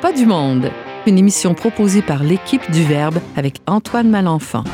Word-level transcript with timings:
pas 0.00 0.12
du 0.14 0.24
monde, 0.24 0.70
une 1.06 1.18
émission 1.18 1.52
proposée 1.52 2.00
par 2.00 2.22
l'équipe 2.22 2.70
du 2.70 2.84
Verbe 2.84 3.18
avec 3.36 3.56
Antoine 3.66 4.08
Malenfant. 4.08 4.64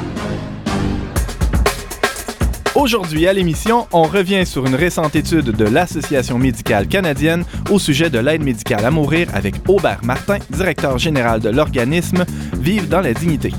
Aujourd'hui 2.76 3.26
à 3.26 3.32
l'émission, 3.32 3.88
on 3.92 4.04
revient 4.04 4.46
sur 4.46 4.66
une 4.66 4.76
récente 4.76 5.16
étude 5.16 5.46
de 5.46 5.64
l'Association 5.64 6.38
médicale 6.38 6.86
canadienne 6.86 7.44
au 7.70 7.80
sujet 7.80 8.08
de 8.08 8.20
l'aide 8.20 8.44
médicale 8.44 8.84
à 8.84 8.90
mourir 8.92 9.26
avec 9.34 9.56
Aubert 9.66 10.04
Martin, 10.04 10.38
directeur 10.50 10.96
général 10.98 11.40
de 11.40 11.48
l'organisme 11.48 12.24
Vive 12.60 12.88
dans 12.88 13.00
la 13.00 13.12
dignité. 13.12 13.52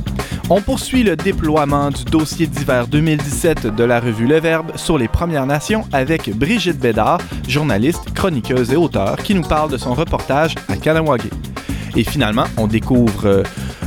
On 0.50 0.62
poursuit 0.62 1.04
le 1.04 1.18
déploiement 1.18 1.90
du 1.90 2.06
dossier 2.06 2.48
d'hiver 2.48 2.88
2017 2.88 3.76
de 3.76 3.84
la 3.84 4.00
revue 4.00 4.28
Le 4.28 4.40
Verbe 4.40 4.72
sur 4.78 4.98
les 4.98 5.10
Premières 5.10 5.46
Nations 5.46 5.84
avec 5.92 6.30
Brigitte 6.34 6.80
Bédard, 6.80 7.20
journaliste, 7.46 8.14
chroniqueuse 8.14 8.72
et 8.72 8.78
auteur, 8.78 9.18
qui 9.18 9.36
nous 9.36 9.42
parle 9.42 9.70
de 9.70 9.78
son 9.78 9.94
reportage 9.94 10.56
à 10.70 10.78
Kanawagé. 10.78 11.30
Et 11.98 12.04
finalement, 12.04 12.46
on 12.58 12.68
découvre 12.68 13.26
euh, 13.26 13.44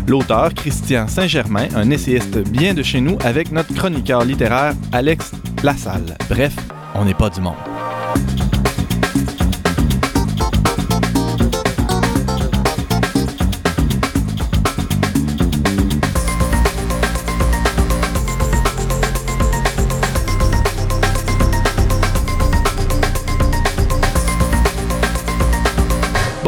l'auteur 0.08 0.52
Christian 0.52 1.06
Saint-Germain, 1.06 1.68
un 1.76 1.90
essayiste 1.90 2.38
bien 2.50 2.74
de 2.74 2.82
chez 2.82 3.00
nous, 3.00 3.16
avec 3.24 3.52
notre 3.52 3.72
chroniqueur 3.72 4.24
littéraire 4.24 4.74
Alex 4.90 5.30
Lassalle. 5.62 6.18
Bref, 6.28 6.54
on 6.96 7.04
n'est 7.04 7.14
pas 7.14 7.30
du 7.30 7.40
monde. 7.40 7.69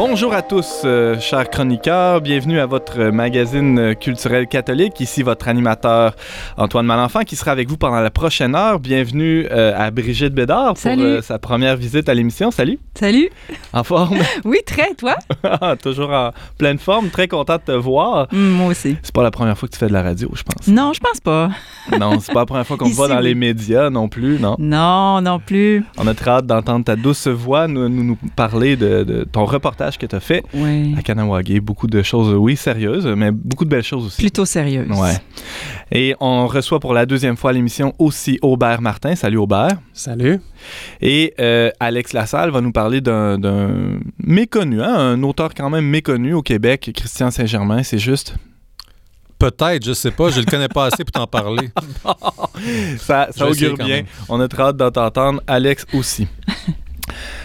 Bonjour 0.05 0.33
à 0.33 0.41
tous, 0.41 0.81
euh, 0.83 1.17
chers 1.21 1.49
chroniqueurs. 1.49 2.19
Bienvenue 2.19 2.59
à 2.59 2.65
votre 2.65 3.05
magazine 3.05 3.95
culturel 3.95 4.47
catholique. 4.47 4.99
Ici 4.99 5.23
votre 5.23 5.47
animateur 5.47 6.17
Antoine 6.57 6.85
Malenfant 6.85 7.21
qui 7.21 7.37
sera 7.37 7.51
avec 7.51 7.69
vous 7.69 7.77
pendant 7.77 8.01
la 8.01 8.11
prochaine 8.11 8.53
heure. 8.53 8.81
Bienvenue 8.81 9.47
euh, 9.49 9.71
à 9.73 9.91
Brigitte 9.91 10.33
Bédard 10.33 10.73
pour 10.73 10.91
euh, 10.91 11.21
sa 11.21 11.39
première 11.39 11.77
visite 11.77 12.09
à 12.09 12.13
l'émission. 12.13 12.51
Salut. 12.51 12.79
Salut. 12.95 13.29
En 13.71 13.85
forme? 13.85 14.17
oui, 14.43 14.57
très, 14.65 14.93
toi? 14.93 15.15
Toujours 15.81 16.09
en 16.09 16.31
pleine 16.57 16.79
forme. 16.79 17.07
Très 17.07 17.29
content 17.29 17.55
de 17.55 17.61
te 17.61 17.71
voir. 17.71 18.27
Mm, 18.33 18.49
moi 18.49 18.67
aussi. 18.67 18.97
C'est 19.03 19.15
pas 19.15 19.23
la 19.23 19.31
première 19.31 19.57
fois 19.57 19.69
que 19.69 19.73
tu 19.73 19.79
fais 19.79 19.87
de 19.87 19.93
la 19.93 20.03
radio, 20.03 20.29
je 20.33 20.43
pense. 20.43 20.67
Non, 20.67 20.91
je 20.91 20.99
pense 20.99 21.21
pas. 21.21 21.49
non, 21.97 22.19
c'est 22.19 22.33
pas 22.33 22.41
la 22.41 22.45
première 22.45 22.67
fois 22.67 22.75
qu'on 22.75 22.89
te 22.89 22.95
voit 22.95 23.07
dans 23.07 23.21
les 23.21 23.35
médias 23.35 23.89
non 23.89 24.09
plus, 24.09 24.37
non? 24.37 24.57
Non, 24.59 25.21
non 25.21 25.39
plus. 25.39 25.85
On 25.97 26.05
a 26.07 26.13
très 26.13 26.31
hâte 26.31 26.45
d'entendre 26.45 26.83
ta 26.83 26.97
douce 26.97 27.29
voix 27.29 27.69
nous, 27.69 27.87
nous, 27.87 28.17
parler 28.35 28.75
de, 28.75 29.03
de 29.03 29.23
ton 29.23 29.45
reportage 29.45 29.92
que 29.97 30.05
tu 30.05 30.15
as 30.15 30.19
fait 30.19 30.43
à 30.97 31.01
Kanawagé. 31.01 31.59
Beaucoup 31.59 31.87
de 31.87 32.01
choses, 32.01 32.33
oui, 32.33 32.55
sérieuses, 32.55 33.05
mais 33.07 33.31
beaucoup 33.31 33.65
de 33.65 33.69
belles 33.69 33.83
choses 33.83 34.05
aussi. 34.05 34.21
Plutôt 34.21 34.45
sérieuses. 34.45 34.89
Ouais. 34.89 35.17
Et 35.91 36.15
on 36.19 36.47
reçoit 36.47 36.79
pour 36.79 36.93
la 36.93 37.05
deuxième 37.05 37.37
fois 37.37 37.53
l'émission 37.53 37.93
aussi 37.99 38.39
Aubert 38.41 38.81
Martin. 38.81 39.15
Salut 39.15 39.37
Aubert. 39.37 39.77
Salut. 39.93 40.39
Et 41.01 41.33
euh, 41.39 41.69
Alex 41.79 42.13
Lassalle 42.13 42.51
va 42.51 42.61
nous 42.61 42.71
parler 42.71 43.01
d'un 43.01 43.37
méconnu, 44.19 44.81
hein, 44.81 44.93
un 44.93 45.23
auteur 45.23 45.53
quand 45.53 45.69
même 45.69 45.85
méconnu 45.85 46.33
au 46.33 46.41
Québec, 46.41 46.91
Christian 46.95 47.31
Saint-Germain, 47.31 47.83
c'est 47.83 47.99
juste? 47.99 48.35
Peut-être, 49.39 49.85
je 49.85 49.91
sais 49.91 50.11
pas, 50.11 50.29
je 50.29 50.39
le 50.39 50.45
connais 50.45 50.69
pas 50.69 50.85
assez 50.85 51.03
pour 51.03 51.11
t'en 51.11 51.27
parler. 51.27 51.69
ça 52.97 53.27
ça 53.31 53.47
augure 53.47 53.75
bien. 53.75 54.03
On 54.29 54.39
a 54.39 54.47
très 54.47 54.63
hâte 54.63 54.77
d'entendre 54.77 55.41
Alex 55.47 55.85
aussi. 55.93 56.27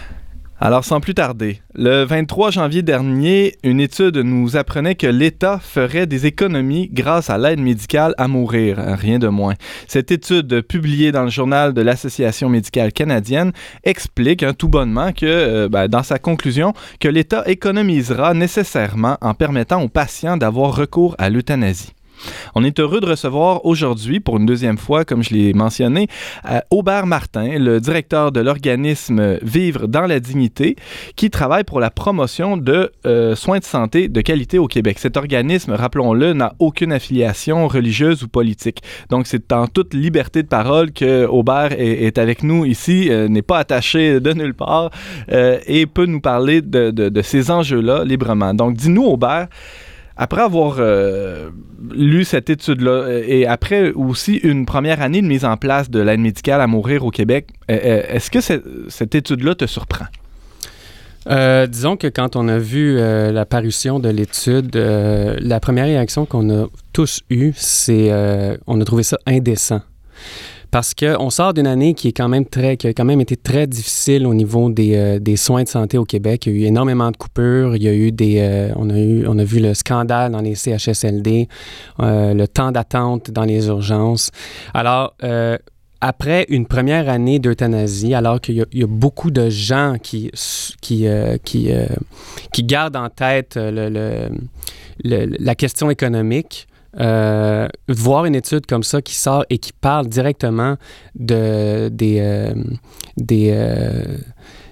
Alors, 0.61 0.83
sans 0.83 0.99
plus 0.99 1.13
tarder, 1.13 1.61
le 1.73 2.03
23 2.03 2.51
janvier 2.51 2.81
dernier, 2.81 3.55
une 3.63 3.79
étude 3.79 4.17
nous 4.17 4.57
apprenait 4.57 4.95
que 4.95 5.07
l'État 5.07 5.57
ferait 5.57 6.05
des 6.05 6.25
économies 6.25 6.89
grâce 6.91 7.29
à 7.29 7.37
l'aide 7.37 7.61
médicale 7.61 8.13
à 8.17 8.27
mourir, 8.27 8.77
rien 8.77 9.19
de 9.19 9.29
moins. 9.29 9.53
Cette 9.87 10.11
étude, 10.11 10.61
publiée 10.61 11.13
dans 11.13 11.23
le 11.23 11.29
journal 11.29 11.73
de 11.73 11.81
l'Association 11.81 12.49
médicale 12.49 12.91
canadienne, 12.91 13.53
explique 13.85 14.43
hein, 14.43 14.53
tout 14.53 14.67
bonnement 14.67 15.13
que, 15.13 15.25
euh, 15.25 15.69
ben, 15.69 15.87
dans 15.87 16.03
sa 16.03 16.19
conclusion, 16.19 16.73
que 16.99 17.07
l'État 17.07 17.43
économisera 17.45 18.33
nécessairement 18.33 19.17
en 19.21 19.33
permettant 19.35 19.81
aux 19.81 19.89
patients 19.89 20.35
d'avoir 20.35 20.75
recours 20.75 21.15
à 21.19 21.29
l'euthanasie. 21.29 21.93
On 22.55 22.63
est 22.63 22.79
heureux 22.79 22.99
de 22.99 23.05
recevoir 23.05 23.65
aujourd'hui, 23.65 24.19
pour 24.19 24.37
une 24.37 24.45
deuxième 24.45 24.77
fois, 24.77 25.05
comme 25.05 25.23
je 25.23 25.33
l'ai 25.33 25.53
mentionné, 25.53 26.07
euh, 26.49 26.59
Aubert 26.71 27.05
Martin, 27.05 27.57
le 27.57 27.79
directeur 27.79 28.31
de 28.31 28.39
l'organisme 28.39 29.37
Vivre 29.41 29.87
dans 29.87 30.05
la 30.05 30.19
dignité, 30.19 30.75
qui 31.15 31.29
travaille 31.29 31.63
pour 31.63 31.79
la 31.79 31.89
promotion 31.89 32.57
de 32.57 32.91
euh, 33.05 33.35
soins 33.35 33.59
de 33.59 33.63
santé 33.63 34.07
de 34.07 34.21
qualité 34.21 34.57
au 34.57 34.67
Québec. 34.67 34.99
Cet 34.99 35.17
organisme, 35.17 35.73
rappelons-le, 35.73 36.33
n'a 36.33 36.53
aucune 36.59 36.91
affiliation 36.91 37.67
religieuse 37.67 38.23
ou 38.23 38.27
politique. 38.27 38.81
Donc, 39.09 39.27
c'est 39.27 39.51
en 39.51 39.67
toute 39.67 39.93
liberté 39.93 40.43
de 40.43 40.47
parole 40.47 40.91
que 40.91 41.25
Aubert 41.25 41.73
est, 41.77 42.17
avec 42.17 42.43
nous 42.43 42.65
ici, 42.65 43.09
euh, 43.09 43.27
n'est 43.27 43.41
pas 43.41 43.59
attaché 43.59 44.19
de 44.19 44.33
nulle 44.33 44.53
part 44.53 44.89
et 45.67 45.85
peut 45.85 46.05
nous 46.05 46.21
parler 46.21 46.61
de, 46.61 46.91
de 46.91 47.21
ces 47.21 47.51
enjeux-là 47.51 48.03
librement. 48.03 48.53
Donc, 48.53 48.75
dis-nous, 48.75 49.03
Aubert, 49.03 49.47
après 50.21 50.41
avoir 50.41 50.75
euh, 50.79 51.49
lu 51.91 52.25
cette 52.25 52.49
étude-là 52.49 52.91
euh, 52.91 53.23
et 53.25 53.47
après 53.47 53.91
aussi 53.91 54.35
une 54.35 54.65
première 54.65 55.01
année 55.01 55.21
de 55.21 55.27
mise 55.27 55.45
en 55.45 55.55
place 55.55 55.89
de 55.89 56.01
l'aide 56.01 56.19
médicale 56.19 56.59
à 56.59 56.67
mourir 56.67 57.05
au 57.05 57.09
Québec, 57.09 57.47
euh, 57.71 58.03
est-ce 58.05 58.29
que 58.29 58.41
cette 58.41 59.15
étude-là 59.15 59.55
te 59.55 59.65
surprend? 59.65 60.05
disons 61.67 61.95
que 61.95 62.07
quand 62.07 62.35
on 62.35 62.47
a 62.47 62.57
vu 62.57 62.95
la 62.97 63.45
parution 63.45 63.99
de 63.99 64.09
l'étude, 64.09 64.75
la 64.75 65.59
première 65.59 65.85
réaction 65.85 66.25
qu'on 66.25 66.49
a 66.49 66.67
tous 66.91 67.21
eue, 67.29 67.51
c'est 67.55 68.11
on 68.65 68.81
a 68.81 68.85
trouvé 68.85 69.03
ça 69.03 69.19
indécent 69.27 69.81
parce 70.71 70.93
qu'on 70.93 71.29
sort 71.29 71.53
d'une 71.53 71.67
année 71.67 71.93
qui 71.93 72.09
est 72.09 72.13
quand 72.13 72.27
même 72.27 72.45
très, 72.45 72.77
qui 72.77 72.87
a 72.87 72.93
quand 72.93 73.05
même 73.05 73.21
été 73.21 73.35
très 73.35 73.65
difficile 73.65 74.27
au 74.27 74.33
niveau 74.33 74.69
des, 74.69 74.95
euh, 74.95 75.19
des, 75.19 75.35
soins 75.35 75.63
de 75.63 75.67
santé 75.67 75.97
au 75.97 76.05
Québec. 76.05 76.45
Il 76.45 76.53
y 76.53 76.55
a 76.55 76.65
eu 76.65 76.67
énormément 76.67 77.09
de 77.11 77.17
coupures. 77.17 77.75
Il 77.75 77.83
y 77.83 77.87
a 77.87 77.93
eu 77.93 78.11
des, 78.11 78.39
euh, 78.39 78.71
on 78.75 78.89
a 78.89 78.97
eu, 78.97 79.25
on 79.27 79.37
a 79.39 79.43
vu 79.43 79.59
le 79.59 79.73
scandale 79.73 80.31
dans 80.31 80.41
les 80.41 80.55
CHSLD, 80.55 81.47
euh, 81.99 82.33
le 82.33 82.47
temps 82.47 82.71
d'attente 82.71 83.31
dans 83.31 83.45
les 83.45 83.67
urgences. 83.67 84.29
Alors 84.73 85.15
après 86.01 86.45
une 86.47 86.65
première 86.65 87.09
année 87.09 87.39
d'euthanasie, 87.39 88.13
alors 88.13 88.39
qu'il 88.39 88.65
y, 88.71 88.83
a 88.83 88.87
beaucoup 88.87 89.31
de 89.31 89.49
gens 89.49 89.95
qui, 90.01 90.31
qui, 90.81 91.05
qui, 91.43 91.69
qui 92.53 92.63
gardent 92.63 92.95
en 92.95 93.09
tête 93.09 93.57
le, 93.57 93.89
le, 95.03 95.37
la 95.39 95.55
question 95.55 95.89
économique, 95.89 96.69
euh, 96.97 97.67
voir 97.87 98.25
une 98.25 98.35
étude 98.35 98.65
comme 98.65 98.83
ça 98.83 99.01
qui 99.01 99.13
sort 99.13 99.45
et 99.49 99.59
qui 99.59 99.73
parle 99.73 100.07
directement 100.07 100.75
de, 101.15 101.89
des, 101.89 102.19
euh, 102.19 102.53
des, 103.15 103.51
euh, 103.53 104.17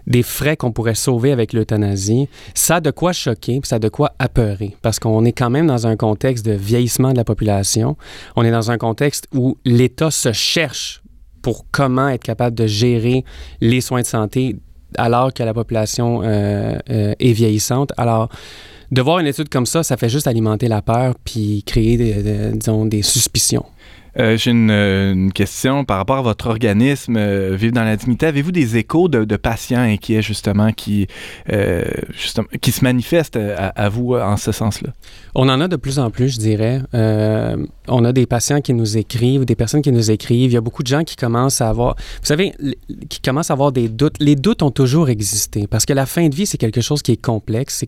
des 0.08 0.24
frais 0.24 0.58
qu'on 0.58 0.72
pourrait 0.72 0.96
sauver 0.96 1.32
avec 1.32 1.54
l'euthanasie, 1.54 2.28
ça 2.56 2.78
a 2.78 2.82
de 2.82 2.90
quoi 2.90 3.14
choquer, 3.14 3.60
ça 3.64 3.76
a 3.76 3.80
de 3.80 3.90
quoi 3.90 4.14
apeurer, 4.18 4.76
parce 4.82 5.00
qu'on 5.00 5.26
est 5.26 5.32
quand 5.32 5.52
même 5.52 5.68
dans 5.68 5.86
un 5.86 5.96
contexte 5.96 6.44
de 6.46 6.54
vieillissement 6.54 7.12
de 7.12 7.18
la 7.18 7.24
population, 7.24 7.98
on 8.36 8.44
est 8.44 8.52
dans 8.52 8.72
un 8.72 8.80
contexte 8.80 9.28
où 9.34 9.58
l'État 9.64 10.10
se 10.10 10.32
cherche 10.32 11.04
pour 11.44 11.66
comment 11.72 12.10
être 12.10 12.24
capable 12.24 12.56
de 12.56 12.66
gérer 12.66 13.26
les 13.62 13.82
soins 13.82 14.02
de 14.02 14.08
santé 14.08 14.56
alors 14.98 15.34
que 15.34 15.44
la 15.44 15.54
population 15.54 16.24
est 16.24 17.32
vieillissante. 17.34 17.92
Alors, 17.98 18.30
de 18.92 19.02
voir 19.02 19.20
une 19.20 19.28
étude 19.28 19.50
comme 19.50 19.66
ça, 19.66 19.84
ça 19.84 19.98
fait 19.98 20.10
juste 20.10 20.28
alimenter 20.28 20.68
la 20.68 20.82
peur 20.82 21.16
puis 21.24 21.64
créer, 21.66 21.98
des, 21.98 22.52
disons, 22.54 22.86
des 22.86 23.02
suspicions. 23.02 23.66
Euh, 24.20 24.36
j'ai 24.38 24.52
euh, 24.52 25.14
une, 25.14 25.32
question 25.32 25.86
par 25.86 25.98
rapport 25.98 26.18
à 26.18 26.22
votre 26.22 26.48
organisme, 26.48 27.18
euh, 27.18 27.56
Vivre 27.56 27.74
dans 27.74 27.84
la 27.84 27.96
dignité. 27.96 28.26
Avez-vous 28.26 28.52
des 28.52 28.78
échos 28.78 29.08
de, 29.08 29.36
patients 29.36 29.82
inquiets, 29.82 30.22
justement, 30.22 30.72
qui, 30.72 31.08
justement, 32.12 32.48
qui 32.62 32.72
se 32.72 32.84
manifestent 32.84 33.38
à, 33.38 33.90
vous 33.90 34.16
en 34.16 34.38
ce 34.38 34.52
sens-là? 34.52 34.90
On 35.36 35.48
en 35.50 35.62
a 35.62 35.68
de 35.68 35.76
plus 35.76 36.00
en 36.00 36.10
plus, 36.10 36.34
je 36.34 36.40
dirais. 36.40 36.82
on 36.94 38.06
a 38.06 38.14
des 38.14 38.26
patients 38.26 38.62
qui 38.62 38.74
nous 38.74 38.98
écrivent, 38.98 39.46
des 39.46 39.56
personnes 39.56 39.82
qui 39.82 39.92
nous 39.92 40.10
écrivent. 40.12 40.52
Il 40.52 40.54
y 40.54 40.58
a 40.58 40.62
beaucoup 40.62 40.84
de 40.84 40.88
gens 40.88 41.04
qui 41.04 41.16
commencent 41.16 41.62
à 41.62 41.70
avoir, 41.70 41.96
vous 41.96 42.26
savez, 42.26 42.54
qui 43.10 43.22
commencent 43.22 43.52
à 43.52 43.54
avoir 43.54 43.72
des 43.72 43.90
doutes. 43.90 44.16
Les 44.20 44.36
doutes 44.36 44.64
ont 44.64 44.72
toujours 44.72 45.10
existé 45.10 45.68
parce 45.68 45.86
que 45.86 45.94
la 45.94 46.06
fin 46.06 46.28
de 46.28 46.36
vie, 46.36 46.46
c'est 46.46 46.58
quelque 46.58 46.82
chose 46.82 47.02
qui 47.02 47.12
est 47.12 47.22
complexe. 47.22 47.86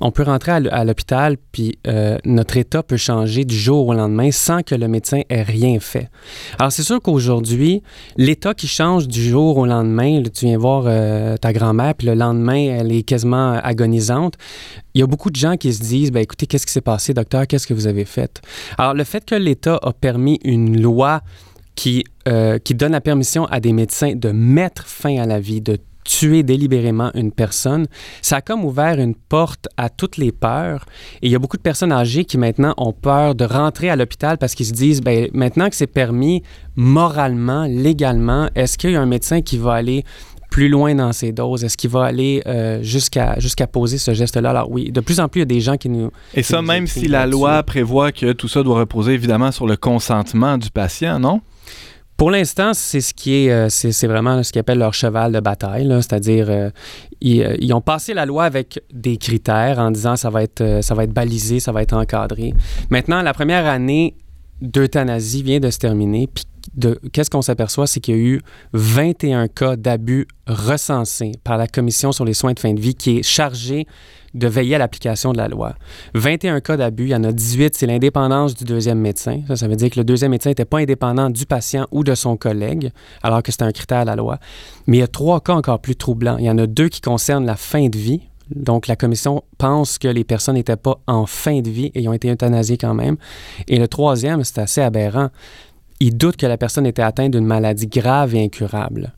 On 0.00 0.10
peut 0.10 0.22
rentrer 0.22 0.52
à 0.52 0.84
l'hôpital, 0.84 1.36
puis 1.52 1.78
notre 2.24 2.56
état 2.56 2.82
peut 2.82 2.96
changer 2.96 3.44
du 3.44 3.56
jour 3.56 3.88
au 3.88 3.94
lendemain 3.94 4.30
sans 4.30 4.62
que 4.62 4.74
le 4.74 4.88
médecin 4.88 5.20
ait 5.28 5.41
rien 5.42 5.78
fait. 5.80 6.08
Alors, 6.58 6.72
c'est 6.72 6.82
sûr 6.82 7.00
qu'aujourd'hui, 7.00 7.82
l'état 8.16 8.54
qui 8.54 8.68
change 8.68 9.08
du 9.08 9.22
jour 9.22 9.58
au 9.58 9.66
lendemain, 9.66 10.22
tu 10.32 10.46
viens 10.46 10.58
voir 10.58 10.84
euh, 10.86 11.36
ta 11.36 11.52
grand-mère, 11.52 11.94
puis 11.94 12.06
le 12.06 12.14
lendemain, 12.14 12.78
elle 12.78 12.92
est 12.92 13.02
quasiment 13.02 13.52
agonisante. 13.52 14.34
Il 14.94 15.00
y 15.00 15.02
a 15.02 15.06
beaucoup 15.06 15.30
de 15.30 15.36
gens 15.36 15.56
qui 15.56 15.72
se 15.72 15.80
disent, 15.80 16.12
ben, 16.12 16.20
écoutez, 16.20 16.46
qu'est-ce 16.46 16.66
qui 16.66 16.72
s'est 16.72 16.80
passé, 16.80 17.14
docteur? 17.14 17.46
Qu'est-ce 17.46 17.66
que 17.66 17.74
vous 17.74 17.86
avez 17.86 18.04
fait? 18.04 18.40
Alors, 18.78 18.94
le 18.94 19.04
fait 19.04 19.24
que 19.24 19.34
l'État 19.34 19.78
a 19.82 19.92
permis 19.92 20.38
une 20.44 20.80
loi 20.80 21.22
qui, 21.74 22.04
euh, 22.28 22.58
qui 22.58 22.74
donne 22.74 22.92
la 22.92 23.00
permission 23.00 23.46
à 23.46 23.60
des 23.60 23.72
médecins 23.72 24.14
de 24.14 24.30
mettre 24.30 24.86
fin 24.86 25.18
à 25.18 25.26
la 25.26 25.40
vie, 25.40 25.60
de 25.60 25.78
tuer 26.04 26.42
délibérément 26.42 27.10
une 27.14 27.32
personne, 27.32 27.86
ça 28.20 28.36
a 28.36 28.40
comme 28.40 28.64
ouvert 28.64 28.98
une 28.98 29.14
porte 29.14 29.68
à 29.76 29.88
toutes 29.88 30.16
les 30.16 30.32
peurs. 30.32 30.84
Et 31.22 31.26
il 31.26 31.32
y 31.32 31.34
a 31.34 31.38
beaucoup 31.38 31.56
de 31.56 31.62
personnes 31.62 31.92
âgées 31.92 32.24
qui 32.24 32.38
maintenant 32.38 32.74
ont 32.76 32.92
peur 32.92 33.34
de 33.34 33.44
rentrer 33.44 33.90
à 33.90 33.96
l'hôpital 33.96 34.38
parce 34.38 34.54
qu'ils 34.54 34.66
se 34.66 34.72
disent, 34.72 35.00
ben, 35.00 35.28
maintenant 35.32 35.68
que 35.68 35.76
c'est 35.76 35.86
permis 35.86 36.42
moralement, 36.76 37.66
légalement, 37.68 38.48
est-ce 38.54 38.78
qu'il 38.78 38.90
y 38.90 38.96
a 38.96 39.00
un 39.00 39.06
médecin 39.06 39.42
qui 39.42 39.58
va 39.58 39.74
aller 39.74 40.04
plus 40.50 40.68
loin 40.68 40.94
dans 40.94 41.12
ses 41.12 41.32
doses? 41.32 41.64
Est-ce 41.64 41.76
qu'il 41.76 41.90
va 41.90 42.04
aller 42.04 42.42
euh, 42.46 42.82
jusqu'à 42.82 43.38
jusqu'à 43.38 43.66
poser 43.66 43.98
ce 43.98 44.12
geste-là? 44.12 44.50
Alors 44.50 44.70
oui, 44.70 44.92
de 44.92 45.00
plus 45.00 45.18
en 45.18 45.28
plus, 45.28 45.40
il 45.40 45.42
y 45.42 45.42
a 45.42 45.46
des 45.46 45.60
gens 45.60 45.76
qui 45.76 45.88
nous... 45.88 46.10
Et 46.34 46.42
ça, 46.42 46.62
même 46.62 46.86
si 46.86 47.08
la 47.08 47.26
loi 47.26 47.62
prévoit 47.62 48.12
que 48.12 48.32
tout 48.32 48.48
ça 48.48 48.62
doit 48.62 48.78
reposer 48.78 49.12
évidemment 49.12 49.50
sur 49.50 49.66
le 49.66 49.76
consentement 49.76 50.58
du 50.58 50.70
patient, 50.70 51.18
non? 51.18 51.40
Pour 52.22 52.30
l'instant, 52.30 52.72
c'est 52.72 53.00
ce 53.00 53.12
qui 53.14 53.34
est, 53.34 53.50
euh, 53.50 53.68
c'est 53.68 54.06
vraiment 54.06 54.44
ce 54.44 54.52
qu'ils 54.52 54.60
appellent 54.60 54.78
leur 54.78 54.94
cheval 54.94 55.32
de 55.32 55.40
bataille, 55.40 55.88
c'est-à-dire 55.88 56.46
euh, 56.50 56.70
ils, 57.20 57.56
ils, 57.58 57.74
ont 57.74 57.80
passé 57.80 58.14
la 58.14 58.26
loi 58.26 58.44
avec 58.44 58.80
des 58.92 59.16
critères 59.16 59.80
en 59.80 59.90
disant 59.90 60.14
ça 60.14 60.30
va 60.30 60.44
être, 60.44 60.78
ça 60.82 60.94
va 60.94 61.02
être 61.02 61.12
balisé, 61.12 61.58
ça 61.58 61.72
va 61.72 61.82
être 61.82 61.94
encadré. 61.94 62.54
Maintenant, 62.90 63.22
la 63.22 63.34
première 63.34 63.66
année 63.66 64.14
d'euthanasie 64.60 65.42
vient 65.42 65.58
de 65.58 65.68
se 65.68 65.78
terminer, 65.78 66.28
puis 66.32 66.44
qu'est-ce 67.12 67.28
qu'on 67.28 67.42
s'aperçoit, 67.42 67.88
c'est 67.88 67.98
qu'il 67.98 68.14
y 68.14 68.18
a 68.18 68.20
eu 68.20 68.40
21 68.72 69.48
cas 69.48 69.74
d'abus 69.74 70.28
recensés 70.46 71.32
par 71.42 71.58
la 71.58 71.66
Commission 71.66 72.12
sur 72.12 72.24
les 72.24 72.34
soins 72.34 72.52
de 72.52 72.60
fin 72.60 72.72
de 72.72 72.80
vie 72.80 72.94
qui 72.94 73.18
est 73.18 73.22
chargée 73.24 73.88
de 74.34 74.46
veiller 74.48 74.76
à 74.76 74.78
l'application 74.78 75.32
de 75.32 75.38
la 75.38 75.48
loi. 75.48 75.74
21 76.14 76.60
cas 76.60 76.76
d'abus, 76.76 77.04
il 77.04 77.10
y 77.10 77.14
en 77.14 77.24
a 77.24 77.32
18, 77.32 77.74
c'est 77.76 77.86
l'indépendance 77.86 78.54
du 78.54 78.64
deuxième 78.64 78.98
médecin. 78.98 79.40
Ça, 79.48 79.56
ça 79.56 79.68
veut 79.68 79.76
dire 79.76 79.90
que 79.90 80.00
le 80.00 80.04
deuxième 80.04 80.30
médecin 80.30 80.50
n'était 80.50 80.64
pas 80.64 80.78
indépendant 80.78 81.30
du 81.30 81.46
patient 81.46 81.86
ou 81.90 82.04
de 82.04 82.14
son 82.14 82.36
collègue, 82.36 82.90
alors 83.22 83.42
que 83.42 83.52
c'est 83.52 83.62
un 83.62 83.72
critère 83.72 84.02
de 84.02 84.06
la 84.06 84.16
loi. 84.16 84.38
Mais 84.86 84.98
il 84.98 85.00
y 85.00 85.04
a 85.04 85.08
trois 85.08 85.40
cas 85.40 85.54
encore 85.54 85.80
plus 85.80 85.96
troublants. 85.96 86.38
Il 86.38 86.44
y 86.44 86.50
en 86.50 86.58
a 86.58 86.66
deux 86.66 86.88
qui 86.88 87.00
concernent 87.00 87.46
la 87.46 87.56
fin 87.56 87.88
de 87.88 87.98
vie, 87.98 88.20
donc, 88.54 88.86
la 88.86 88.96
commission 88.96 89.44
pense 89.56 89.96
que 89.96 90.08
les 90.08 90.24
personnes 90.24 90.56
n'étaient 90.56 90.76
pas 90.76 90.98
en 91.06 91.24
fin 91.24 91.62
de 91.62 91.70
vie 91.70 91.90
et 91.94 92.06
ont 92.06 92.12
été 92.12 92.30
euthanasiées 92.30 92.76
quand 92.76 92.92
même. 92.92 93.16
Et 93.66 93.78
le 93.78 93.88
troisième, 93.88 94.44
c'est 94.44 94.58
assez 94.58 94.82
aberrant 94.82 95.30
il 96.02 96.16
doute 96.16 96.36
que 96.36 96.46
la 96.46 96.58
personne 96.58 96.84
était 96.84 97.02
atteinte 97.02 97.30
d'une 97.30 97.46
maladie 97.46 97.86
grave 97.86 98.34
et 98.34 98.42
incurable. 98.42 99.12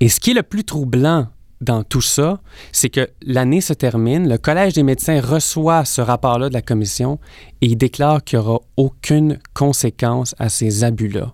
Et 0.00 0.08
ce 0.08 0.18
qui 0.18 0.32
est 0.32 0.34
le 0.34 0.42
plus 0.42 0.64
troublant 0.64 1.28
dans 1.60 1.82
tout 1.82 2.00
ça, 2.00 2.40
c'est 2.72 2.90
que 2.90 3.08
l'année 3.22 3.60
se 3.60 3.72
termine, 3.72 4.28
le 4.28 4.38
Collège 4.38 4.74
des 4.74 4.82
médecins 4.82 5.20
reçoit 5.20 5.84
ce 5.84 6.00
rapport-là 6.00 6.48
de 6.48 6.54
la 6.54 6.62
commission 6.62 7.18
et 7.62 7.66
il 7.66 7.76
déclare 7.76 8.22
qu'il 8.22 8.38
n'y 8.38 8.44
aura 8.44 8.60
aucune 8.76 9.38
conséquence 9.54 10.34
à 10.38 10.48
ces 10.48 10.84
abus-là. 10.84 11.32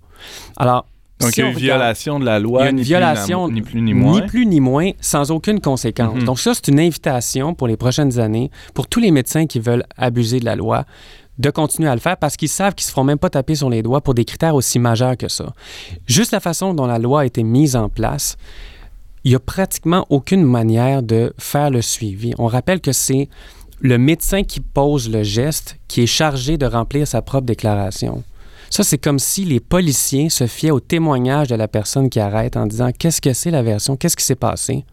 Alors, 0.57 0.87
donc, 1.19 1.37
il 1.37 1.41
y 1.41 1.43
a 1.45 1.51
une 1.51 1.57
violation 1.57 2.19
de 2.19 2.25
la 2.25 2.41
loi, 2.41 2.69
une 2.69 2.77
ni, 2.77 2.83
violation, 2.83 3.47
plus, 3.47 3.55
ni 3.55 3.63
plus 3.63 3.81
ni 3.81 3.95
moins. 3.95 4.21
Ni 4.21 4.27
plus 4.27 4.47
ni 4.47 4.61
moins, 4.61 4.91
sans 5.01 5.31
aucune 5.31 5.61
conséquence. 5.61 6.17
Mhm. 6.17 6.25
Donc, 6.25 6.41
ça, 6.41 6.53
c'est 6.55 6.67
une 6.69 6.81
invitation 6.81 7.55
pour 7.55 7.69
les 7.69 7.77
prochaines 7.77 8.19
années, 8.19 8.51
pour 8.75 8.89
tous 8.89 8.99
les 8.99 9.13
médecins 9.13 9.47
qui 9.47 9.61
veulent 9.61 9.85
abuser 9.97 10.41
de 10.41 10.45
la 10.45 10.57
loi, 10.57 10.85
de 11.39 11.51
continuer 11.51 11.89
à 11.89 11.95
le 11.95 12.01
faire 12.01 12.17
parce 12.17 12.37
qu'ils 12.37 12.49
savent 12.49 12.75
qu'ils 12.75 12.85
ne 12.85 12.89
se 12.89 12.93
feront 12.93 13.05
même 13.05 13.19
pas 13.19 13.31
taper 13.31 13.55
sur 13.55 13.71
les 13.71 13.83
doigts 13.83 14.01
pour 14.01 14.15
des 14.15 14.25
critères 14.25 14.55
aussi 14.55 14.79
majeurs 14.79 15.17
que 15.17 15.29
ça. 15.29 15.53
Juste 16.07 16.33
la 16.33 16.41
façon 16.41 16.75
dont 16.75 16.87
la 16.87 16.99
loi 16.99 17.23
a 17.23 17.25
été 17.25 17.43
mise 17.43 17.77
en 17.77 17.89
place, 17.89 18.37
il 19.25 19.31
n'y 19.31 19.37
a 19.37 19.41
pratiquement 19.41 20.07
aucune 20.11 20.45
manière 20.45 21.03
de 21.03 21.33
faire 21.39 21.71
le 21.71 21.83
suivi. 21.83 22.33
On 22.39 22.47
rappelle 22.47 22.81
que 22.81 22.93
c'est 22.93 23.29
le 23.81 23.99
médecin 23.99 24.43
qui 24.43 24.61
pose 24.61 25.11
le 25.11 25.23
geste 25.23 25.79
qui 25.89 26.03
est 26.03 26.07
chargé 26.07 26.59
de 26.59 26.67
remplir 26.67 27.07
sa 27.07 27.23
propre 27.23 27.47
déclaration. 27.47 28.23
Ça, 28.71 28.85
c'est 28.85 28.99
comme 28.99 29.19
si 29.19 29.45
les 29.45 29.61
policiers 29.61 30.31
se 30.31 30.47
fiaient 30.47 30.71
au 30.71 30.81
témoignage 30.81 31.49
de 31.49 31.55
la 31.57 31.69
personne 31.69 32.09
qui 32.09 32.21
arrête 32.21 32.57
en 32.57 32.67
disant 32.67 32.91
qu'est-ce 32.97 33.21
que 33.21 33.33
c'est 33.33 33.51
la 33.51 33.63
version, 33.63 33.97
qu'est-ce 33.97 34.17
qui 34.17 34.25
s'est 34.25 34.35
passé? 34.35 34.85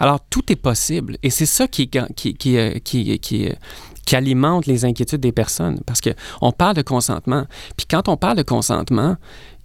Alors, 0.00 0.20
tout 0.30 0.50
est 0.50 0.56
possible. 0.56 1.18
Et 1.22 1.30
c'est 1.30 1.46
ça 1.46 1.68
qui, 1.68 1.90
euh, 1.96 2.06
qui, 2.14 3.18
qui 3.20 4.16
alimente 4.16 4.64
les 4.64 4.86
inquiétudes 4.86 5.20
des 5.20 5.32
personnes. 5.32 5.80
Parce 5.84 6.00
qu'on 6.00 6.52
parle 6.52 6.74
de 6.74 6.82
consentement. 6.82 7.44
Puis 7.76 7.86
quand 7.88 8.08
on 8.08 8.16
parle 8.16 8.38
de 8.38 8.42
consentement, 8.42 9.16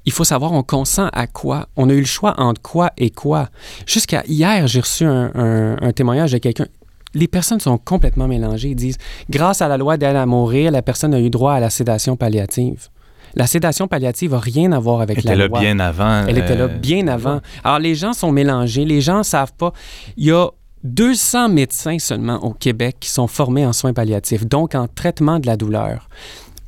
il 0.06 0.12
faut 0.12 0.24
savoir 0.24 0.52
on 0.52 0.64
consent 0.64 1.10
à 1.14 1.28
quoi? 1.28 1.68
On 1.76 1.90
a 1.90 1.94
eu 1.94 2.00
le 2.00 2.06
choix 2.06 2.34
entre 2.38 2.62
quoi 2.62 2.92
et 2.98 3.10
quoi. 3.10 3.50
Jusqu'à 3.86 4.24
hier, 4.28 4.68
j'ai 4.68 4.82
reçu 4.82 5.06
un, 5.06 5.92
témoignage 5.96 6.32
de 6.32 6.38
quelqu'un. 6.38 6.68
Les 7.14 7.28
personnes 7.28 7.60
sont 7.60 7.78
complètement 7.78 8.28
mélangées. 8.28 8.70
Ils 8.70 8.76
disent, 8.76 8.98
grâce 9.30 9.62
à 9.62 9.68
la 9.68 9.78
loi 9.78 9.98
d'aide 9.98 10.16
à 10.16 10.26
mourir, 10.26 10.72
la 10.72 10.82
personne 10.82 11.14
a 11.14 11.20
eu 11.20 11.30
droit 11.30 11.54
à 11.54 11.60
la 11.60 11.70
sédation 11.70 12.16
palliative. 12.16 12.90
La 13.36 13.48
sédation 13.48 13.88
palliative 13.88 14.32
n'a 14.32 14.40
rien 14.40 14.72
à 14.72 14.80
voir 14.80 15.02
avec 15.02 15.24
la 15.24 15.36
loi. 15.36 15.46
Elle 15.46 15.46
était 15.46 15.54
là 15.54 15.60
bien 15.60 15.80
avant. 15.80 16.28
Elle 16.28 16.38
était 16.38 16.56
là 16.56 16.64
euh, 16.64 16.78
bien 16.80 17.08
avant? 17.08 17.40
Alors, 17.64 17.80
les 17.80 17.96
gens 17.96 18.14
sont 18.14 18.32
mélangés. 18.32 18.86
Les 18.86 19.02
gens 19.02 19.20
ne 19.20 19.24
savent 19.24 19.54
pas. 19.54 19.74
Il 20.18 20.26
y 20.26 20.32
a 20.32 20.50
200 20.84 21.50
médecins 21.50 21.98
seulement 22.00 22.44
au 22.44 22.54
Québec 22.54 22.98
qui 23.00 23.10
sont 23.10 23.28
formés 23.28 23.66
en 23.66 23.74
soins 23.74 23.94
palliatifs, 23.94 24.46
donc 24.46 24.76
en 24.76 24.88
traitement 24.88 25.40
de 25.40 25.48
la 25.48 25.56
douleur. 25.56 26.10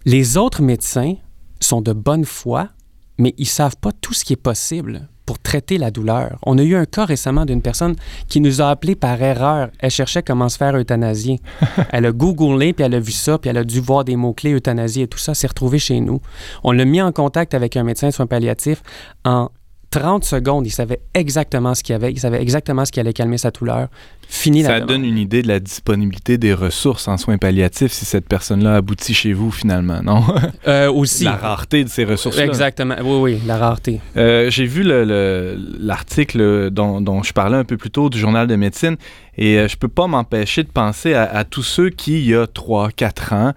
Les 0.06 0.38
autres 0.38 0.62
médecins 0.62 1.16
sont 1.60 1.82
de 1.82 1.92
bonne 1.92 2.26
foi, 2.26 2.70
mais 3.18 3.34
ils 3.38 3.44
ne 3.44 3.48
savent 3.48 3.78
pas 3.78 3.92
tout 3.92 4.14
ce 4.14 4.26
qui 4.26 4.34
est 4.34 4.38
possible 4.38 5.08
pour 5.26 5.40
traiter 5.40 5.78
la 5.78 5.92
douleur. 5.92 6.38
On 6.44 6.58
a 6.58 6.64
eu 6.64 6.76
un 6.76 6.86
cas 6.86 7.06
récemment 7.06 7.46
d'une 7.46 7.62
personne 7.62 7.96
qui 8.28 8.42
nous 8.42 8.62
a 8.62 8.70
appelé 8.70 8.96
par 8.96 9.22
erreur. 9.22 9.70
Elle 9.80 9.90
cherchait 9.90 10.22
comment 10.22 10.50
se 10.50 10.58
faire 10.58 10.76
euthanasier. 10.76 11.40
elle 11.92 12.06
a 12.06 12.12
googlé, 12.12 12.74
puis 12.74 12.86
elle 12.86 12.94
a 12.94 13.00
vu 13.00 13.12
ça, 13.12 13.38
puis 13.38 13.50
elle 13.50 13.58
a 13.58 13.64
dû 13.64 13.80
voir 13.80 14.06
des 14.06 14.16
mots-clés 14.16 14.54
euthanasie 14.54 15.02
et 15.02 15.08
tout 15.08 15.18
ça. 15.18 15.34
s'est 15.34 15.48
retrouvé 15.48 15.80
chez 15.80 16.00
nous. 16.00 16.22
On 16.64 16.72
l'a 16.72 16.86
mis 16.86 17.02
en 17.02 17.12
contact 17.12 17.54
avec 17.54 17.76
un 17.76 17.84
médecin 17.84 18.10
de 18.10 18.14
soins 18.14 18.28
palliatifs 18.28 18.84
en 19.24 19.50
30 19.96 20.26
secondes, 20.26 20.68
il 20.68 20.72
savait 20.72 21.00
exactement 21.14 21.74
ce 21.74 21.82
qu'il 21.82 21.94
y 21.94 21.96
avait, 21.96 22.12
il 22.12 22.20
savait 22.20 22.42
exactement 22.42 22.84
ce 22.84 22.92
qui 22.92 23.00
allait 23.00 23.14
calmer 23.14 23.38
sa 23.38 23.52
douleur. 23.52 23.88
Fini 24.28 24.64
Ça 24.64 24.80
la 24.80 24.82
donne 24.82 25.06
une 25.06 25.18
idée 25.18 25.42
de 25.42 25.48
la 25.48 25.62
disponibilité 25.62 26.38
des 26.38 26.54
ressources 26.54 27.08
en 27.08 27.16
soins 27.16 27.38
palliatifs 27.38 27.94
si 27.94 28.04
cette 28.04 28.28
personne-là 28.28 28.76
aboutit 28.76 29.14
chez 29.14 29.32
vous 29.32 29.52
finalement, 29.52 30.02
non? 30.04 30.24
Euh, 30.68 30.92
aussi. 30.92 31.26
La 31.26 31.36
rareté 31.36 31.84
de 31.84 31.90
ces 31.90 32.06
ressources-là. 32.06 32.46
Exactement, 32.46 32.96
oui, 33.04 33.34
oui, 33.34 33.42
la 33.46 33.58
rareté. 33.58 34.02
Euh, 34.18 34.50
j'ai 34.50 34.66
vu 34.66 34.84
l'article 34.84 36.72
dont, 36.72 37.24
je 37.24 37.34
parlais 37.34 37.58
un 37.58 37.64
peu 37.64 37.78
plus 37.78 37.92
tôt 37.92 38.10
du 38.10 38.18
journal 38.18 38.48
de 38.48 38.56
médecine 38.56 38.96
et 39.38 39.60
euh, 39.60 39.68
je 39.68 39.78
peux 39.78 39.88
pas 39.88 40.08
m'empêcher 40.08 40.64
de 40.64 40.70
penser 40.70 41.14
à, 41.14 41.24
à, 41.24 41.44
tous 41.44 41.62
ceux 41.62 41.90
qui, 41.90 42.20
il 42.20 42.30
y 42.30 42.36
a 42.36 42.46
3-4 42.46 43.34
ans, 43.34 43.54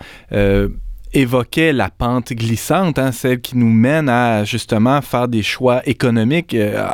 évoquait 1.12 1.72
la 1.72 1.88
pente 1.90 2.32
glissante, 2.32 2.98
hein, 2.98 3.12
celle 3.12 3.40
qui 3.40 3.56
nous 3.56 3.70
mène 3.70 4.08
à 4.08 4.44
justement 4.44 5.00
faire 5.00 5.28
des 5.28 5.42
choix 5.42 5.82
économiques 5.86 6.54
euh, 6.54 6.86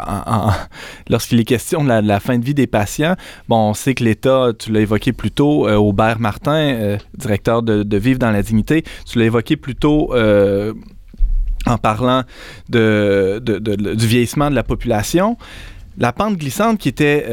lorsqu'il 1.09 1.41
est 1.41 1.45
question 1.45 1.83
de 1.83 1.89
la, 1.89 2.21
fin 2.21 2.39
de 2.39 2.45
vie 2.45 2.55
des 2.55 2.67
patients. 2.67 3.17
Bon, 3.49 3.71
on 3.71 3.75
sait 3.75 3.95
que 3.95 4.05
l'État, 4.05 4.53
tu 4.59 4.73
l'as 4.73 4.81
évoqué 4.81 5.13
plus 5.13 5.31
tôt, 5.31 5.69
euh, 5.69 5.77
Aubert 5.77 6.21
Martin, 6.21 6.53
euh, 6.53 6.99
directeur 7.17 7.63
de, 7.63 7.83
de, 7.83 7.97
Vivre 8.05 8.19
dans 8.19 8.31
la 8.31 8.43
dignité, 8.43 8.85
tu 9.07 9.19
l'as 9.19 9.25
évoqué 9.25 9.57
plus 9.57 9.77
tôt 9.77 10.13
en 11.67 11.79
parlant 11.79 12.23
de, 12.69 13.41
du 13.41 14.07
vieillissement 14.07 14.51
de 14.51 14.55
la 14.55 14.63
population. 14.63 15.39
La 15.99 16.13
pente 16.13 16.37
glissante 16.37 16.79
qui 16.79 16.89
était 16.89 17.27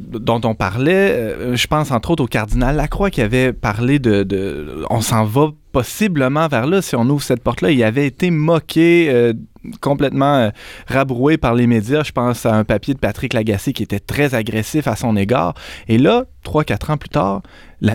dont 0.00 0.40
on 0.44 0.54
parlait, 0.54 1.54
je 1.54 1.66
pense 1.66 1.90
entre 1.90 2.10
autres 2.10 2.24
au 2.24 2.26
cardinal 2.26 2.76
Lacroix 2.76 3.10
qui 3.10 3.20
avait 3.20 3.52
parlé 3.52 3.98
de, 3.98 4.84
on 4.90 5.00
s'en 5.00 5.24
va 5.24 5.50
possiblement 5.74 6.46
vers 6.46 6.66
là 6.66 6.80
si 6.80 6.94
on 6.94 7.02
ouvre 7.02 7.22
cette 7.22 7.42
porte-là. 7.42 7.72
Il 7.72 7.82
avait 7.82 8.06
été 8.06 8.30
moqué, 8.30 9.08
euh, 9.10 9.34
complètement 9.80 10.36
euh, 10.36 10.50
rabroué 10.86 11.36
par 11.36 11.54
les 11.54 11.66
médias. 11.66 12.04
Je 12.04 12.12
pense 12.12 12.46
à 12.46 12.54
un 12.54 12.62
papier 12.62 12.94
de 12.94 13.00
Patrick 13.00 13.32
Lagacé 13.32 13.72
qui 13.72 13.82
était 13.82 13.98
très 13.98 14.36
agressif 14.36 14.86
à 14.86 14.94
son 14.94 15.16
égard. 15.16 15.54
Et 15.88 15.98
là, 15.98 16.26
trois, 16.44 16.62
quatre 16.62 16.90
ans 16.90 16.96
plus 16.96 17.08
tard, 17.08 17.42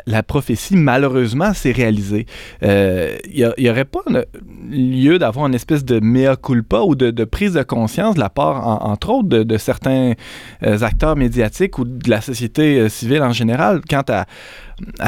la, 0.05 0.23
prophétie, 0.23 0.75
malheureusement, 0.75 1.53
s'est 1.53 1.71
réalisée. 1.71 2.25
Il 2.61 2.67
euh, 2.69 3.17
n'y 3.57 3.69
aurait 3.69 3.85
pas 3.85 4.01
lieu 4.69 5.19
d'avoir 5.19 5.47
une 5.47 5.55
espèce 5.55 5.83
de 5.83 5.99
mea 5.99 6.35
culpa 6.35 6.81
ou 6.81 6.95
de, 6.95 7.23
prise 7.23 7.53
de 7.53 7.63
conscience 7.63 8.15
de 8.15 8.19
la 8.19 8.29
part, 8.29 8.85
entre 8.85 9.09
autres, 9.09 9.29
de, 9.29 9.57
certains 9.57 10.13
acteurs 10.61 11.15
médiatiques 11.15 11.79
ou 11.79 11.85
de 11.85 12.09
la 12.09 12.21
société 12.21 12.87
civile 12.89 13.23
en 13.23 13.33
général 13.33 13.81
quant 13.89 14.03
à, 14.09 14.25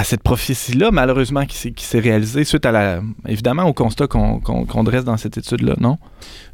cette 0.04 0.24
prophétie-là, 0.24 0.92
malheureusement, 0.92 1.46
qui 1.46 1.86
s'est 1.86 2.00
réalisée 2.00 2.44
suite 2.44 2.66
à 2.66 2.72
la, 2.72 3.02
évidemment, 3.28 3.64
au 3.64 3.74
constat 3.74 4.08
qu'on 4.08 4.84
dresse 4.84 5.06
dans 5.06 5.18
cette 5.18 5.38
étude-là, 5.38 5.76
non? 5.80 5.98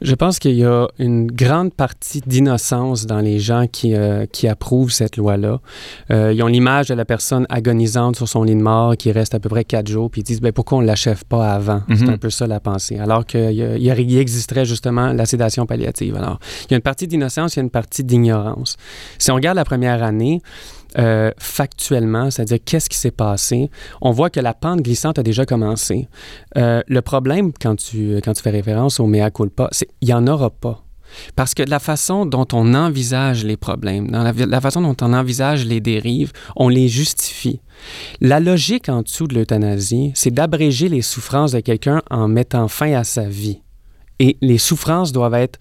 Je 0.01 0.13
pense 0.13 0.39
qu'il 0.39 0.53
y 0.53 0.63
a 0.63 0.88
une 1.00 1.27
grande 1.27 1.74
partie 1.74 2.22
d'innocence 2.22 3.05
dans 3.05 3.19
les 3.19 3.39
gens 3.39 3.65
qui, 3.67 3.96
euh, 3.96 4.25
qui 4.31 4.48
approuvent 4.48 4.91
cette 4.91 5.17
loi-là. 5.17 5.60
Euh, 6.12 6.34
ils 6.34 6.43
ont 6.43 6.48
l'image 6.48 6.88
de 6.88 6.93
la 6.93 7.05
personne 7.05 7.46
agonisante 7.50 8.16
sur 8.17 8.27
son 8.27 8.43
lit 8.43 8.55
de 8.55 8.62
mort 8.62 8.97
qui 8.97 9.12
reste 9.12 9.36
à 9.36 9.39
peu 9.39 9.50
près 9.50 9.63
quatre 9.63 9.88
jours, 9.88 10.09
puis 10.09 10.21
ils 10.21 10.24
disent 10.24 10.41
ben, 10.41 10.51
pourquoi 10.51 10.79
on 10.79 10.81
ne 10.81 10.88
l'achève 10.88 11.24
pas 11.25 11.53
avant? 11.53 11.81
C'est 11.88 12.01
mhm. 12.01 12.09
un 12.09 12.17
peu 12.17 12.29
ça 12.29 12.47
la 12.47 12.59
pensée. 12.59 13.00
Alors 13.00 13.25
qu'il 13.25 13.51
y, 13.51 14.17
existerait 14.19 14.65
justement 14.65 15.13
la 15.13 15.25
sédation 15.25 15.65
palliative. 15.65 16.15
Alors, 16.15 16.39
il 16.65 16.71
y 16.71 16.74
a 16.74 16.77
une 16.77 16.83
partie 16.83 17.07
d'innocence, 17.07 17.55
il 17.55 17.59
y 17.59 17.62
a 17.62 17.63
une 17.63 17.69
partie 17.69 18.03
d'ignorance. 18.03 18.77
Si 19.17 19.31
on 19.31 19.36
regarde 19.36 19.55
la 19.55 19.65
première 19.65 20.03
année, 20.03 20.41
euh, 20.97 21.31
factuellement, 21.38 22.31
c'est-à-dire 22.31 22.57
qu'est-ce 22.63 22.89
qui 22.89 22.97
s'est 22.97 23.12
passé, 23.12 23.69
on 24.01 24.12
voit 24.12 24.29
que 24.29 24.39
la 24.39 24.53
pente 24.53 24.81
glissante 24.81 25.19
a 25.19 25.24
déjà 25.24 25.45
commencé. 25.45 26.07
Euh, 26.57 26.81
le 26.88 27.01
problème, 27.01 27.51
quand 27.62 27.75
tu, 27.75 28.15
quand 28.24 28.33
tu 28.33 28.41
fais 28.41 28.50
référence 28.50 29.00
au 29.00 29.05
mea 29.05 29.29
culpa, 29.29 29.67
c'est 29.71 29.86
qu'il 29.86 30.07
n'y 30.07 30.13
en 30.13 30.25
aura 30.27 30.50
pas. 30.50 30.83
Parce 31.36 31.53
que 31.53 31.63
de 31.63 31.69
la 31.69 31.79
façon 31.79 32.25
dont 32.25 32.47
on 32.53 32.74
envisage 32.74 33.43
les 33.43 33.57
problèmes, 33.57 34.09
dans 34.09 34.24
la, 34.24 34.62
façon 34.62 34.81
dont 34.81 34.95
on 35.01 35.13
envisage 35.13 35.65
les 35.65 35.79
dérives, 35.79 36.31
on 36.55 36.69
les 36.69 36.88
justifie. 36.88 37.62
La 38.22 38.39
logique 38.39 38.89
en 38.89 39.01
dessous 39.01 39.27
de 39.27 39.36
l'euthanasie, 39.36 40.12
c'est 40.15 40.31
d'abréger 40.31 40.89
les 40.89 41.01
souffrances 41.01 41.51
de 41.51 41.60
quelqu'un 41.60 42.01
en 42.10 42.27
mettant 42.27 42.67
fin 42.67 42.93
à 42.93 43.03
sa 43.03 43.27
vie. 43.27 43.62
Et 44.19 44.38
les 44.41 44.57
souffrances 44.57 45.12
doivent 45.12 45.36
être 45.36 45.60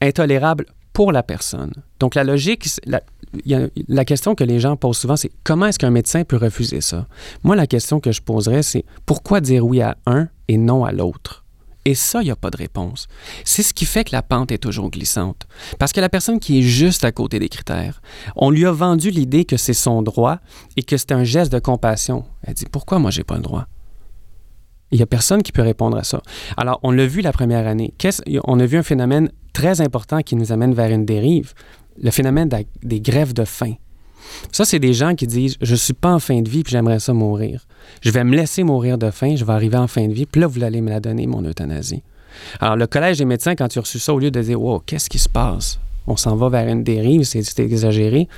intolérables 0.00 0.66
pour 0.92 1.12
la 1.12 1.22
personne. 1.22 1.72
Donc 1.98 2.14
la 2.14 2.24
logique, 2.24 2.68
la, 2.86 4.04
question 4.04 4.34
que 4.34 4.44
les 4.44 4.60
gens 4.60 4.76
posent 4.76 4.98
souvent, 4.98 5.16
c'est 5.16 5.30
comment 5.44 5.66
est-ce 5.66 5.78
qu'un 5.78 5.90
médecin 5.90 6.24
peut 6.24 6.36
refuser 6.36 6.80
ça? 6.80 7.06
Moi, 7.44 7.56
la 7.56 7.66
question 7.66 8.00
que 8.00 8.12
je 8.12 8.20
poserais, 8.20 8.62
c'est 8.62 8.84
pourquoi 9.06 9.40
dire 9.40 9.64
oui 9.64 9.80
à 9.80 9.96
un 10.06 10.28
et 10.48 10.56
non 10.56 10.84
à 10.84 10.92
l'autre? 10.92 11.39
Et 11.90 11.96
ça, 11.96 12.22
il 12.22 12.26
n'y 12.26 12.30
a 12.30 12.36
pas 12.36 12.50
de 12.50 12.56
réponse. 12.56 13.08
C'est 13.44 13.64
ce 13.64 13.74
qui 13.74 13.84
fait 13.84 14.04
que 14.04 14.12
la 14.12 14.22
pente 14.22 14.52
est 14.52 14.58
toujours 14.58 14.92
glissante. 14.92 15.48
Parce 15.80 15.92
que 15.92 16.00
la 16.00 16.08
personne 16.08 16.38
qui 16.38 16.60
est 16.60 16.62
juste 16.62 17.02
à 17.02 17.10
côté 17.10 17.40
des 17.40 17.48
critères, 17.48 18.00
on 18.36 18.50
lui 18.50 18.64
a 18.64 18.70
vendu 18.70 19.10
l'idée 19.10 19.44
que 19.44 19.56
c'est 19.56 19.74
son 19.74 20.00
droit 20.00 20.38
et 20.76 20.84
que 20.84 20.96
c'est 20.96 21.10
un 21.10 21.24
geste 21.24 21.52
de 21.52 21.58
compassion. 21.58 22.24
Elle 22.44 22.54
dit 22.54 22.66
Pourquoi 22.70 23.00
moi, 23.00 23.10
j'ai 23.10 23.24
pas 23.24 23.34
le 23.34 23.42
droit? 23.42 23.66
Il 24.92 24.98
n'y 24.98 25.02
a 25.02 25.06
personne 25.06 25.42
qui 25.42 25.50
peut 25.50 25.62
répondre 25.62 25.96
à 25.96 26.04
ça. 26.04 26.22
Alors, 26.56 26.78
on 26.84 26.92
l'a 26.92 27.08
vu 27.08 27.22
la 27.22 27.32
première 27.32 27.66
année. 27.66 27.92
On 28.44 28.60
a 28.60 28.66
vu 28.66 28.78
un 28.78 28.84
phénomène 28.84 29.32
très 29.52 29.80
important 29.80 30.20
qui 30.20 30.36
nous 30.36 30.52
amène 30.52 30.74
vers 30.74 30.92
une 30.92 31.04
dérive 31.04 31.54
le 32.00 32.12
phénomène 32.12 32.48
des 32.82 33.00
grèves 33.00 33.32
de 33.32 33.44
faim. 33.44 33.74
Ça, 34.52 34.64
c'est 34.64 34.78
des 34.78 34.94
gens 34.94 35.14
qui 35.14 35.26
disent 35.26 35.56
Je 35.60 35.72
ne 35.72 35.76
suis 35.76 35.92
pas 35.92 36.12
en 36.12 36.18
fin 36.18 36.40
de 36.40 36.48
vie 36.48 36.62
puis 36.62 36.72
j'aimerais 36.72 37.00
ça 37.00 37.12
mourir. 37.12 37.66
Je 38.02 38.10
vais 38.10 38.24
me 38.24 38.36
laisser 38.36 38.62
mourir 38.62 38.98
de 38.98 39.10
faim, 39.10 39.34
je 39.36 39.44
vais 39.44 39.52
arriver 39.52 39.76
en 39.76 39.86
fin 39.86 40.06
de 40.06 40.12
vie, 40.12 40.26
puis 40.26 40.40
là, 40.40 40.46
vous 40.46 40.62
allez 40.62 40.80
me 40.80 40.90
la 40.90 41.00
donner, 41.00 41.26
mon 41.26 41.44
euthanasie. 41.44 42.02
Alors, 42.60 42.76
le 42.76 42.86
Collège 42.86 43.18
des 43.18 43.24
médecins, 43.24 43.54
quand 43.54 43.68
tu 43.68 43.78
as 43.78 43.82
reçu 43.82 43.98
ça, 43.98 44.14
au 44.14 44.18
lieu 44.18 44.30
de 44.30 44.40
dire 44.40 44.60
Wow, 44.60 44.80
qu'est-ce 44.80 45.10
qui 45.10 45.18
se 45.18 45.28
passe? 45.28 45.78
On 46.06 46.16
s'en 46.16 46.36
va 46.36 46.48
vers 46.48 46.68
une 46.68 46.82
dérive, 46.82 47.24
c'est 47.24 47.58
exagéré. 47.58 48.28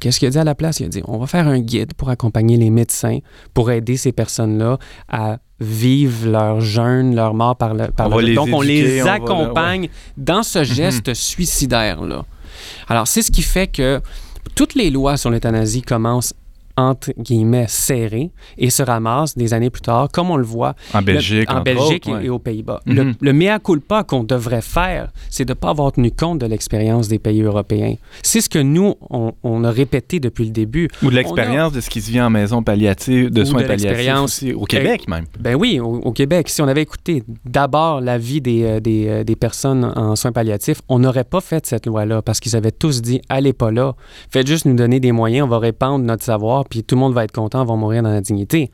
Qu'est-ce 0.00 0.18
qu'il 0.18 0.28
a 0.28 0.30
dit 0.30 0.38
à 0.38 0.44
la 0.44 0.54
place? 0.54 0.80
Il 0.80 0.86
a 0.86 0.88
dit 0.88 1.02
On 1.06 1.18
va 1.18 1.26
faire 1.26 1.46
un 1.48 1.60
guide 1.60 1.94
pour 1.94 2.10
accompagner 2.10 2.56
les 2.56 2.70
médecins, 2.70 3.20
pour 3.54 3.70
aider 3.70 3.96
ces 3.96 4.12
personnes-là 4.12 4.78
à 5.08 5.38
vivre 5.60 6.28
leur 6.28 6.60
jeûne, 6.60 7.14
leur 7.14 7.34
mort 7.34 7.56
par 7.56 7.74
le. 7.74 7.88
Par 7.88 8.10
Donc, 8.10 8.48
on 8.52 8.60
les 8.60 9.00
accompagne 9.06 9.88
dans 10.16 10.42
ce 10.42 10.64
geste 10.64 11.14
suicidaire-là. 11.14 12.24
Alors, 12.88 13.08
c'est 13.08 13.22
ce 13.22 13.30
qui 13.30 13.42
fait 13.42 13.66
que 13.66 14.00
toutes 14.54 14.74
les 14.74 14.90
lois 14.90 15.16
sur 15.16 15.30
l'euthanasie 15.30 15.82
commencent 15.82 16.34
entre 16.76 17.12
guillemets 17.18 17.66
serré 17.68 18.30
et 18.58 18.70
se 18.70 18.82
ramasse 18.82 19.36
des 19.36 19.54
années 19.54 19.70
plus 19.70 19.82
tard, 19.82 20.08
comme 20.12 20.30
on 20.30 20.36
le 20.36 20.44
voit 20.44 20.74
en 20.92 21.02
Belgique, 21.02 21.50
en 21.50 21.60
Belgique 21.60 22.08
et, 22.22 22.28
aux 22.28 22.38
Pays-Bas. 22.38 22.80
Le, 22.86 23.04
mhm. 23.04 23.14
le, 23.20 23.32
mea 23.32 23.58
culpa 23.58 24.02
qu'on 24.02 24.24
devrait 24.24 24.62
faire, 24.62 25.12
c'est 25.30 25.44
de 25.44 25.52
ne 25.52 25.54
pas 25.54 25.70
avoir 25.70 25.92
tenu 25.92 26.10
compte 26.10 26.38
de 26.38 26.46
l'expérience 26.46 27.08
des 27.08 27.18
pays 27.18 27.42
européens. 27.42 27.94
C'est 28.22 28.40
ce 28.40 28.48
que 28.48 28.58
nous, 28.58 28.94
on, 29.10 29.64
a 29.64 29.70
répété 29.70 30.20
depuis 30.20 30.44
le 30.44 30.50
début. 30.50 30.88
Ou 31.02 31.10
de 31.10 31.14
l'expérience 31.14 31.72
de 31.72 31.80
ce 31.80 31.90
qui 31.90 32.00
se 32.00 32.10
vit 32.10 32.20
en 32.20 32.30
maison 32.30 32.62
palliative, 32.62 33.30
de 33.30 33.44
soins 33.44 33.62
palliatifs 33.62 34.14
aussi, 34.22 34.52
au 34.52 34.64
Québec 34.64 35.08
même. 35.08 35.24
Ben 35.38 35.54
oui, 35.54 35.80
au, 35.80 36.12
Québec. 36.12 36.48
Si 36.48 36.62
on 36.62 36.68
avait 36.68 36.82
écouté 36.82 37.22
d'abord 37.44 38.00
l'avis 38.00 38.40
des, 38.40 38.62
euh, 38.64 38.80
des, 38.80 39.08
euh, 39.08 39.24
des, 39.24 39.36
personnes 39.36 39.84
en 39.84 40.16
soins 40.16 40.32
palliatifs, 40.32 40.80
on 40.88 40.98
n'aurait 40.98 41.24
pas 41.24 41.40
fait 41.40 41.66
cette 41.66 41.86
loi-là 41.86 42.22
parce 42.22 42.40
qu'ils 42.40 42.56
avaient 42.56 42.72
tous 42.72 43.02
dit, 43.02 43.20
allez 43.28 43.52
pas 43.52 43.70
là, 43.70 43.94
faites 44.30 44.46
juste 44.46 44.64
nous 44.66 44.74
donner 44.74 45.00
des 45.00 45.12
moyens, 45.12 45.46
on 45.46 45.48
va 45.48 45.58
répandre 45.58 46.04
notre 46.04 46.22
savoir 46.22 46.63
puis 46.64 46.84
tout 46.84 46.94
le 46.94 47.00
monde 47.00 47.14
va 47.14 47.24
être 47.24 47.32
content, 47.32 47.64
vont 47.64 47.76
mourir 47.76 48.02
dans 48.02 48.10
la 48.10 48.20
dignité. 48.20 48.70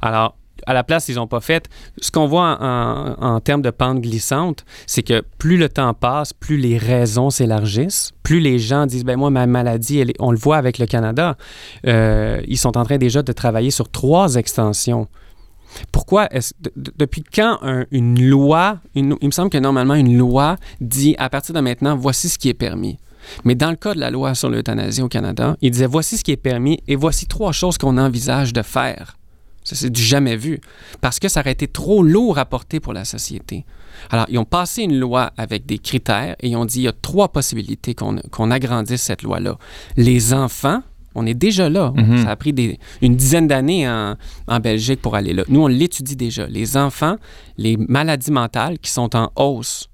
Alors, 0.00 0.36
à 0.66 0.74
la 0.74 0.84
place, 0.84 1.08
ils 1.08 1.16
n'ont 1.16 1.26
pas 1.26 1.40
fait. 1.40 1.68
Ce 2.00 2.10
qu'on 2.10 2.26
voit 2.26 2.58
en, 2.60 3.40
termes 3.40 3.62
de 3.62 3.70
pente 3.70 4.00
glissante, 4.00 4.64
c'est 4.86 5.02
que 5.02 5.22
plus 5.38 5.56
le 5.56 5.68
temps 5.68 5.94
passe, 5.94 6.32
plus 6.32 6.56
les 6.56 6.78
raisons 6.78 7.30
s'élargissent, 7.30 8.12
plus 8.22 8.40
les 8.40 8.58
gens 8.58 8.86
disent, 8.86 9.04
ben 9.04 9.16
moi, 9.16 9.30
ma 9.30 9.46
maladie, 9.46 10.04
on 10.18 10.30
le 10.30 10.38
voit 10.38 10.56
avec 10.56 10.78
le 10.78 10.86
Canada, 10.86 11.36
euh, 11.86 12.40
ils 12.46 12.58
sont 12.58 12.76
en 12.78 12.84
train 12.84 12.98
déjà 12.98 13.22
de 13.22 13.32
travailler 13.32 13.70
sur 13.70 13.90
trois 13.90 14.36
extensions. 14.36 15.08
Pourquoi 15.90 16.28
depuis 16.76 17.24
quand 17.24 17.58
une 17.90 18.24
loi, 18.24 18.78
il 18.94 19.04
me 19.04 19.30
semble 19.32 19.50
que 19.50 19.58
normalement 19.58 19.94
une 19.94 20.16
loi 20.16 20.56
dit 20.80 21.16
à 21.18 21.28
partir 21.28 21.52
de 21.52 21.60
maintenant, 21.60 21.96
voici 21.96 22.28
ce 22.28 22.38
qui 22.38 22.48
est 22.48 22.54
permis. 22.54 22.98
Mais 23.44 23.54
dans 23.54 23.70
le 23.70 23.76
cas 23.76 23.94
de 23.94 24.00
la 24.00 24.10
loi 24.10 24.34
sur 24.34 24.50
l'euthanasie 24.50 25.02
au 25.02 25.08
Canada, 25.08 25.56
il 25.60 25.70
disait 25.70 25.86
voici 25.86 26.18
ce 26.18 26.24
qui 26.24 26.32
est 26.32 26.36
permis 26.36 26.82
et 26.88 26.96
voici 26.96 27.26
trois 27.26 27.52
choses 27.52 27.78
qu'on 27.78 27.98
envisage 27.98 28.52
de 28.52 28.62
faire. 28.62 29.16
Ça, 29.64 29.74
c'est 29.74 29.90
du 29.90 30.02
jamais 30.02 30.36
vu. 30.36 30.60
Parce 31.00 31.18
que 31.18 31.28
ça 31.28 31.40
aurait 31.40 31.52
été 31.52 31.66
trop 31.66 32.02
lourd 32.02 32.38
à 32.38 32.44
porter 32.44 32.80
pour 32.80 32.92
la 32.92 33.06
société. 33.06 33.64
Alors, 34.10 34.26
ils 34.28 34.38
ont 34.38 34.44
passé 34.44 34.82
une 34.82 34.98
loi 34.98 35.32
avec 35.38 35.64
des 35.64 35.78
critères 35.78 36.36
et 36.40 36.48
ils 36.48 36.56
ont 36.56 36.66
dit 36.66 36.80
il 36.80 36.84
y 36.84 36.88
a 36.88 36.92
trois 36.92 37.28
possibilités 37.28 37.94
qu'on 37.94 38.50
agrandisse 38.50 39.02
cette 39.02 39.22
loi-là. 39.22 39.56
Les 39.96 40.34
enfants, 40.34 40.82
on 41.14 41.24
est 41.24 41.34
déjà 41.34 41.70
là. 41.70 41.92
Mhm. 41.96 42.24
Ça 42.24 42.30
a 42.30 42.36
pris 42.36 42.54
une 43.00 43.16
dizaine 43.16 43.46
d'années 43.46 43.88
en, 43.88 44.16
en, 44.48 44.60
Belgique 44.60 45.00
pour 45.00 45.14
aller 45.14 45.32
là. 45.32 45.44
Nous, 45.48 45.62
on 45.62 45.68
l'étudie 45.68 46.16
déjà. 46.16 46.46
Les 46.46 46.76
enfants, 46.76 47.16
les 47.56 47.78
maladies 47.78 48.32
mentales 48.32 48.78
qui 48.78 48.90
sont 48.90 49.16
en 49.16 49.30
hausse 49.36 49.88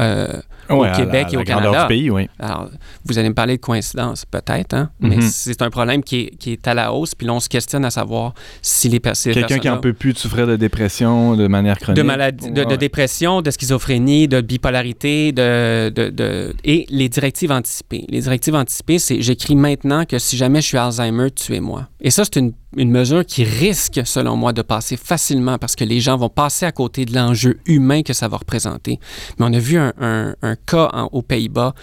euh, 0.00 0.40
au 0.68 0.84
Québec 0.96 1.28
et 1.32 1.36
au 1.36 1.44
Canada. 1.44 1.86
pays, 1.86 2.10
oui. 2.10 2.28
Alors, 2.38 2.68
vous 3.04 3.18
allez 3.18 3.28
me 3.28 3.34
parler 3.34 3.56
de 3.56 3.60
coïncidence, 3.60 4.24
peut-être, 4.24 4.74
hein? 4.74 4.90
mais 5.00 5.16
mhm. 5.16 5.22
c'est 5.22 5.62
un 5.62 5.70
problème 5.70 6.02
qui 6.02 6.20
est, 6.20 6.36
qui 6.36 6.52
est, 6.52 6.68
à 6.68 6.74
la 6.74 6.92
hausse, 6.92 7.14
puis 7.14 7.26
là, 7.26 7.34
on 7.34 7.40
se 7.40 7.48
questionne 7.48 7.84
à 7.84 7.90
savoir 7.90 8.34
si 8.62 8.88
les, 8.88 9.00
personnes. 9.00 9.32
Quelqu'un 9.32 9.58
qui 9.58 9.68
en 9.68 9.78
peut 9.78 9.92
plus 9.92 10.12
de 10.12 10.18
souffrir 10.18 10.46
de 10.46 10.56
dépression 10.56 11.36
de 11.36 11.46
manière 11.46 11.78
chronique. 11.78 11.96
De, 11.96 12.06
maladie, 12.06 12.50
de, 12.50 12.76
dépression, 12.76 13.42
de 13.42 13.50
schizophrénie, 13.50 14.28
de 14.28 14.40
bipolarité, 14.40 15.32
de, 15.32 15.90
de, 15.90 16.54
et 16.64 16.86
les 16.90 17.08
directives 17.08 17.52
anticipées. 17.52 18.04
Les 18.08 18.20
directives 18.20 18.54
anticipées, 18.54 18.98
c'est 18.98 19.20
j'écris 19.20 19.56
maintenant 19.56 20.04
que 20.04 20.18
si 20.18 20.36
jamais 20.36 20.60
je 20.60 20.66
suis 20.66 20.78
Alzheimer, 20.78 21.30
tuez-moi. 21.30 21.88
Et 22.00 22.10
ça, 22.10 22.24
c'est 22.24 22.36
une 22.36 22.52
une 22.76 22.90
mesure 22.90 23.24
qui 23.24 23.44
risque, 23.44 24.00
selon 24.04 24.36
moi, 24.36 24.52
de 24.52 24.62
passer 24.62 24.96
facilement 24.96 25.58
parce 25.58 25.74
que 25.74 25.84
les 25.84 26.00
gens 26.00 26.16
vont 26.16 26.28
passer 26.28 26.66
à 26.66 26.72
côté 26.72 27.04
de 27.04 27.14
l'enjeu 27.14 27.58
humain 27.66 28.02
que 28.02 28.12
ça 28.12 28.28
va 28.28 28.36
représenter. 28.36 29.00
Mais 29.38 29.46
on 29.46 29.52
a 29.52 29.58
vu 29.58 29.78
un, 29.78 30.34
cas 30.66 30.90
aux 31.12 31.22
Pays-Bas 31.22 31.74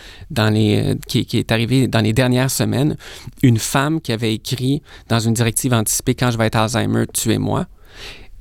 les, 0.51 0.95
qui, 1.07 1.25
qui, 1.25 1.37
est 1.37 1.51
arrivé 1.51 1.87
dans 1.87 2.01
les 2.01 2.13
dernières 2.13 2.51
semaines, 2.51 2.97
une 3.41 3.57
femme 3.57 3.99
qui 3.99 4.11
avait 4.11 4.33
écrit 4.33 4.81
dans 5.09 5.19
une 5.19 5.33
directive 5.33 5.73
anticipée 5.73 6.13
Quand 6.13 6.31
je 6.31 6.37
vais 6.37 6.47
être 6.47 6.57
Alzheimer, 6.57 7.05
tuez-moi. 7.11 7.65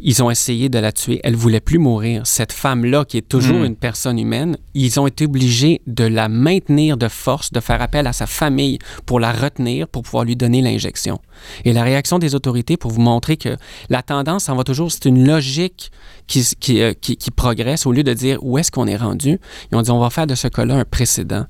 Ils 0.06 0.22
ont 0.22 0.30
essayé 0.30 0.68
de 0.68 0.78
la 0.78 0.92
tuer. 0.92 1.18
Elle 1.24 1.34
voulait 1.34 1.62
plus 1.62 1.78
mourir. 1.78 2.26
Cette 2.26 2.52
femme-là, 2.52 3.06
qui 3.06 3.16
est 3.16 3.26
toujours 3.26 3.60
hmm. 3.60 3.64
une 3.64 3.76
personne 3.76 4.18
humaine, 4.18 4.58
ils 4.74 5.00
ont 5.00 5.06
été 5.06 5.24
obligés 5.24 5.80
de 5.86 6.04
la 6.04 6.28
maintenir 6.28 6.98
de 6.98 7.08
force, 7.08 7.52
de 7.52 7.60
faire 7.60 7.80
appel 7.80 8.06
à 8.06 8.12
sa 8.12 8.26
famille 8.26 8.78
pour 9.06 9.18
la 9.18 9.32
retenir, 9.32 9.88
pour 9.88 10.02
pouvoir 10.02 10.24
lui 10.24 10.36
donner 10.36 10.60
l'injection. 10.60 11.20
Et 11.64 11.72
la 11.72 11.82
réaction 11.82 12.18
des 12.18 12.34
autorités 12.34 12.76
pour 12.76 12.90
vous 12.90 13.00
montrer 13.00 13.38
que 13.38 13.56
la 13.88 14.02
tendance 14.02 14.50
en 14.50 14.56
va 14.56 14.62
toujours, 14.62 14.92
c'est 14.92 15.06
une 15.06 15.26
logique 15.26 15.90
qui, 16.26 16.44
qui, 16.60 16.82
euh, 16.82 16.92
qui, 16.92 17.16
qui, 17.16 17.30
progresse 17.30 17.86
au 17.86 17.92
lieu 17.92 18.02
de 18.02 18.12
dire 18.12 18.38
où 18.42 18.58
est-ce 18.58 18.70
qu'on 18.70 18.86
est 18.86 18.96
rendu. 18.96 19.40
Ils 19.72 19.76
ont 19.76 19.82
dit 19.82 19.90
on 19.90 20.00
va 20.00 20.10
faire 20.10 20.26
de 20.26 20.34
ce 20.34 20.48
cas-là 20.48 20.74
un 20.74 20.84
précédent 20.84 21.46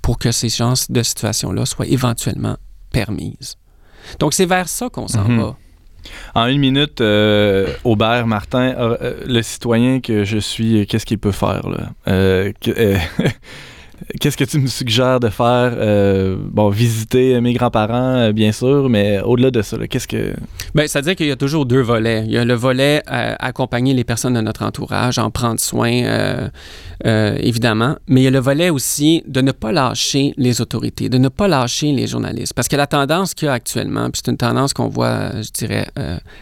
pour 0.00 0.18
que 0.18 0.32
ces 0.32 0.48
chances 0.48 0.90
de 0.90 1.02
situation-là 1.02 1.66
soient 1.66 1.86
éventuellement 1.86 2.56
permises. 2.90 3.56
Donc 4.18 4.32
c'est 4.32 4.46
vers 4.46 4.68
ça 4.68 4.88
qu'on 4.88 5.08
s'en 5.08 5.28
mm-hmm. 5.28 5.40
va. 5.40 5.56
En 6.34 6.46
une 6.46 6.58
minute, 6.58 7.00
euh, 7.00 7.72
Aubert 7.84 8.26
Martin, 8.26 8.74
euh, 8.78 9.14
le 9.26 9.42
citoyen 9.42 10.00
que 10.00 10.24
je 10.24 10.38
suis, 10.38 10.86
qu'est-ce 10.86 11.06
qu'il 11.06 11.18
peut 11.18 11.32
faire? 11.32 11.68
Là? 11.68 11.90
Qu'est-ce 14.20 14.36
que 14.36 14.44
tu 14.44 14.58
me 14.58 14.66
suggères 14.66 15.20
de 15.20 15.28
faire? 15.28 15.72
Euh, 15.76 16.36
bon, 16.40 16.70
visiter 16.70 17.40
mes 17.40 17.52
grands-parents, 17.52 18.16
euh, 18.16 18.32
bien 18.32 18.52
sûr, 18.52 18.88
mais 18.88 19.20
au-delà 19.20 19.50
de 19.50 19.62
ça, 19.62 19.76
qu'est-ce 19.86 20.08
que... 20.08 20.34
Bien, 20.74 20.86
c'est-à-dire 20.86 21.16
qu'il 21.16 21.26
y 21.26 21.30
a 21.30 21.36
toujours 21.36 21.66
deux 21.66 21.80
volets. 21.80 22.24
Il 22.26 22.32
y 22.32 22.38
a 22.38 22.44
le 22.44 22.54
volet 22.54 23.02
euh, 23.10 23.34
accompagner 23.38 23.94
les 23.94 24.04
personnes 24.04 24.34
de 24.34 24.40
notre 24.40 24.64
entourage, 24.64 25.18
en 25.18 25.30
prendre 25.30 25.60
soin, 25.60 26.48
évidemment, 27.04 27.96
mais 28.06 28.22
il 28.22 28.24
y 28.24 28.26
a 28.28 28.30
le 28.30 28.38
volet 28.38 28.70
aussi 28.70 29.22
de 29.26 29.40
ne 29.40 29.52
pas 29.52 29.72
lâcher 29.72 30.34
les 30.36 30.60
autorités, 30.60 31.08
de 31.08 31.18
ne 31.18 31.28
pas 31.28 31.48
lâcher 31.48 31.92
les 31.92 32.06
journalistes. 32.06 32.54
Parce 32.54 32.68
que 32.68 32.76
la 32.76 32.86
tendance 32.86 33.34
qu'il 33.34 33.46
y 33.46 33.48
a 33.48 33.54
actuellement, 33.54 34.10
puis 34.10 34.22
c'est 34.24 34.30
une 34.30 34.36
tendance 34.36 34.72
qu'on 34.72 34.88
voit, 34.88 35.40
je 35.40 35.50
dirais, 35.50 35.86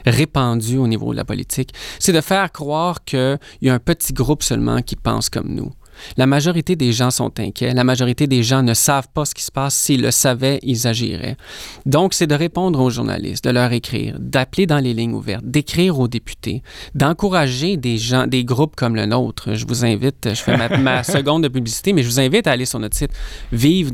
répandue 0.04 0.78
au 0.78 0.86
niveau 0.86 1.12
de 1.12 1.16
la 1.16 1.24
politique, 1.24 1.72
c'est 1.98 2.12
de 2.12 2.20
faire 2.20 2.50
croire 2.52 3.04
qu'il 3.04 3.38
y 3.62 3.68
a 3.68 3.74
un 3.74 3.78
petit 3.78 4.12
groupe 4.12 4.42
seulement 4.42 4.82
qui 4.82 4.96
pense 4.96 5.28
comme 5.28 5.54
nous. 5.54 5.72
La 6.16 6.26
majorité 6.26 6.76
des 6.76 6.92
gens 6.92 7.10
sont 7.10 7.38
inquiets. 7.38 7.72
La 7.74 7.84
majorité 7.84 8.26
des 8.26 8.42
gens 8.42 8.62
ne 8.62 8.74
savent 8.74 9.08
pas 9.12 9.24
ce 9.24 9.34
qui 9.34 9.42
se 9.42 9.50
passe. 9.50 9.74
S'ils 9.74 10.02
le 10.02 10.10
savaient, 10.10 10.58
ils 10.62 10.86
agiraient. 10.86 11.36
Donc, 11.84 12.14
c'est 12.14 12.26
de 12.26 12.34
répondre 12.34 12.80
aux 12.80 12.90
journalistes, 12.90 13.44
de 13.44 13.50
leur 13.50 13.72
écrire, 13.72 14.16
d'appeler 14.18 14.66
dans 14.66 14.78
les 14.78 14.94
lignes 14.94 15.14
ouvertes, 15.14 15.44
d'écrire 15.44 15.98
aux 15.98 16.08
députés, 16.08 16.62
d'encourager 16.94 17.76
des 17.76 17.98
gens, 17.98 18.26
des 18.26 18.44
groupes 18.44 18.76
comme 18.76 18.96
le 18.96 19.06
nôtre. 19.06 19.54
Je 19.54 19.66
vous 19.66 19.84
invite, 19.84 20.28
je 20.30 20.40
fais 20.40 20.56
ma, 20.56 21.02
seconde 21.04 21.42
de 21.42 21.48
publicité, 21.48 21.92
mais 21.92 22.02
je 22.02 22.08
vous 22.08 22.20
invite 22.20 22.46
à 22.46 22.52
aller 22.52 22.66
sur 22.66 22.78
notre 22.78 22.96
site 22.96 23.12
Vive 23.52 23.92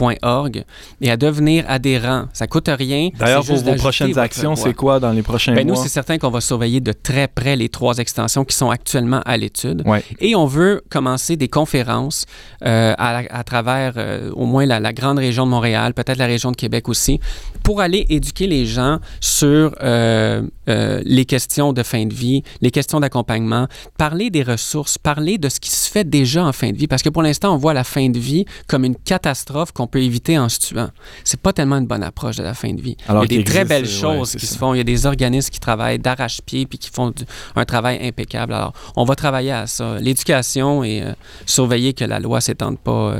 Www.org 0.00 0.64
et 1.00 1.10
à 1.10 1.16
devenir 1.16 1.64
adhérent. 1.68 2.26
Ça 2.32 2.46
coûte 2.46 2.68
rien. 2.68 3.10
D'ailleurs, 3.18 3.42
vos, 3.42 3.56
vos 3.56 3.74
prochaines 3.74 4.18
actions, 4.18 4.56
c'est 4.56 4.74
quoi 4.74 5.00
dans 5.00 5.12
les 5.12 5.22
prochains 5.22 5.54
ben, 5.54 5.66
mois? 5.66 5.76
Nous, 5.76 5.82
c'est 5.82 5.88
certain 5.88 6.18
qu'on 6.18 6.30
va 6.30 6.40
surveiller 6.40 6.80
de 6.80 6.92
très 6.92 7.28
près 7.28 7.56
les 7.56 7.68
trois 7.68 7.98
extensions 7.98 8.44
qui 8.44 8.56
sont 8.56 8.70
actuellement 8.70 9.20
à 9.24 9.36
l'étude. 9.36 9.84
Et 10.20 10.34
on 10.34 10.46
veut 10.46 10.82
commencer 10.90 11.36
des 11.36 11.48
conférences 11.48 12.26
euh, 12.64 12.94
à, 12.98 13.44
travers 13.44 13.94
euh, 13.96 14.30
au 14.32 14.46
moins 14.46 14.66
la, 14.66 14.92
grande 14.92 15.18
région 15.18 15.44
de 15.44 15.50
Montréal, 15.50 15.94
peut-être 15.94 16.18
la 16.18 16.26
région 16.26 16.50
de 16.50 16.56
Québec 16.56 16.88
aussi, 16.88 17.20
pour 17.62 17.80
aller 17.80 18.06
éduquer 18.08 18.46
les 18.46 18.66
gens 18.66 18.98
sur 19.20 19.74
euh, 19.82 20.42
euh, 20.68 21.02
les 21.04 21.24
questions 21.24 21.72
de 21.72 21.82
fin 21.82 22.04
de 22.04 22.14
vie, 22.14 22.42
les 22.60 22.70
questions 22.70 23.00
d'accompagnement, 23.00 23.66
parler 23.96 24.30
des 24.30 24.42
ressources, 24.42 24.98
parler 24.98 25.38
de 25.38 25.48
ce 25.48 25.60
qui 25.60 25.70
se 25.70 25.90
fait 25.90 26.04
déjà 26.04 26.44
en 26.44 26.52
fin 26.52 26.70
de 26.70 26.76
vie. 26.76 26.86
Parce 26.86 27.02
que 27.02 27.08
pour 27.08 27.22
l'instant, 27.22 27.54
on 27.54 27.56
voit 27.56 27.74
la 27.74 27.84
fin 27.84 28.08
de 28.10 28.18
vie 28.18 28.44
comme 28.66 28.84
une 28.84 28.96
catastrophe 28.96 29.72
qu'on 29.72 29.86
peut 29.88 30.00
éviter 30.00 30.38
en 30.38 30.48
se 30.48 30.60
tuant. 30.60 30.90
C'est 31.24 31.40
pas 31.40 31.52
tellement 31.52 31.78
une 31.78 31.86
bonne 31.86 32.02
approche 32.02 32.36
de 32.36 32.42
la 32.42 32.54
fin 32.54 32.72
de 32.72 32.80
vie. 32.80 32.96
Alors 33.08 33.24
il 33.24 33.32
y 33.32 33.34
a 33.34 33.38
des 33.38 33.44
très 33.44 33.64
belles 33.64 33.88
choses 33.88 34.34
ouais, 34.34 34.40
qui 34.40 34.46
ça. 34.46 34.54
se 34.54 34.58
font. 34.58 34.74
Il 34.74 34.78
y 34.78 34.80
a 34.80 34.84
des 34.84 35.06
organismes 35.06 35.50
qui 35.50 35.60
travaillent 35.60 35.98
d'arrache-pied 35.98 36.66
puis 36.66 36.78
qui 36.78 36.90
font 36.90 37.10
du, 37.10 37.24
un 37.56 37.64
travail 37.64 37.98
impeccable. 38.06 38.52
Alors, 38.52 38.72
on 38.96 39.04
va 39.04 39.14
travailler 39.16 39.52
à 39.52 39.66
ça. 39.66 39.98
L'éducation 39.98 40.84
et 40.84 41.02
euh, 41.02 41.12
surveiller 41.46 41.92
que 41.92 42.04
la 42.04 42.20
loi 42.20 42.40
s'étende 42.40 42.78
pas 42.78 43.14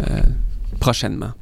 euh, 0.00 0.22
prochainement. 0.78 1.32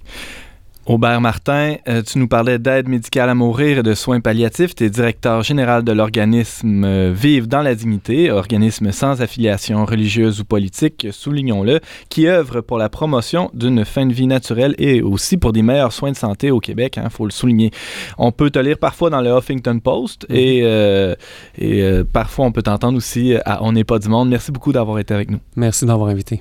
Aubert 0.88 1.20
Martin, 1.20 1.76
euh, 1.86 2.00
tu 2.00 2.18
nous 2.18 2.28
parlais 2.28 2.58
d'aide 2.58 2.88
médicale 2.88 3.28
à 3.28 3.34
mourir 3.34 3.78
et 3.78 3.82
de 3.82 3.92
soins 3.92 4.20
palliatifs. 4.20 4.74
Tu 4.74 4.84
es 4.84 4.90
directeur 4.90 5.42
général 5.42 5.84
de 5.84 5.92
l'organisme 5.92 6.82
euh, 6.82 7.12
Vive 7.14 7.46
dans 7.46 7.60
la 7.60 7.74
dignité, 7.74 8.30
organisme 8.30 8.90
sans 8.90 9.20
affiliation 9.20 9.84
religieuse 9.84 10.40
ou 10.40 10.46
politique, 10.46 11.08
soulignons-le, 11.10 11.80
qui 12.08 12.26
œuvre 12.26 12.62
pour 12.62 12.78
la 12.78 12.88
promotion 12.88 13.50
d'une 13.52 13.84
fin 13.84 14.06
de 14.06 14.14
vie 14.14 14.26
naturelle 14.26 14.74
et 14.78 15.02
aussi 15.02 15.36
pour 15.36 15.52
des 15.52 15.60
meilleurs 15.60 15.92
soins 15.92 16.12
de 16.12 16.16
santé 16.16 16.50
au 16.50 16.58
Québec, 16.58 16.94
il 16.96 17.00
hein, 17.00 17.10
faut 17.10 17.26
le 17.26 17.32
souligner. 17.32 17.70
On 18.16 18.32
peut 18.32 18.48
te 18.48 18.58
lire 18.58 18.78
parfois 18.78 19.10
dans 19.10 19.20
le 19.20 19.28
Huffington 19.28 19.80
Post 19.80 20.24
et, 20.30 20.62
euh, 20.64 21.14
et 21.58 21.82
euh, 21.82 22.02
parfois 22.10 22.46
on 22.46 22.52
peut 22.52 22.62
t'entendre 22.62 22.96
aussi 22.96 23.34
à 23.44 23.62
On 23.62 23.72
n'est 23.72 23.84
pas 23.84 23.98
du 23.98 24.08
monde. 24.08 24.30
Merci 24.30 24.52
beaucoup 24.52 24.72
d'avoir 24.72 24.98
été 24.98 25.12
avec 25.12 25.30
nous. 25.30 25.40
Merci 25.54 25.84
d'avoir 25.84 26.08
invité. 26.08 26.40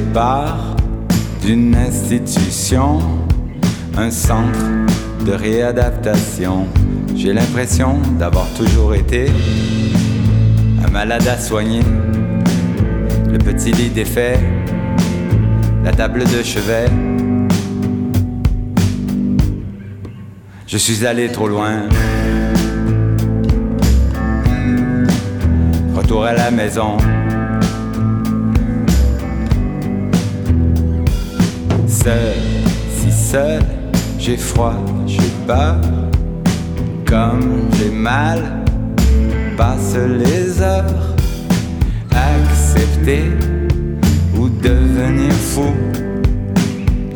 Départ 0.00 0.76
d'une 1.42 1.74
institution, 1.74 3.00
un 3.96 4.12
centre 4.12 4.66
de 5.26 5.32
réadaptation. 5.32 6.66
J'ai 7.16 7.32
l'impression 7.32 7.98
d'avoir 8.16 8.46
toujours 8.54 8.94
été 8.94 9.26
un 10.84 10.90
malade 10.90 11.26
à 11.26 11.36
soigner. 11.36 11.82
Le 13.28 13.38
petit 13.38 13.72
lit 13.72 13.90
défait, 13.90 14.38
la 15.82 15.90
table 15.90 16.20
de 16.20 16.44
chevet. 16.44 16.86
Je 20.68 20.76
suis 20.76 21.04
allé 21.04 21.26
trop 21.32 21.48
loin. 21.48 21.88
Retour 25.96 26.24
à 26.24 26.34
la 26.34 26.52
maison. 26.52 26.98
Si 32.90 33.12
seul, 33.12 33.62
j'ai 34.18 34.36
froid, 34.36 34.74
j'ai 35.06 35.30
peur, 35.46 35.80
comme 37.04 37.68
j'ai 37.78 37.90
mal, 37.90 38.38
passe 39.56 39.96
les 39.96 40.60
heures, 40.60 41.14
accepter 42.10 43.24
ou 44.36 44.48
devenir 44.48 45.32
fou, 45.32 45.74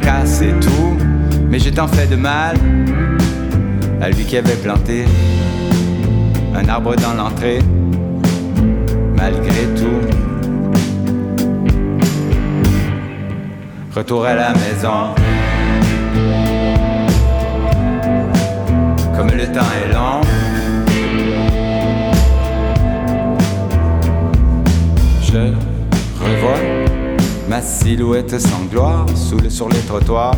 casser 0.01 0.53
tout, 0.61 0.97
mais 1.49 1.59
j'ai 1.59 1.73
tant 1.73 1.89
fait 1.89 2.07
de 2.07 2.17
mal. 2.17 2.57
À 4.01 4.11
lui 4.11 4.25
qui 4.25 4.37
avait 4.37 4.57
planté 4.57 5.05
un 6.55 6.69
arbre 6.69 6.97
dans 6.97 7.15
l'entrée, 7.15 7.61
Retour 13.95 14.25
à 14.25 14.35
la 14.35 14.55
maison. 14.55 15.15
Comme 19.15 19.27
le 19.27 19.45
temps 19.53 19.61
est 19.85 19.93
lent. 19.93 20.23
Je 25.23 25.53
revois 26.25 26.59
ma 27.51 27.61
silhouette 27.61 28.41
sans 28.41 28.65
gloire 28.71 29.05
sous 29.15 29.37
le, 29.37 29.51
sur 29.51 29.69
les 29.69 29.81
trottoirs. 29.81 30.37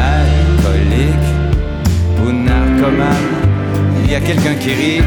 Alcoolique 0.00 1.12
ou 2.24 2.32
narcomane, 2.32 3.12
il 4.02 4.10
y 4.10 4.14
a 4.14 4.20
quelqu'un 4.20 4.54
qui 4.54 4.72
rit 4.72 5.02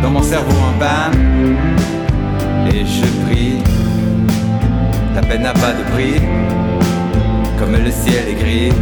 dans 0.00 0.10
mon 0.10 0.22
cerveau 0.22 0.56
en 0.56 0.78
panne 0.78 1.97
et 2.72 2.84
je 2.84 3.06
prie. 3.24 3.58
La 5.14 5.22
peine 5.22 5.42
n'a 5.42 5.52
pas 5.52 5.72
de 5.72 5.82
prix, 5.92 6.20
comme 7.58 7.72
le 7.72 7.90
ciel 7.90 8.28
est 8.28 8.34
gris, 8.34 8.72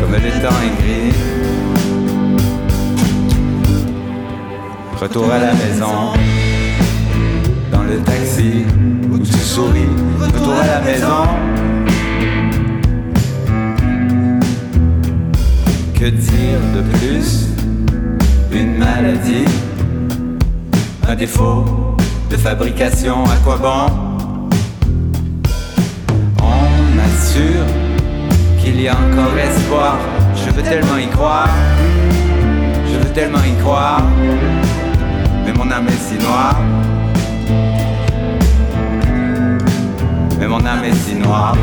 comme 0.00 0.12
le 0.12 0.30
temps 0.42 0.60
est 0.66 0.82
gris. 0.82 1.14
Retour 5.00 5.30
à 5.30 5.38
la 5.38 5.54
maison, 5.54 6.12
dans 7.70 7.84
le 7.84 7.98
taxi 8.00 8.64
où 9.12 9.18
tu 9.18 9.38
souris. 9.38 9.88
Retour 10.20 10.54
à 10.60 10.66
la 10.66 10.80
maison. 10.80 11.24
Que 15.94 16.06
dire 16.10 16.60
de 16.74 16.82
plus? 16.98 17.46
Une 18.52 18.78
maladie, 18.78 19.44
un 21.06 21.14
défaut 21.14 21.64
de 22.30 22.36
fabrication, 22.36 23.24
à 23.24 23.36
quoi 23.44 23.56
bon 23.56 23.86
On 26.42 26.98
assure 26.98 27.64
qu'il 28.60 28.80
y 28.80 28.88
a 28.88 28.92
encore 28.92 29.36
espoir. 29.38 29.98
Je 30.34 30.50
veux 30.50 30.62
tellement 30.62 30.98
y 30.98 31.08
croire, 31.08 31.50
je 32.86 32.98
veux 32.98 33.12
tellement 33.12 33.42
y 33.42 33.54
croire, 33.62 34.02
mais 35.44 35.52
mon 35.52 35.70
âme 35.70 35.88
est 35.88 35.92
si 35.92 36.22
noire. 36.22 36.56
Mais 40.38 40.46
mon 40.46 40.64
âme 40.64 40.84
est 40.84 40.94
si 40.94 41.14
noire. 41.16 41.56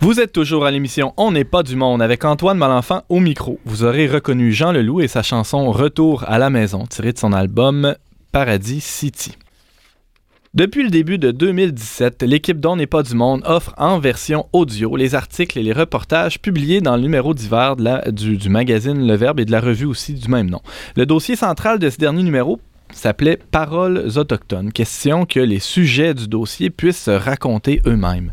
Vous 0.00 0.18
êtes 0.18 0.32
toujours 0.32 0.64
à 0.64 0.70
l'émission 0.70 1.12
On 1.18 1.30
n'est 1.30 1.44
pas 1.44 1.62
du 1.62 1.76
monde 1.76 2.00
avec 2.00 2.24
Antoine 2.24 2.56
Malenfant 2.56 3.02
au 3.10 3.20
micro. 3.20 3.60
Vous 3.66 3.84
aurez 3.84 4.06
reconnu 4.06 4.50
Jean 4.50 4.72
Leloup 4.72 5.02
et 5.02 5.08
sa 5.08 5.22
chanson 5.22 5.70
Retour 5.70 6.24
à 6.26 6.38
la 6.38 6.48
maison, 6.48 6.86
tirée 6.86 7.12
de 7.12 7.18
son 7.18 7.34
album 7.34 7.94
Paradis 8.32 8.80
City. 8.80 9.36
Depuis 10.54 10.82
le 10.82 10.90
début 10.90 11.18
de 11.18 11.30
2017, 11.30 12.22
l'équipe 12.22 12.60
d'On 12.60 12.76
n'est 12.76 12.86
pas 12.86 13.02
du 13.02 13.14
monde 13.14 13.42
offre 13.44 13.74
en 13.76 13.98
version 13.98 14.46
audio 14.54 14.96
les 14.96 15.14
articles 15.14 15.58
et 15.58 15.62
les 15.62 15.72
reportages 15.72 16.40
publiés 16.40 16.80
dans 16.80 16.96
le 16.96 17.02
numéro 17.02 17.34
d'hiver 17.34 17.76
du, 17.76 18.38
du 18.38 18.48
magazine 18.48 19.06
Le 19.06 19.14
Verbe 19.16 19.40
et 19.40 19.44
de 19.44 19.52
la 19.52 19.60
revue 19.60 19.86
aussi 19.86 20.14
du 20.14 20.28
même 20.28 20.48
nom. 20.48 20.60
Le 20.96 21.04
dossier 21.04 21.36
central 21.36 21.78
de 21.78 21.90
ce 21.90 21.98
dernier 21.98 22.22
numéro 22.22 22.58
s'appelait 22.98 23.38
Paroles 23.50 24.08
autochtones, 24.16 24.72
question 24.72 25.26
que 25.26 25.40
les 25.40 25.58
sujets 25.58 26.14
du 26.14 26.28
dossier 26.28 26.70
puissent 26.70 27.04
se 27.04 27.10
raconter 27.10 27.80
eux-mêmes. 27.86 28.32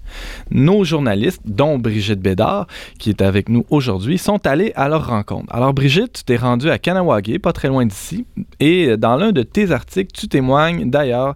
Nos 0.51 0.83
journalistes, 0.83 1.41
dont 1.45 1.77
Brigitte 1.77 2.19
Bédard, 2.19 2.67
qui 2.97 3.09
est 3.09 3.21
avec 3.21 3.49
nous 3.49 3.65
aujourd'hui, 3.69 4.17
sont 4.17 4.45
allés 4.45 4.71
à 4.75 4.89
leur 4.89 5.07
rencontre. 5.07 5.53
Alors 5.53 5.73
Brigitte, 5.73 6.13
tu 6.13 6.23
t'es 6.23 6.37
rendue 6.37 6.69
à 6.69 6.77
Kanawagé, 6.77 7.39
pas 7.39 7.53
très 7.53 7.67
loin 7.67 7.85
d'ici, 7.85 8.25
et 8.59 8.97
dans 8.97 9.15
l'un 9.15 9.31
de 9.31 9.43
tes 9.43 9.71
articles, 9.71 10.11
tu 10.13 10.27
témoignes 10.27 10.89
d'ailleurs 10.89 11.35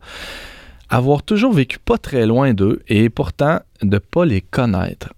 avoir 0.89 1.23
toujours 1.23 1.53
vécu 1.53 1.79
pas 1.79 1.97
très 1.97 2.25
loin 2.25 2.53
d'eux 2.53 2.81
et 2.88 3.09
pourtant 3.09 3.59
de 3.81 3.97
pas 3.97 4.25
les 4.25 4.41
connaître. 4.41 5.13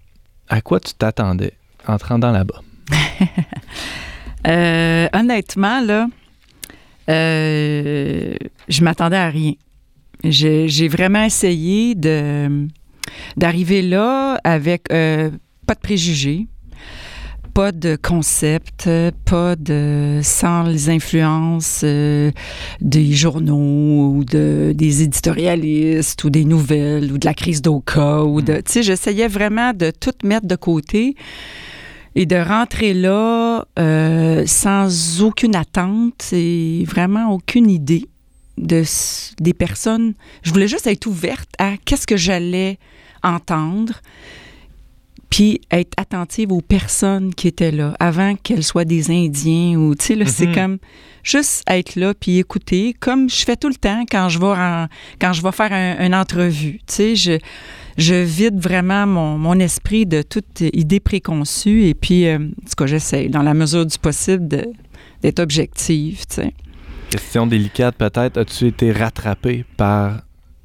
à 0.47 0.61
quoi 0.61 0.79
tu 0.79 0.93
t'attendais 0.93 1.53
en 1.87 1.97
te 1.97 2.05
rendant 2.05 2.31
là-bas? 2.31 2.61
Euh, 4.47 5.07
honnêtement, 5.11 5.81
là, 5.81 6.05
euh, 7.09 8.35
je 8.67 8.83
m'attendais 8.83 9.17
à 9.17 9.29
rien. 9.29 9.53
J'ai 10.23 10.87
vraiment 10.87 11.23
essayé 11.23 11.95
de 11.95 12.67
d'arriver 13.37 13.81
là 13.81 14.39
avec 14.43 14.91
euh, 14.91 15.29
pas 15.67 15.75
de 15.75 15.79
préjugés, 15.79 16.47
pas 17.53 17.71
de 17.71 17.95
concept, 17.95 18.89
pas 19.23 19.55
de 19.55 20.19
sans 20.23 20.63
les 20.63 20.89
influences 20.89 21.81
euh, 21.83 22.31
des 22.81 23.13
journaux 23.13 24.15
ou 24.15 24.25
de, 24.25 24.73
des 24.75 25.03
éditorialistes 25.03 26.23
ou 26.23 26.29
des 26.29 26.43
nouvelles 26.43 27.11
ou 27.11 27.17
de 27.17 27.25
la 27.25 27.33
crise 27.33 27.61
d'Oka 27.61 28.23
ou 28.23 28.41
de, 28.41 28.53
mm. 28.53 28.63
tu 28.63 28.71
sais, 28.71 28.83
j'essayais 28.83 29.27
vraiment 29.27 29.71
de 29.73 29.91
tout 29.91 30.15
mettre 30.23 30.47
de 30.47 30.55
côté 30.55 31.15
et 32.15 32.25
de 32.25 32.38
rentrer 32.38 32.93
là 32.93 33.65
euh, 33.78 34.45
sans 34.45 35.21
aucune 35.21 35.56
attente 35.56 36.32
et 36.32 36.84
vraiment 36.86 37.32
aucune 37.32 37.69
idée 37.69 38.08
de 38.58 38.84
des 39.39 39.54
personnes. 39.54 40.13
Je 40.43 40.51
voulais 40.51 40.67
juste 40.67 40.88
être 40.88 41.06
ouverte 41.08 41.49
à 41.60 41.73
qu'est-ce 41.84 42.08
que 42.08 42.17
j'allais 42.17 42.80
entendre 43.23 44.01
puis 45.30 45.60
être 45.71 45.93
attentive 45.97 46.51
aux 46.51 46.62
personnes 46.62 47.34
qui 47.34 47.47
étaient 47.47 47.71
là 47.71 47.95
avant 47.99 48.36
qu'elles 48.36 48.63
soient 48.63 48.86
des 48.86 49.12
Indiens 49.12 49.75
ou 49.75 49.95
tu 49.95 50.06
sais 50.06 50.15
là 50.15 50.25
c'est 50.25 50.47
mhm. 50.47 50.56
comme 50.56 50.78
juste 51.23 51.63
être 51.67 51.95
là 51.95 52.13
puis 52.13 52.38
écouter 52.38 52.95
comme 52.99 53.30
je 53.30 53.43
fais 53.43 53.56
tout 53.58 53.67
le 53.67 53.75
temps 53.75 54.04
quand 54.10 54.30
je 54.30 54.39
vais 54.39 54.88
quand 55.19 55.34
je 55.34 55.41
vais 55.41 55.51
faire 55.51 55.71
une 55.99 56.15
entrevue 56.15 56.80
tu 56.88 56.93
sais 56.93 57.15
je 57.15 57.39
je 57.97 58.15
vide 58.15 58.60
vraiment 58.60 59.08
mon, 59.08 59.38
mon, 59.38 59.60
esprit 59.60 60.05
de 60.05 60.21
toute 60.21 60.62
idée 60.62 60.99
préconçue 60.99 61.86
et 61.86 61.93
puis 61.93 62.27
euh, 62.27 62.39
que 62.77 62.88
j'essaie 62.88 63.29
dans 63.29 63.41
la 63.41 63.53
mesure 63.53 63.86
du 63.86 63.97
possible 63.97 64.47
d'être 64.47 65.39
objective 65.39 66.25
question 67.15 67.47
délicate 67.47 67.95
peut-être. 67.95 68.38
As-tu 68.38 68.67
été 68.67 68.91
rattrapé 68.91 69.65
par 69.77 70.21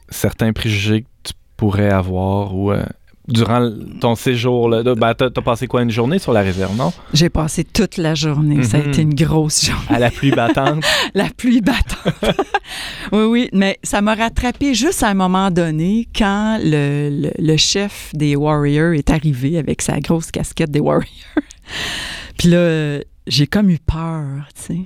certains 0.09 0.53
préjugés 0.53 1.03
que 1.03 1.07
tu 1.23 1.33
pourrais 1.57 1.91
avoir 1.91 2.55
ou 2.55 2.73
euh, 2.73 2.85
durant 3.31 3.71
ton 4.01 4.15
séjour, 4.15 4.69
là, 4.69 4.83
ben, 4.83 5.15
t'as, 5.15 5.31
passé 5.31 5.67
quoi, 5.67 5.83
une 5.83 5.91
journée 5.91 6.19
sur 6.19 6.33
la 6.33 6.43
réserve, 6.43 6.77
non? 6.77 6.93
J'ai 7.13 7.31
passé 7.31 7.65
toute 7.65 7.97
la 7.97 8.15
journée. 8.15 8.63
Ça 8.65 8.79
a 8.79 8.81
mhm. 8.81 8.89
été 8.89 9.03
une 9.03 9.15
grosse 9.15 9.65
journée. 9.65 9.87
À 9.89 9.99
la 9.99 10.11
pluie 10.11 10.31
battante? 10.31 10.85
la 11.15 11.29
pluie 11.37 11.61
battante. 11.61 12.15
oui, 13.13 13.25
oui, 13.25 13.49
mais 13.53 13.79
ça 13.83 14.01
m'a 14.01 14.15
rattrapé 14.15 14.75
juste 14.75 15.03
à 15.03 15.09
un 15.09 15.15
moment 15.15 15.51
donné 15.51 16.09
quand 16.15 16.59
le, 16.63 17.31
le, 17.39 17.57
chef 17.57 18.11
des 18.15 18.37
Warriors 18.37 18.95
est 18.95 19.11
arrivé 19.11 19.59
avec 19.59 19.83
sa 19.83 20.01
grosse 20.01 20.31
casquette 20.31 20.71
des 20.71 20.81
Warriors. 20.81 21.11
Puis 22.39 22.49
là, 22.49 23.01
j'ai 23.27 23.47
comme 23.47 23.71
eu 23.71 23.79
peur, 23.79 24.49
tu 24.55 24.75
sais 24.75 24.81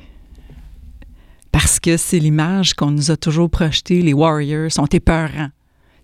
parce 1.55 1.79
que 1.79 1.97
c'est 1.97 2.19
l'image 2.19 2.75
qu'on 2.75 2.91
nous 2.91 3.13
a 3.13 3.17
toujours 3.17 3.49
projetée. 3.49 4.03
Les 4.03 4.13
Warriors 4.13 4.73
sont 4.73 4.87
épeurants 4.87 5.51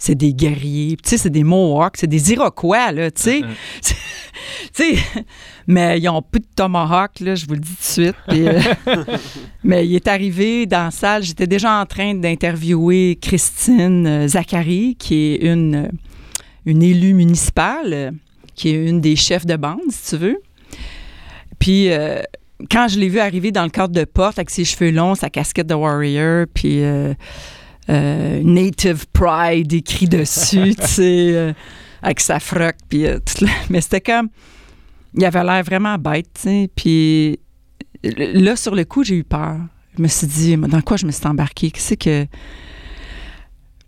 c'est 0.01 0.15
des 0.15 0.33
guerriers. 0.33 0.97
Tu 0.97 1.11
sais, 1.11 1.19
c'est 1.19 1.31
des 1.31 1.45
Mohawks, 1.45 1.99
c'est 1.99 2.07
des 2.07 2.33
Iroquois, 2.33 2.91
là, 2.91 3.11
tu 3.11 3.23
sais. 3.23 3.43
sais, 4.73 4.95
mais 5.67 6.01
ils 6.01 6.09
ont 6.09 6.23
plus 6.23 6.41
de 6.41 6.47
tomahawk, 6.57 7.21
là, 7.21 7.35
je 7.35 7.45
vous 7.47 7.53
le 7.53 7.61
dis 7.61 7.69
tout 7.69 8.01
de 8.01 8.07
suite. 8.07 8.17
Euh, 8.33 8.61
mais 9.63 9.87
il 9.87 9.95
est 9.95 10.09
arrivé 10.09 10.65
dans 10.65 10.85
la 10.85 10.91
salle, 10.91 11.23
j'étais 11.23 11.47
déjà 11.47 11.79
en 11.79 11.85
train 11.85 12.15
d'interviewer 12.15 13.19
Christine 13.21 14.07
euh, 14.07 14.27
Zachary, 14.27 14.97
qui 14.99 15.35
est 15.35 15.53
une, 15.53 15.75
euh, 15.75 15.89
une 16.65 16.83
élue 16.83 17.13
municipale, 17.13 18.15
qui 18.55 18.71
est 18.71 18.89
une 18.89 19.03
des 19.03 19.17
chefs 19.17 19.45
de 19.45 19.57
bande, 19.57 19.81
si 19.91 20.17
tu 20.17 20.17
veux. 20.17 20.43
Puis... 21.59 21.91
quand 22.71 22.89
je 22.89 22.99
l'ai 22.99 23.09
vu 23.09 23.19
arriver 23.19 23.53
dans 23.53 23.65
le 23.65 23.71
cadre 23.71 23.95
de 23.95 24.05
porte 24.05 24.39
avec 24.39 24.51
ses 24.51 24.65
cheveux 24.65 24.91
longs, 24.91 25.15
sa 25.15 25.29
casquette 25.31 25.67
de 25.67 25.75
warrior, 25.75 26.47
puis 26.53 26.83
euh, 26.83 27.15
Native 27.91 29.07
Pride 29.13 29.73
écrit 29.73 30.07
dessus, 30.07 30.75
tu 30.81 30.87
sais, 30.87 31.31
euh, 31.33 31.53
avec 32.03 32.21
sa 32.21 32.39
froc, 32.39 32.77
puis 32.89 33.07
euh, 33.07 33.19
Mais 33.71 33.81
c'était 33.81 34.01
comme. 34.01 34.29
Il 35.15 35.25
avait 35.25 35.43
l'air 35.43 35.65
vraiment 35.65 35.99
bête, 35.99 36.29
tu 36.35 36.43
sais. 36.43 36.71
Puis 36.75 37.41
là, 38.05 38.55
sur 38.55 38.77
le 38.77 38.85
coup, 38.85 39.03
j'ai 39.03 39.17
eu 39.17 39.25
peur. 39.25 39.57
Je 39.97 40.03
me 40.03 40.07
suis 40.07 40.29
dit, 40.29 40.57
dans 40.57 40.81
quoi 40.83 40.97
je 40.97 41.05
me 41.05 41.11
suis 41.11 41.27
embarquée? 41.27 41.73
Qu'est-ce 41.73 41.95
que. 41.95 42.27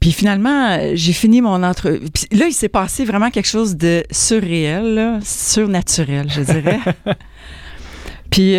Puis 0.00 0.10
finalement, 0.10 0.80
j'ai 0.94 1.12
fini 1.12 1.40
mon 1.40 1.62
entre. 1.62 1.92
Puis 2.12 2.26
là, 2.36 2.46
il 2.46 2.52
s'est 2.52 2.68
passé 2.68 3.04
vraiment 3.04 3.30
quelque 3.30 3.46
chose 3.46 3.76
de 3.76 4.02
surréel, 4.10 5.20
surnaturel, 5.22 6.28
je 6.28 6.40
dirais. 6.40 6.80
Puis 8.30 8.56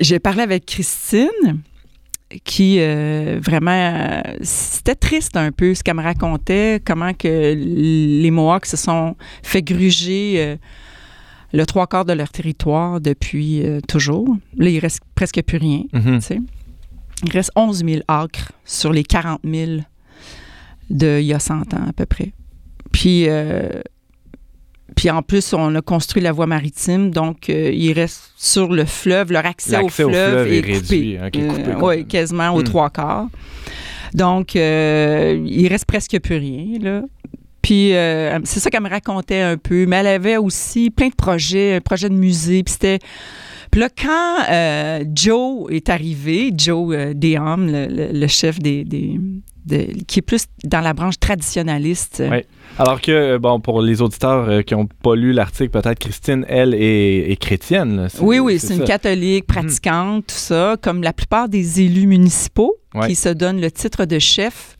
j'ai 0.00 0.18
parlé 0.18 0.42
avec 0.42 0.66
Christine 0.66 1.60
qui 2.44 2.78
euh, 2.80 3.38
vraiment 3.42 3.70
euh, 3.70 4.20
c'était 4.42 4.94
triste 4.94 5.36
un 5.36 5.52
peu 5.52 5.74
ce 5.74 5.82
qu'elle 5.82 5.96
me 5.96 6.02
racontait 6.02 6.82
comment 6.84 7.14
que 7.14 7.54
les 7.54 8.30
Mohawks 8.30 8.66
se 8.66 8.76
sont 8.76 9.16
fait 9.42 9.62
gruger 9.62 10.34
euh, 10.38 10.56
le 11.52 11.64
trois 11.66 11.86
quarts 11.86 12.04
de 12.04 12.12
leur 12.12 12.30
territoire 12.30 13.00
depuis 13.00 13.62
toujours. 13.88 14.36
Là, 14.58 14.68
il 14.68 14.78
reste 14.80 15.00
presque 15.14 15.40
plus 15.42 15.58
rien. 15.58 15.82
Mm-hmm. 15.94 16.42
Il 17.24 17.30
reste 17.30 17.52
11 17.54 17.84
000 17.84 18.00
acres 18.08 18.52
sur 18.64 18.92
les 18.92 19.04
40 19.04 19.40
000 19.44 19.80
de 20.90 21.20
il 21.20 21.26
y 21.26 21.32
a 21.32 21.38
100 21.38 21.74
ans 21.74 21.86
à 21.88 21.92
peu 21.94 22.04
près. 22.04 22.32
Puis 22.92 23.28
puis 24.94 25.10
en 25.10 25.22
plus, 25.22 25.52
on 25.52 25.74
a 25.74 25.82
construit 25.82 26.22
la 26.22 26.32
voie 26.32 26.46
maritime, 26.46 27.10
donc 27.10 27.50
euh, 27.50 27.70
il 27.72 27.92
reste 27.92 28.30
sur 28.36 28.72
le 28.72 28.84
fleuve, 28.84 29.32
leur 29.32 29.44
accès, 29.44 29.78
au 29.78 29.88
fleuve, 29.88 30.46
est, 30.52 30.62
coupé. 30.62 30.72
Réduit, 30.72 31.18
hein, 31.18 31.78
oui, 31.82 32.06
quasiment 32.06 32.50
aux 32.50 32.60
hmm. 32.60 32.64
trois 32.64 32.90
quarts. 32.90 33.28
Donc, 34.14 34.54
euh, 34.54 35.42
il 35.44 35.66
reste 35.68 35.86
presque 35.86 36.18
plus 36.20 36.36
rien, 36.36 36.78
là. 36.80 37.02
Puis 37.62 37.94
euh, 37.94 38.38
c'est 38.44 38.60
ça 38.60 38.70
qu'elle 38.70 38.82
me 38.82 38.88
racontait 38.88 39.40
un 39.40 39.56
peu. 39.56 39.86
Mais 39.86 39.96
elle 39.96 40.06
avait 40.06 40.36
aussi 40.36 40.90
plein 40.90 41.08
de 41.08 41.14
projets, 41.14 41.74
un 41.74 41.80
projet 41.80 42.08
de 42.08 42.14
musée. 42.14 42.62
Puis 42.62 42.74
c'était. 42.74 43.00
Puis 43.72 43.80
là, 43.80 43.88
quand 43.88 45.04
Joe 45.12 45.66
est 45.72 45.88
arrivé, 45.88 46.52
Joe 46.56 46.94
euh, 46.94 47.12
le, 47.12 48.26
chef 48.28 48.60
des, 48.60 49.18
qui 50.06 50.18
est 50.18 50.22
plus 50.22 50.46
dans 50.64 50.80
la 50.80 50.92
branche 50.92 51.18
traditionnaliste. 51.18 52.22
Oui. 52.30 52.38
Alors 52.78 53.00
que, 53.00 53.10
euh, 53.10 53.38
bon, 53.38 53.58
pour 53.58 53.80
les 53.80 54.02
auditeurs 54.02 54.48
euh, 54.48 54.62
qui 54.62 54.74
n'ont 54.74 54.86
pas 54.86 55.14
lu 55.14 55.32
l'article, 55.32 55.70
peut-être 55.70 55.98
Christine, 55.98 56.44
elle, 56.48 56.74
est, 56.74 57.40
chrétienne. 57.40 58.08
oui, 58.20 58.38
oui, 58.38 58.58
c'est 58.58 58.76
une 58.76 58.84
catholique 58.84 59.44
mhm. 59.48 59.54
pratiquante, 59.54 60.26
tout 60.26 60.34
ça, 60.34 60.76
comme 60.80 61.02
la 61.02 61.12
plupart 61.12 61.48
des 61.48 61.80
élus 61.80 62.06
municipaux 62.06 62.76
qui 63.06 63.14
se 63.14 63.28
donnent 63.28 63.60
le 63.60 63.70
titre 63.70 64.04
de 64.04 64.18
chef. 64.18 64.76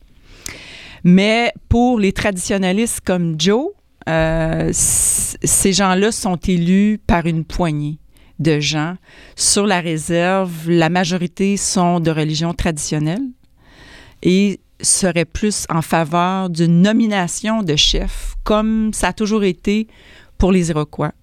Mais 1.03 1.53
pour 1.69 1.99
les 1.99 2.11
traditionnalistes 2.11 3.01
comme 3.05 3.39
Joe, 3.39 3.69
euh, 4.09 4.69
ces 4.73 5.73
gens-là 5.73 6.11
sont 6.11 6.35
élus 6.35 6.99
par 7.05 7.25
une 7.25 7.45
poignée 7.45 7.99
de 8.39 8.59
gens. 8.59 8.95
Sur 9.35 9.65
la 9.67 9.79
réserve, 9.79 10.69
la 10.69 10.89
majorité 10.89 11.57
sont 11.57 11.99
de 11.99 12.11
religion 12.11 12.53
traditionnelle. 12.53 13.23
Et 14.23 14.59
serait 14.81 15.25
plus 15.25 15.65
en 15.69 15.81
faveur 15.81 16.49
d'une 16.49 16.81
nomination 16.81 17.63
de 17.63 17.75
chef, 17.75 18.35
comme 18.43 18.93
ça 18.93 19.09
a 19.09 19.13
toujours 19.13 19.43
été 19.43 19.87
pour 20.37 20.51
les 20.51 20.69
Iroquois 20.69 21.13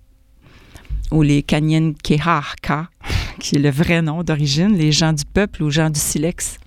ou 1.10 1.22
les 1.22 1.42
Kanyen 1.42 1.94
Kehaka, 2.02 2.88
qui 3.38 3.56
est 3.56 3.60
le 3.60 3.70
vrai 3.70 4.02
nom 4.02 4.22
d'origine, 4.22 4.76
les 4.76 4.92
gens 4.92 5.12
du 5.12 5.24
peuple 5.24 5.62
ou 5.62 5.70
gens 5.70 5.90
du 5.90 6.00
silex. 6.00 6.58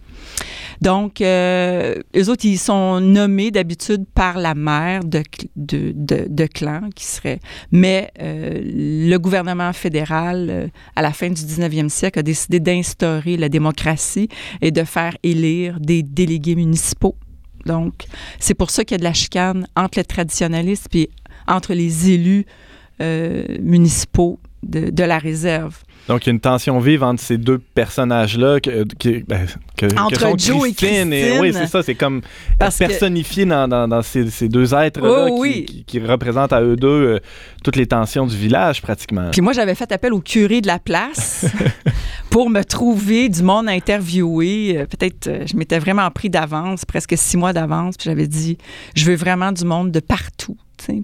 Donc, 0.82 1.22
euh, 1.22 1.96
eux 2.16 2.30
autres, 2.30 2.46
ils 2.46 2.60
sont 2.60 3.00
nommés 3.00 3.52
d'habitude 3.52 4.06
par 4.14 4.38
la 4.38 4.54
mère 4.54 5.04
de, 5.04 5.24
de, 5.56 6.46
clan 6.46 6.90
qui 6.96 7.06
serait. 7.06 7.40
Mais 7.72 8.12
euh, 8.22 8.62
le 8.64 9.18
gouvernement 9.18 9.74
fédéral, 9.74 10.48
euh, 10.50 10.68
à 10.96 11.02
la 11.02 11.12
fin 11.12 11.30
du 11.30 11.42
19e 11.42 11.90
siècle, 11.90 12.20
a 12.20 12.24
décidé 12.24 12.60
d'instaurer 12.60 13.38
la 13.38 13.50
démocratie 13.50 14.30
et 14.62 14.72
de 14.72 14.84
faire 14.84 15.18
élire 15.24 15.80
des 15.80 16.04
délégués 16.04 16.56
municipaux. 16.56 17.16
Donc, 17.66 18.06
c'est 18.40 18.54
pour 18.54 18.70
ça 18.70 18.86
qu'il 18.86 18.96
y 18.96 18.96
a 18.96 19.00
de 19.00 19.04
la 19.04 19.14
chicane 19.14 19.68
entre 19.76 20.00
les 20.00 20.06
traditionnalistes 20.06 20.94
et 20.96 21.10
entre 21.48 21.74
les 21.74 22.12
élus 22.12 22.46
municipaux 23.00 24.40
de, 24.64 24.90
de 24.90 25.04
la 25.04 25.20
réserve. 25.20 25.84
Donc, 26.08 26.26
il 26.26 26.28
y 26.28 26.30
a 26.30 26.34
une 26.34 26.40
tension 26.40 26.80
vive 26.80 27.04
entre 27.04 27.22
ces 27.22 27.38
deux 27.38 27.58
personnages-là. 27.58 28.60
Que, 28.62 28.86
ben, 29.28 29.46
entre 29.98 30.38
Joe 30.38 30.70
et 30.70 30.74
Christine. 30.74 31.14
oui, 31.40 31.52
c'est 31.54 31.68
ça. 31.68 31.84
C'est 31.84 31.96
comme 31.96 32.22
personnifié 32.58 33.46
dans, 33.46 33.68
dans, 33.68 34.02
ces, 34.02 34.48
deux 34.48 34.74
êtres-là 34.74 35.28
oh, 35.30 35.44
qui, 35.44 35.84
qui, 35.86 36.00
représentent 36.00 36.54
à 36.54 36.62
eux 36.62 36.76
deux 36.76 36.88
euh, 36.88 37.20
toutes 37.64 37.76
les 37.76 37.88
tensions 37.88 38.26
du 38.26 38.38
village, 38.38 38.82
pratiquement. 38.82 39.30
Puis 39.32 39.42
moi, 39.42 39.54
j'avais 39.54 39.76
fait 39.76 39.92
appel 39.92 40.14
au 40.14 40.22
curé 40.22 40.62
de 40.62 40.68
la 40.68 40.80
place 40.80 41.46
pour 42.30 42.50
me 42.50 42.64
trouver 42.64 43.30
du 43.30 43.44
monde 43.44 43.68
à 43.68 43.72
interviewer. 43.72 44.78
Euh, 44.78 44.86
peut-être, 44.86 45.28
euh, 45.28 45.46
je 45.46 45.58
m'étais 45.58 45.80
vraiment 45.80 46.10
pris 46.12 46.30
d'avance, 46.30 46.86
presque 46.86 47.16
six 47.18 47.38
mois 47.38 47.54
d'avance. 47.54 47.98
Puis 47.98 48.10
j'avais 48.10 48.28
dit, 48.28 48.58
je 48.96 49.06
veux 49.06 49.16
vraiment 49.16 49.52
du 49.52 49.66
monde 49.66 49.92
de 49.92 50.00
partout 50.00 50.58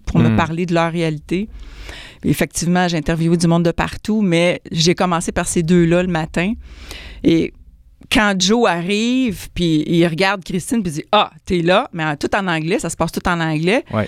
pour 0.06 0.20
me 0.20 0.30
Mm. 0.30 0.36
parler 0.36 0.66
de 0.66 0.74
leur 0.74 0.92
réalité. 0.92 1.50
Effectivement, 2.24 2.88
j'ai 2.88 2.98
interviewé 2.98 3.38
du 3.38 3.48
monde 3.48 3.64
de 3.64 3.72
partout, 3.72 4.22
mais 4.22 4.62
j'ai 4.72 4.96
commencé 4.96 5.32
par 5.32 5.48
ces 5.48 5.64
deux-là 5.64 6.04
le 6.04 6.10
matin. 6.10 6.54
Et 7.24 7.54
quand 8.12 8.34
Joe 8.40 8.68
arrive, 8.70 9.50
puis 9.54 9.84
il 9.88 10.06
regarde 10.08 10.44
Christine, 10.44 10.82
puis 10.82 10.92
il 10.92 10.96
dit 10.96 11.06
Ah, 11.12 11.32
t'es 11.46 11.62
là, 11.62 11.90
mais 11.94 12.04
en- 12.06 12.16
tout 12.16 12.34
en 12.36 12.48
anglais, 12.48 12.80
ça 12.80 12.90
se 12.90 12.96
passe 12.98 13.12
tout 13.12 13.28
en 13.28 13.40
anglais. 13.40 13.84
Ouais. 13.94 14.08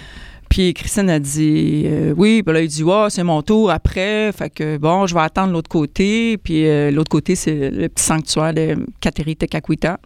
Puis 0.49 0.73
Christine 0.73 1.09
a 1.09 1.19
dit 1.19 1.83
euh, 1.85 2.13
Oui, 2.15 2.43
puis 2.43 2.53
là, 2.53 2.61
il 2.61 2.67
dit 2.69 2.83
Ah, 2.89 3.07
c'est 3.09 3.23
mon 3.23 3.41
tour 3.41 3.71
après. 3.71 4.31
Fait 4.31 4.49
que 4.49 4.77
bon, 4.77 5.07
je 5.07 5.13
vais 5.15 5.21
attendre 5.21 5.51
l'autre 5.51 5.69
côté. 5.69 6.37
Puis 6.37 6.67
euh, 6.67 6.91
l'autre 6.91 7.09
côté, 7.09 7.35
c'est 7.35 7.71
le 7.71 7.89
petit 7.89 8.03
sanctuaire 8.03 8.53
de 8.53 8.77
Kateri 9.01 9.35
Tekakwita. 9.35 9.99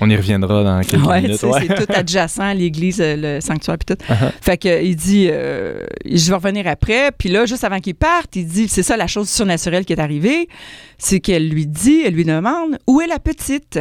On 0.00 0.08
y 0.08 0.16
reviendra 0.16 0.62
dans 0.64 0.80
quelques 0.82 1.04
Ouais, 1.04 1.22
minutes. 1.22 1.42
ouais. 1.42 1.66
c'est 1.68 1.86
tout 1.86 1.92
adjacent 1.92 2.38
à 2.42 2.54
l'église, 2.54 3.00
euh, 3.00 3.16
le 3.36 3.40
sanctuaire, 3.40 3.76
puis 3.78 3.94
tout. 3.96 4.02
Uh-huh. 4.12 4.30
Fait 4.40 4.56
que, 4.56 4.68
euh, 4.68 4.80
il 4.82 4.96
dit, 4.96 5.28
euh, 5.30 5.80
je 6.04 6.28
vais 6.28 6.34
revenir 6.36 6.66
après. 6.66 7.10
Puis 7.16 7.28
là, 7.28 7.46
juste 7.46 7.64
avant 7.64 7.80
qu'il 7.80 7.94
parte, 7.94 8.36
il 8.36 8.46
dit, 8.46 8.68
c'est 8.68 8.82
ça 8.82 8.96
la 8.96 9.06
chose 9.06 9.28
surnaturelle 9.28 9.84
qui 9.84 9.92
est 9.92 10.00
arrivée, 10.00 10.48
c'est 10.98 11.20
qu'elle 11.20 11.48
lui 11.48 11.66
dit, 11.66 12.02
elle 12.04 12.14
lui 12.14 12.24
demande, 12.24 12.78
où 12.86 13.00
est 13.00 13.06
la 13.06 13.18
petite? 13.18 13.78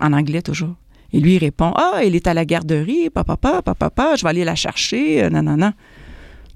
En 0.00 0.12
anglais 0.12 0.42
toujours. 0.42 0.74
Et 1.12 1.20
lui, 1.20 1.36
il 1.36 1.38
répond, 1.38 1.72
ah, 1.76 2.00
elle 2.02 2.14
est 2.14 2.26
à 2.26 2.34
la 2.34 2.44
garderie, 2.44 3.08
papa, 3.10 3.36
papa, 3.36 3.74
papa, 3.74 4.14
je 4.16 4.22
vais 4.24 4.30
aller 4.30 4.44
la 4.44 4.54
chercher, 4.56 5.24
euh, 5.24 5.30
non, 5.30 5.42
non, 5.42 5.56
non. 5.56 5.72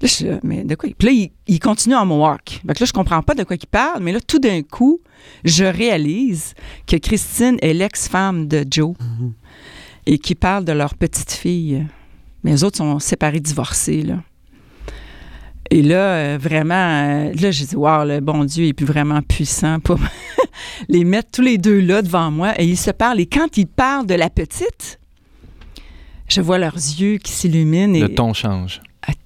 Là, 0.01 0.09
là, 0.21 0.39
mais 0.43 0.63
de 0.63 0.75
quoi? 0.75 0.89
Puis 0.97 1.07
là, 1.07 1.29
il, 1.47 1.59
continue 1.59 1.95
en 1.95 2.05
Mohawk. 2.05 2.61
Fait 2.65 2.73
que 2.73 2.79
là, 2.79 2.85
je 2.85 2.93
comprends 2.93 3.21
pas 3.21 3.35
de 3.35 3.43
quoi 3.43 3.55
il 3.55 3.67
parle, 3.67 4.01
mais 4.01 4.11
là, 4.11 4.19
tout 4.19 4.39
d'un 4.39 4.61
coup, 4.63 4.99
je 5.43 5.63
réalise 5.63 6.53
que 6.87 6.95
Christine 6.95 7.57
est 7.61 7.73
l'ex-femme 7.73 8.47
de 8.47 8.65
Joe 8.69 8.95
et 10.05 10.17
qui 10.17 10.35
parle 10.35 10.65
de 10.65 10.71
leur 10.71 10.95
petite 10.95 11.31
fille. 11.31 11.85
Mais 12.43 12.51
les 12.51 12.63
autres 12.63 12.77
sont 12.77 12.99
séparés, 12.99 13.39
divorcés. 13.39 14.03
Et 15.69 15.81
là, 15.83 15.95
euh, 15.95 16.37
vraiment, 16.41 16.73
euh, 16.73 17.33
là, 17.33 17.51
j'ai 17.51 17.65
dit, 17.65 17.75
wow, 17.75 18.03
le 18.03 18.19
bon 18.19 18.43
Dieu 18.43 18.65
est 18.65 18.73
plus 18.73 18.85
vraiment 18.85 19.21
puissant 19.21 19.79
pour 19.79 19.99
les 20.89 21.03
mettre 21.03 21.29
tous 21.31 21.41
les 21.41 21.57
deux 21.57 21.79
là 21.79 22.01
devant 22.01 22.31
moi. 22.31 22.59
Et 22.59 22.65
ils 22.65 22.77
se 22.77 22.91
parlent. 22.91 23.19
Et 23.19 23.27
quand 23.27 23.57
ils 23.57 23.67
parlent 23.67 24.07
de 24.07 24.15
la 24.15 24.29
petite, 24.29 24.99
je 26.27 26.41
vois 26.41 26.57
leurs 26.57 26.75
yeux 26.75 27.17
qui 27.17 27.31
s'illuminent. 27.31 27.93
Et, 27.93 28.01
Le 28.01 28.13
ton 28.13 28.33
change. 28.33 28.81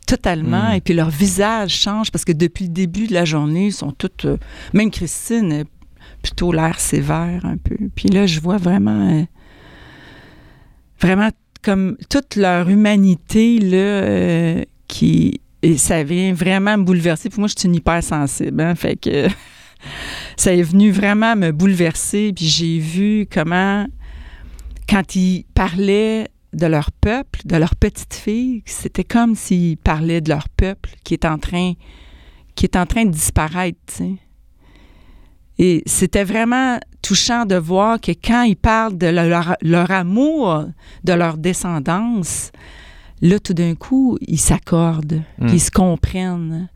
Totalement. 0.05 0.71
Mm. 0.71 0.75
Et 0.75 0.81
puis 0.81 0.93
leur 0.93 1.09
visage 1.09 1.71
change 1.71 2.11
parce 2.11 2.25
que 2.25 2.31
depuis 2.31 2.65
le 2.65 2.71
début 2.71 3.07
de 3.07 3.13
la 3.13 3.25
journée, 3.25 3.67
ils 3.67 3.73
sont 3.73 3.91
toutes. 3.91 4.25
euh, 4.25 4.37
même 4.73 4.91
Christine, 4.91 5.51
a 5.53 5.63
plutôt 6.21 6.51
l'air 6.51 6.79
sévère 6.79 7.45
un 7.45 7.57
peu. 7.57 7.77
Puis 7.95 8.09
là, 8.09 8.25
je 8.25 8.39
vois 8.39 8.57
vraiment. 8.57 9.09
euh, 9.09 9.23
vraiment 10.99 11.29
comme 11.61 11.97
toute 12.09 12.35
leur 12.35 12.69
humanité, 12.69 13.59
là, 13.59 13.77
euh, 13.77 14.63
qui. 14.87 15.41
Et 15.63 15.77
ça 15.77 16.03
vient 16.03 16.33
vraiment 16.33 16.77
me 16.77 16.83
bouleverser. 16.83 17.29
Puis 17.29 17.39
moi, 17.39 17.47
je 17.47 17.55
suis 17.57 17.67
une 17.67 17.75
hypersensible. 17.75 18.61
Hein, 18.61 18.75
fait 18.75 18.95
que. 18.95 19.27
ça 20.37 20.53
est 20.53 20.63
venu 20.63 20.91
vraiment 20.91 21.35
me 21.35 21.51
bouleverser. 21.51 22.33
Puis 22.35 22.45
j'ai 22.45 22.79
vu 22.79 23.27
comment, 23.31 23.87
quand 24.87 25.15
ils 25.15 25.45
parlaient 25.53 26.27
de 26.55 26.65
leur 26.67 26.91
peuple, 26.91 27.41
de 27.45 27.55
leur 27.57 27.75
petite 27.75 28.13
fille, 28.13 28.63
c'était 28.65 29.03
comme 29.03 29.35
s'ils 29.35 29.77
parlaient 29.77 30.21
de 30.21 30.29
leur 30.29 30.49
peuple 30.49 30.91
qui 31.03 31.13
est 31.13 31.25
en 31.25 31.37
train, 31.37 31.73
qui 32.55 32.65
est 32.65 32.75
en 32.77 32.85
train 32.85 33.05
de 33.05 33.11
disparaître. 33.11 34.01
Et 35.57 35.83
c'était 35.85 36.23
vraiment 36.23 36.79
touchant 37.01 37.45
de 37.45 37.55
voir 37.55 37.99
que 38.01 38.11
quand 38.11 38.43
ils 38.43 38.57
parlent 38.57 38.97
de 38.97 39.07
leur, 39.07 39.55
leur 39.61 39.91
amour, 39.91 40.65
de 41.03 41.13
leur 41.13 41.37
descendance, 41.37 42.51
là, 43.21 43.39
tout 43.39 43.53
d'un 43.53 43.75
coup, 43.75 44.17
ils 44.21 44.39
s'accordent, 44.39 45.21
Mm. 45.37 45.45
puis 45.47 45.55
ils 45.55 45.61
se 45.61 45.71
comprennent. 45.71 46.69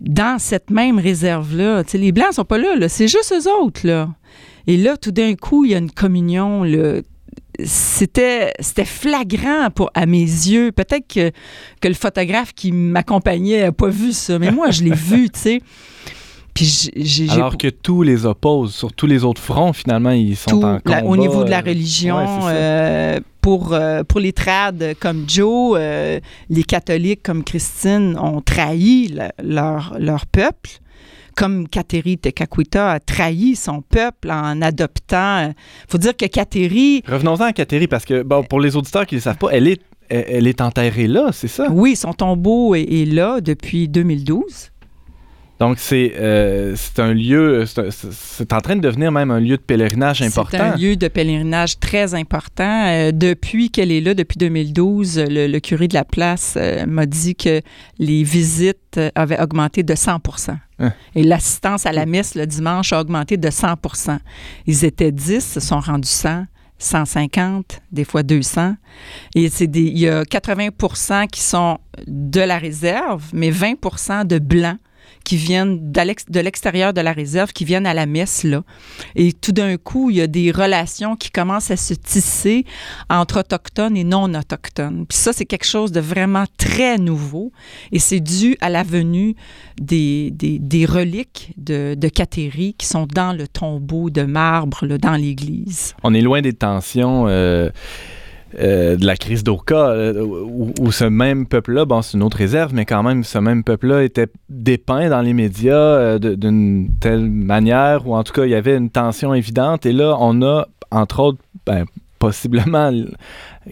Dans 0.00 0.38
cette 0.38 0.70
même 0.70 0.98
réserve-là, 0.98 1.82
les 1.94 2.12
Blancs 2.12 2.34
sont 2.34 2.44
pas 2.44 2.58
là, 2.58 2.74
là 2.76 2.88
c'est 2.88 3.08
juste 3.08 3.32
eux 3.32 3.50
autres. 3.62 3.86
Là. 3.86 4.10
Et 4.66 4.76
là, 4.76 4.96
tout 4.96 5.12
d'un 5.12 5.34
coup, 5.34 5.64
il 5.64 5.70
y 5.70 5.74
a 5.74 5.78
une 5.78 5.90
communion. 5.90 6.62
Là. 6.64 7.00
C'était, 7.62 8.52
c'était 8.60 8.84
flagrant 8.84 9.68
pour, 9.74 9.90
à 9.94 10.06
mes 10.06 10.20
yeux. 10.22 10.72
Peut-être 10.72 11.06
que, 11.06 11.30
que 11.80 11.88
le 11.88 11.94
photographe 11.94 12.52
qui 12.54 12.72
m'accompagnait 12.72 13.62
n'a 13.62 13.72
pas 13.72 13.88
vu 13.88 14.12
ça, 14.12 14.38
mais 14.38 14.50
moi, 14.50 14.70
je 14.70 14.82
l'ai 14.84 14.94
vu, 14.94 15.30
tu 15.30 15.38
sais. 15.40 15.60
Puis 16.54 16.90
j'ai, 16.94 17.28
Alors 17.30 17.58
que 17.58 17.66
tous 17.68 18.02
les 18.02 18.26
opposent, 18.26 18.74
sur 18.74 18.92
tous 18.92 19.06
les 19.06 19.24
autres 19.24 19.42
fronts, 19.42 19.72
finalement, 19.72 20.10
ils 20.10 20.36
sont 20.36 20.50
tout 20.50 20.56
en 20.64 20.78
combat. 20.78 21.00
la- 21.00 21.04
au 21.04 21.16
niveau 21.16 21.42
de 21.42 21.50
la 21.50 21.58
euh, 21.58 21.62
religion, 21.66 22.16
ouais, 22.16 22.52
euh, 22.52 23.20
pour, 23.40 23.72
euh, 23.72 24.04
pour 24.04 24.20
les 24.20 24.32
trades 24.32 24.94
comme 25.00 25.24
Joe, 25.26 25.76
euh, 25.80 26.20
les 26.50 26.62
catholiques 26.62 27.24
comme 27.24 27.42
Christine 27.42 28.16
ont 28.20 28.40
trahi 28.40 29.08
le- 29.08 29.30
leur, 29.42 29.96
leur 29.98 30.26
peuple, 30.26 30.70
comme 31.36 31.68
Kateri 31.68 32.18
Tekakwita 32.18 32.92
a 32.92 33.00
trahi 33.00 33.56
son 33.56 33.82
peuple 33.82 34.30
en 34.30 34.62
adoptant. 34.62 35.48
Il 35.48 35.54
faut 35.88 35.98
dire 35.98 36.16
que 36.16 36.26
Kateri, 36.26 37.02
Revenons-en 37.06 37.44
à 37.44 37.52
Kateri, 37.52 37.86
parce 37.88 38.04
que 38.04 38.22
bon, 38.22 38.42
pour 38.42 38.60
les 38.60 38.76
auditeurs 38.76 39.06
qui 39.06 39.14
ne 39.14 39.20
le 39.20 39.22
savent 39.22 39.38
pas, 39.38 39.48
elle 39.50 39.68
est, 39.68 39.80
elle, 40.08 40.24
elle 40.28 40.46
est 40.46 40.60
enterrée 40.60 41.06
là, 41.06 41.30
c'est 41.32 41.48
ça? 41.48 41.68
oui, 41.70 41.96
son 41.96 42.12
tombeau 42.12 42.74
est, 42.74 42.82
est 42.82 43.06
là 43.06 43.40
depuis 43.40 43.88
2012. 43.88 44.70
Donc, 45.60 45.78
c'est 45.78 46.14
euh, 46.16 46.74
un 46.98 47.14
lieu, 47.14 47.64
c'est 47.66 48.52
en 48.52 48.60
train 48.60 48.76
de 48.76 48.80
devenir 48.80 49.12
même 49.12 49.30
un 49.30 49.38
lieu 49.38 49.56
de 49.56 49.62
pèlerinage 49.62 50.20
important. 50.20 50.58
C'est 50.58 50.64
un 50.64 50.76
lieu 50.76 50.96
de 50.96 51.06
pèlerinage 51.06 51.78
très 51.78 52.14
important. 52.14 52.86
Euh, 52.86 53.12
depuis 53.12 53.70
qu'elle 53.70 53.92
est 53.92 54.00
là, 54.00 54.14
depuis 54.14 54.36
2012, 54.36 55.24
le, 55.28 55.46
le 55.46 55.60
curé 55.60 55.86
de 55.86 55.94
la 55.94 56.04
place 56.04 56.54
euh, 56.56 56.86
m'a 56.86 57.06
dit 57.06 57.36
que 57.36 57.60
les 57.98 58.24
visites 58.24 59.00
avaient 59.14 59.40
augmenté 59.40 59.82
de 59.82 59.94
100% 59.94 60.56
Hein. 60.78 60.92
Et 61.14 61.22
l'assistance 61.22 61.86
à 61.86 61.92
la 61.92 62.06
messe 62.06 62.34
le 62.34 62.46
dimanche 62.46 62.92
a 62.92 63.00
augmenté 63.00 63.36
de 63.36 63.48
100% 63.48 64.18
Ils 64.66 64.84
étaient 64.84 65.12
10, 65.12 65.40
se 65.40 65.60
sont 65.60 65.80
rendus 65.80 66.08
100. 66.08 66.46
150, 66.76 67.80
des 67.92 68.04
fois 68.04 68.24
200. 68.24 68.74
Et 69.36 69.48
c'est 69.48 69.70
il 69.76 69.96
y 69.96 70.08
a 70.08 70.24
80% 70.24 71.28
qui 71.28 71.40
sont 71.40 71.78
de 72.06 72.40
la 72.40 72.58
réserve, 72.58 73.24
mais 73.32 73.50
20% 73.50 74.26
de 74.26 74.38
blancs 74.38 74.78
qui 75.24 75.36
viennent 75.36 75.90
de 75.90 76.40
l'extérieur 76.40 76.92
de 76.92 77.00
la 77.00 77.12
réserve, 77.12 77.52
qui 77.52 77.64
viennent 77.64 77.86
à 77.86 77.94
la 77.94 78.06
messe 78.06 78.44
là. 78.44 78.62
Et 79.16 79.32
tout 79.32 79.52
d'un 79.52 79.76
coup, 79.76 80.10
il 80.10 80.16
y 80.16 80.20
a 80.20 80.26
des 80.26 80.50
relations 80.50 81.16
qui 81.16 81.30
commencent 81.30 81.70
à 81.70 81.76
se 81.76 81.94
tisser 81.94 82.64
entre 83.08 83.40
autochtones 83.40 83.96
et 83.96 84.04
non 84.04 84.32
autochtones. 84.34 85.06
Puis 85.08 85.18
ça, 85.18 85.32
c'est 85.32 85.46
quelque 85.46 85.66
chose 85.66 85.92
de 85.92 86.00
vraiment 86.00 86.44
très 86.58 86.98
nouveau. 86.98 87.52
Et 87.90 87.98
c'est 87.98 88.20
dû 88.20 88.56
à 88.60 88.68
la 88.68 88.82
venue 88.82 89.34
des, 89.80 90.86
reliques 90.88 91.52
de, 91.56 91.94
de 91.94 92.08
qui 92.08 92.86
sont 92.86 93.06
dans 93.06 93.36
le 93.36 93.48
tombeau 93.48 94.10
de 94.10 94.22
marbre 94.22 94.86
là, 94.86 94.98
dans 94.98 95.16
l'église. 95.16 95.94
On 96.02 96.14
est 96.14 96.20
loin 96.20 96.42
des 96.42 96.52
tensions 96.52 97.26
euh, 97.28 97.70
euh, 98.60 98.96
de 98.96 99.06
la 99.06 99.16
crise 99.16 99.42
d'Oka, 99.44 99.88
euh, 99.88 100.22
où, 100.24 100.72
où 100.80 100.92
ce 100.92 101.04
même 101.04 101.46
peuple-là, 101.46 101.84
bon, 101.84 102.02
c'est 102.02 102.16
une 102.16 102.22
autre 102.22 102.36
réserve, 102.36 102.72
mais 102.74 102.84
quand 102.84 103.02
même, 103.02 103.24
ce 103.24 103.38
même 103.38 103.64
peuple-là 103.64 104.02
était 104.04 104.28
dépeint 104.48 105.08
dans 105.08 105.20
les 105.22 105.32
médias 105.32 105.74
euh, 105.74 106.18
d'une 106.18 106.88
telle 107.00 107.28
manière, 107.30 108.06
ou 108.08 108.14
en 108.14 108.22
tout 108.24 108.32
cas, 108.32 108.44
il 108.44 108.50
y 108.50 108.54
avait 108.54 108.76
une 108.76 108.90
tension 108.90 109.34
évidente. 109.34 109.86
Et 109.86 109.92
là, 109.92 110.16
on 110.20 110.42
a, 110.42 110.66
entre 110.90 111.20
autres, 111.20 111.38
ben, 111.66 111.84
possiblement, 112.18 112.90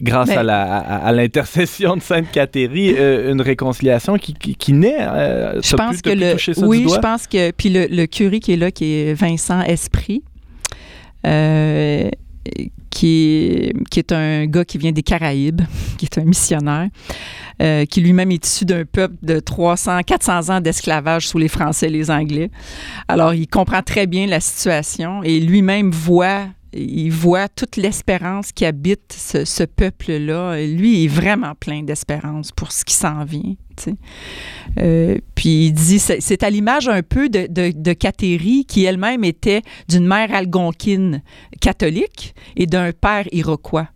grâce 0.03 0.29
Ben- 0.29 0.39
à 0.39 0.43
la- 0.43 0.63
à, 0.79 0.97
à 1.07 1.13
l'intercession 1.13 1.97
de 1.97 2.03
Sainte 2.03 2.31
Cathérie, 2.31 2.95
euh, 2.99 3.33
une 3.33 3.41
réconciliation 3.41 4.17
qui, 4.19 4.35
qui, 4.35 4.57
qui 4.57 4.73
naît. 4.75 4.97
Euh, 5.01 5.61
Je 5.63 5.75
pense 5.75 6.03
que 6.03 6.11
le 6.11 6.67
oui, 6.67 6.87
je 6.93 6.99
pense 6.99 7.27
que 7.27 7.51
puis 7.53 7.71
le, 7.71 7.87
le 7.87 8.05
curé 8.07 8.41
qui 8.41 8.53
est 8.53 8.57
là, 8.57 8.71
qui 8.71 8.93
est 8.93 9.15
Vincent 9.15 9.63
Esprit, 9.63 10.23
euh, 11.27 12.11
qui 12.93 13.73
est, 13.97 14.13
un 14.13 14.47
gars 14.47 14.65
qui 14.65 14.79
vient 14.79 14.93
des 14.93 15.03
Caraïbes, 15.03 15.63
qui 15.99 16.05
est 16.05 16.19
un 16.19 16.25
missionnaire, 16.25 16.89
euh, 17.61 17.85
qui 17.87 18.01
lui-même 18.01 18.31
est 18.31 18.47
issu 18.47 18.65
d'un 18.65 18.85
peuple 18.85 19.17
de 19.23 19.41
300, 19.41 20.01
400 20.07 20.55
ans 20.55 20.61
d'esclavage 20.61 21.29
sous 21.29 21.39
les 21.39 21.49
Français 21.49 21.87
et 21.87 21.91
les 21.91 22.11
Anglais. 22.11 22.51
Alors, 23.09 23.35
il 23.35 23.49
comprend 23.49 23.83
très 23.83 24.07
bien 24.07 24.27
la 24.27 24.41
situation 24.41 25.23
et 25.23 25.41
lui-même 25.41 25.91
voit 25.91 26.47
il 26.75 27.11
voit 27.11 27.49
toute 27.51 27.77
l'espérance 27.77 28.51
qui 28.51 28.65
habite 28.65 29.15
ce, 29.15 29.45
ce 29.45 29.65
peuple-là. 29.65 30.65
Lui 30.65 31.03
il 31.03 31.05
est 31.05 31.09
vraiment 31.09 31.55
plein 31.55 31.83
d'espérance 31.83 32.51
pour 32.51 32.73
ce 32.73 32.83
qui 32.83 32.95
s'en 32.95 33.25
vient. 33.25 33.57
Euh, 34.79 35.19
puis 35.35 35.67
il 35.67 35.73
dit, 35.73 35.99
c'est 35.99 36.43
à 36.43 36.51
l'image 36.51 36.89
un 36.89 37.03
peu 37.03 37.29
de, 37.29 37.47
de, 37.49 37.93
qui 38.65 38.85
elle-même 38.85 39.25
était 39.25 39.63
d'une 39.89 40.07
mère 40.07 40.35
algonquine 40.35 41.23
catholique 41.61 42.35
et 42.57 42.67
d'un 42.67 42.93
père 42.93 43.27
iroquois. 43.33 43.89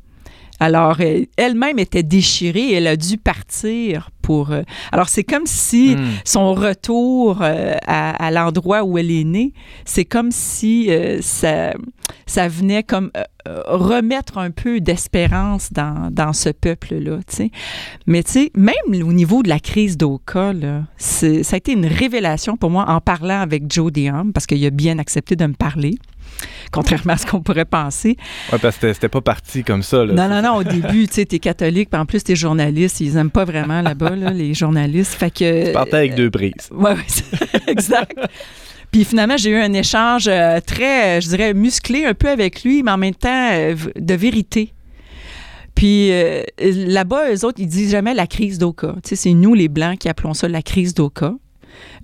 Alors, 0.61 0.99
elle-même 1.37 1.79
était 1.79 2.03
déchirée. 2.03 2.73
Elle 2.73 2.87
a 2.87 2.97
dû 2.97 3.19
partir 3.19 4.11
pour. 4.23 4.51
Euh, 4.51 4.63
alors, 4.91 5.09
c'est 5.09 5.25
comme 5.25 5.47
si 5.47 5.95
hmm. 5.95 6.07
son 6.25 6.55
retour 6.55 7.39
euh, 7.43 7.77
à, 7.87 8.31
l'endroit 8.31 8.83
où 8.83 8.99
elle 8.99 9.11
est 9.11 9.25
née, 9.25 9.53
c'est 9.85 10.05
comme 10.05 10.31
si 10.33 10.91
euh, 10.91 11.19
ça, 11.21 11.75
ça 12.27 12.49
venait 12.49 12.83
comme 12.83 13.11
remettre 13.67 14.39
un 14.39 14.51
peu 14.51 14.81
d'espérance 14.81 15.73
dans, 15.73 16.11
dans, 16.11 16.33
ce 16.33 16.49
peuple-là. 16.49 17.19
Mais 18.07 18.25
tu 18.25 18.33
sais, 18.33 18.51
même 18.57 18.75
au 19.07 19.13
niveau 19.13 19.45
de 19.45 19.49
la 19.49 19.61
crise 19.61 19.97
d'Oka, 19.97 20.53
ça 20.99 21.27
a 21.29 21.57
été 21.57 21.73
une 21.73 21.87
révélation 21.87 22.57
pour 22.57 22.71
moi 22.71 22.87
en 22.89 23.01
parlant 23.01 23.41
avec 23.41 23.73
Joe 23.73 23.93
Diam, 23.93 24.33
parce 24.33 24.47
qu'il 24.47 24.65
a 24.67 24.71
bien 24.71 24.99
accepté 24.99 25.37
de 25.37 25.47
me 25.47 25.55
parler 25.55 25.97
contrairement 26.73 27.15
à 27.15 27.17
ce 27.17 27.27
qu'on 27.27 27.41
pourrait 27.41 27.65
penser. 27.65 28.17
Oui, 28.53 28.59
parce 28.61 28.77
que 28.77 28.93
c'était 28.93 29.09
pas 29.09 29.21
parti 29.21 29.65
comme 29.65 29.83
ça. 29.83 30.05
non, 30.05 30.29
non, 30.29 30.43
non. 30.43 30.57
Au 30.57 30.65
début, 30.65 31.07
tu 31.09 31.15
sais, 31.15 31.25
t'es 31.25 31.39
catholique, 31.39 31.91
puis 31.91 32.01
en 32.01 32.07
plus, 32.07 32.23
t'es 32.23 32.37
journaliste. 32.37 33.01
Ils 33.01 33.17
aiment 33.17 33.31
pas 33.31 33.45
vraiment 33.45 33.83
là-bas, 33.83 34.11
les 34.11 34.55
journalistes. 34.55 35.15
Fait 35.15 35.31
que. 35.31 35.67
Tu 35.67 35.73
partais 35.73 35.97
avec 35.97 36.15
deux 36.15 36.31
brises. 36.31 36.71
Oui, 36.71 36.91
oui, 36.95 37.61
exact. 37.67 38.19
Puis 38.91 39.05
finalement, 39.05 39.37
j'ai 39.37 39.51
eu 39.51 39.57
un 39.57 39.73
échange 39.73 40.27
euh, 40.29 40.61
très, 40.65 41.21
je 41.21 41.29
dirais, 41.29 41.55
musclé 41.55 42.05
un 42.05 42.15
peu 42.15 42.29
avec 42.29 42.63
lui, 42.63 42.83
mais 42.83 42.93
en 42.93 42.97
même 42.97 43.15
temps 43.15 43.51
euh, 43.53 43.75
de 43.95 44.15
vérité. 44.15 44.73
Puis 45.75 46.11
euh, 46.13 46.43
là-bas, 46.59 47.35
eux 47.35 47.45
autres, 47.45 47.61
ils 47.61 47.67
disent 47.67 47.91
jamais 47.91 48.15
la 48.15 48.27
crise 48.27 48.59
d'Oka. 48.59 48.95
Tu 49.03 49.11
sais, 49.11 49.17
c'est 49.17 49.35
nous, 49.35 49.53
les 49.53 49.69
Blancs, 49.69 49.99
qui 49.99 50.09
appelons 50.09 50.33
ça 50.33 50.49
la 50.49 50.63
crise 50.63 50.95
d'Oka. 50.95 51.35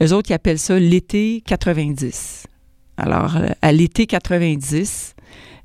Eux 0.02 0.12
autres, 0.12 0.30
ils 0.30 0.34
appellent 0.34 0.58
ça 0.58 0.78
l'été 0.78 1.42
90. 1.46 2.46
Alors, 2.96 3.36
euh, 3.36 3.48
à 3.62 3.72
l'été 3.72 4.06
90, 4.06 5.14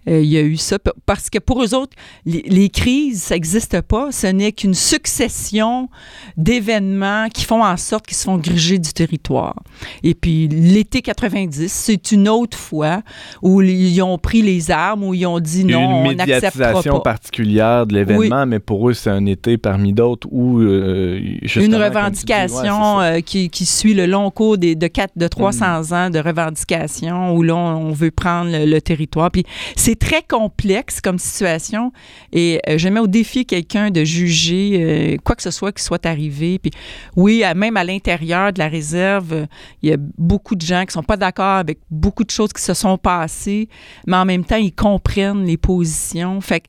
euh, 0.07 0.21
il 0.21 0.29
y 0.29 0.37
a 0.37 0.41
eu 0.41 0.57
ça. 0.57 0.77
Parce 1.05 1.29
que 1.29 1.39
pour 1.39 1.63
eux 1.63 1.73
autres, 1.73 1.95
les, 2.25 2.69
crises, 2.69 3.23
ça 3.23 3.35
n'existe 3.35 3.81
pas. 3.81 4.11
Ce 4.11 4.27
n'est 4.27 4.51
qu'une 4.51 4.73
succession 4.73 5.89
d'événements 6.37 7.27
qui 7.29 7.43
font 7.43 7.63
en 7.63 7.77
sorte 7.77 8.07
qu'ils 8.07 8.17
se 8.17 8.25
font 8.25 8.37
griger 8.37 8.79
du 8.79 8.93
territoire. 8.93 9.55
Et 10.03 10.13
puis, 10.13 10.47
l'été 10.47 11.01
90, 11.01 11.71
c'est 11.71 12.11
une 12.11 12.29
autre 12.29 12.57
fois 12.57 13.01
où 13.41 13.61
ils 13.61 14.01
ont 14.01 14.17
pris 14.17 14.41
les 14.41 14.71
armes, 14.71 15.03
où 15.03 15.13
ils 15.13 15.25
ont 15.25 15.39
dit 15.39 15.65
non, 15.65 16.05
on 16.05 16.13
n'acceptera 16.13 16.81
pas. 16.81 16.89
Une 16.89 17.01
particulière 17.01 17.85
de 17.85 17.95
l'événement, 17.95 18.45
mais 18.45 18.59
pour 18.59 18.89
eux, 18.89 18.93
c'est 18.93 19.09
un 19.09 19.25
été 19.25 19.57
parmi 19.57 19.93
d'autres 19.93 20.27
où... 20.31 20.59
Euh, 20.61 21.19
une 21.55 21.75
revendication 21.75 23.01
euh, 23.01 23.19
qui, 23.19 23.49
suit 23.65 23.93
le 23.93 24.05
long 24.05 24.31
cours 24.31 24.57
des, 24.57 24.75
de, 24.75 24.87
4, 24.87 25.13
de 25.17 25.27
300 25.27 25.65
mm. 25.65 25.93
ans 25.93 26.09
de 26.09 26.19
revendication 26.19 27.33
où 27.35 27.43
là, 27.43 27.55
on 27.55 27.91
veut 27.91 28.11
prendre 28.11 28.51
le, 28.51 28.65
le 28.65 28.81
territoire. 28.81 29.31
Puis 29.31 29.43
c'est 29.75 29.96
très 29.97 30.23
complexe 30.23 31.01
comme 31.01 31.19
situation 31.19 31.91
et 32.31 32.61
euh, 32.67 32.77
je 32.77 32.89
mets 32.89 32.99
au 32.99 33.07
défi 33.07 33.45
quelqu'un 33.45 33.89
de 33.91 34.03
juger 34.03 34.79
euh, 34.81 35.17
quoi 35.23 35.35
que 35.35 35.43
ce 35.43 35.51
soit 35.51 35.71
qui 35.71 35.83
soit 35.83 36.05
arrivé. 36.05 36.59
Puis 36.59 36.71
oui, 37.15 37.43
même 37.55 37.77
à 37.77 37.83
l'intérieur 37.83 38.53
de 38.53 38.59
la 38.59 38.67
réserve, 38.67 39.33
euh, 39.33 39.45
il 39.81 39.89
y 39.89 39.93
a 39.93 39.97
beaucoup 40.17 40.55
de 40.55 40.61
gens 40.61 40.85
qui 40.85 40.93
sont 40.93 41.03
pas 41.03 41.17
d'accord 41.17 41.57
avec 41.57 41.79
beaucoup 41.89 42.23
de 42.23 42.31
choses 42.31 42.53
qui 42.53 42.61
se 42.61 42.73
sont 42.73 42.97
passées, 42.97 43.69
mais 44.05 44.17
en 44.17 44.25
même 44.25 44.45
temps, 44.45 44.57
ils 44.57 44.73
comprennent 44.73 45.45
les 45.45 45.57
positions. 45.57 46.39
Fait 46.41 46.61
que 46.61 46.67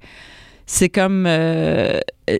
c'est 0.66 0.88
comme 0.88 1.26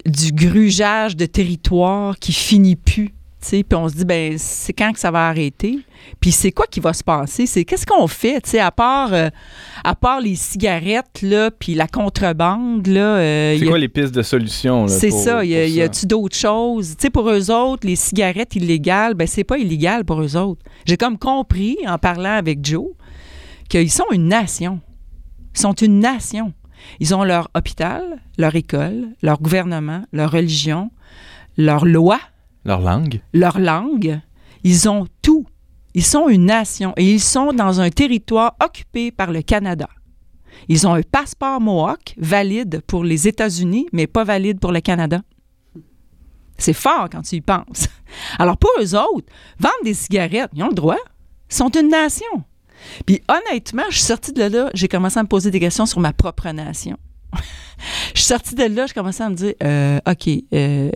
du 0.05 0.33
grugeage 0.33 1.17
de 1.17 1.25
territoire 1.25 2.19
qui 2.19 2.33
finit 2.33 2.77
plus 2.77 3.15
puis 3.41 3.65
on 3.75 3.89
se 3.89 3.95
dit, 3.95 4.05
ben 4.05 4.37
c'est 4.37 4.73
quand 4.73 4.93
que 4.93 4.99
ça 4.99 5.11
va 5.11 5.29
arrêter? 5.29 5.79
Puis 6.21 6.33
c'est 6.33 6.53
quoi 6.53 6.67
qui 6.67 6.81
va 6.81 6.93
se 6.93 7.05
passer? 7.05 7.47
C'est 7.47 7.65
qu'est-ce 7.65 7.87
qu'on 7.87 8.07
fait, 8.07 8.41
tu 8.41 8.59
à 8.59 8.71
part, 8.71 9.13
euh, 9.13 9.29
à 9.85 9.95
part 9.95 10.21
les 10.21 10.35
cigarettes, 10.35 11.23
là, 11.23 11.51
puis 11.51 11.75
la 11.75 11.87
contrebande, 11.87 12.87
là. 12.87 13.17
Euh, 13.17 13.57
c'est 13.59 13.67
quoi 13.67 13.79
les 13.79 13.89
pistes 13.89 14.15
de 14.15 14.23
solution, 14.23 14.89
C'est 14.89 15.11
ça. 15.11 15.45
Y, 15.45 15.71
y 15.71 15.83
a-tu 15.83 16.07
d'autres 16.07 16.37
choses? 16.37 16.97
Tu 16.97 17.03
sais, 17.03 17.11
pour 17.11 17.29
eux 17.31 17.51
autres, 17.51 17.87
les 17.87 17.97
cigarettes 17.97 18.57
illégales, 18.57 19.15
ben 19.15 19.27
c'est 19.27 19.45
pas 19.45 19.59
illégal 19.59 20.05
pour 20.05 20.21
eux 20.21 20.37
autres. 20.37 20.63
J'ai 20.87 20.97
comme 20.97 21.19
compris, 21.19 21.77
en 21.87 21.99
parlant 21.99 22.37
avec 22.37 22.65
Joe, 22.65 22.89
qu'ils 23.69 23.91
sont 23.91 24.11
une 24.13 24.29
nation. 24.29 24.81
Ils 25.55 25.61
sont 25.61 25.75
une 25.75 26.01
nation. 26.01 26.53
Ils 27.01 27.15
ont 27.15 27.25
leur 27.25 27.51
hôpital, 27.55 28.03
leur 28.39 28.55
école, 28.55 29.09
leur 29.23 29.41
gouvernement, 29.41 30.05
leur 30.13 30.31
religion, 30.31 30.91
leur 31.57 31.85
loi, 31.85 32.19
leur 32.65 32.81
langue. 32.81 33.21
Leur 33.33 33.59
langue. 33.59 34.21
Ils 34.65 34.89
ont 34.89 35.07
tout. 35.23 35.47
Ils 35.95 36.05
sont 36.05 36.29
une 36.29 36.47
nation 36.47 36.93
et 36.97 37.05
ils 37.05 37.21
sont 37.21 37.53
dans 37.53 37.81
un 37.81 37.91
territoire 37.91 38.57
occupé 38.63 39.11
par 39.11 39.33
le 39.33 39.43
Canada. 39.43 39.89
Ils 40.69 40.87
ont 40.87 40.95
un 40.95 41.03
passeport 41.03 41.61
Mohawk 41.61 42.15
valide 42.19 42.83
pour 42.87 43.05
les 43.05 43.29
États-Unis, 43.29 43.87
mais 43.93 44.07
pas 44.07 44.25
valide 44.25 44.61
pour 44.61 44.73
le 44.73 44.81
Canada. 44.81 45.23
C'est 46.59 46.73
fort 46.73 47.09
quand 47.11 47.23
tu 47.23 47.37
y 47.37 47.41
penses. 47.41 47.89
Alors 48.39 48.59
pour 48.59 48.71
eux 48.81 48.95
autres, 48.97 49.33
vendre 49.59 49.75
des 49.85 49.95
cigarettes, 49.95 50.51
ils 50.55 50.63
ont 50.63 50.69
le 50.69 50.75
droit. 50.75 50.99
Ils 51.51 51.55
sont 51.55 51.71
une 51.71 51.89
nation. 51.89 52.27
Puis 53.07 53.23
honnêtement, 53.29 53.85
je 53.91 53.97
suis 53.97 54.07
sortie 54.07 54.33
de 54.33 54.43
là, 54.43 54.71
j'ai 54.75 54.89
commencé 54.89 55.19
à 55.19 55.23
me 55.23 55.29
poser 55.29 55.51
des 55.51 55.61
questions 55.61 55.87
sur 55.87 56.01
ma 56.01 56.13
propre 56.13 56.49
nation. 56.51 56.99
je 58.15 58.21
suis 58.21 58.29
sortie 58.29 58.55
de 58.55 58.65
là, 58.65 58.87
je 58.87 58.95
commençais 58.95 59.23
à 59.23 59.31
me 59.31 59.35
dire 59.35 59.55
euh, 59.63 59.99
OK, 60.09 60.29
euh, 60.53 60.91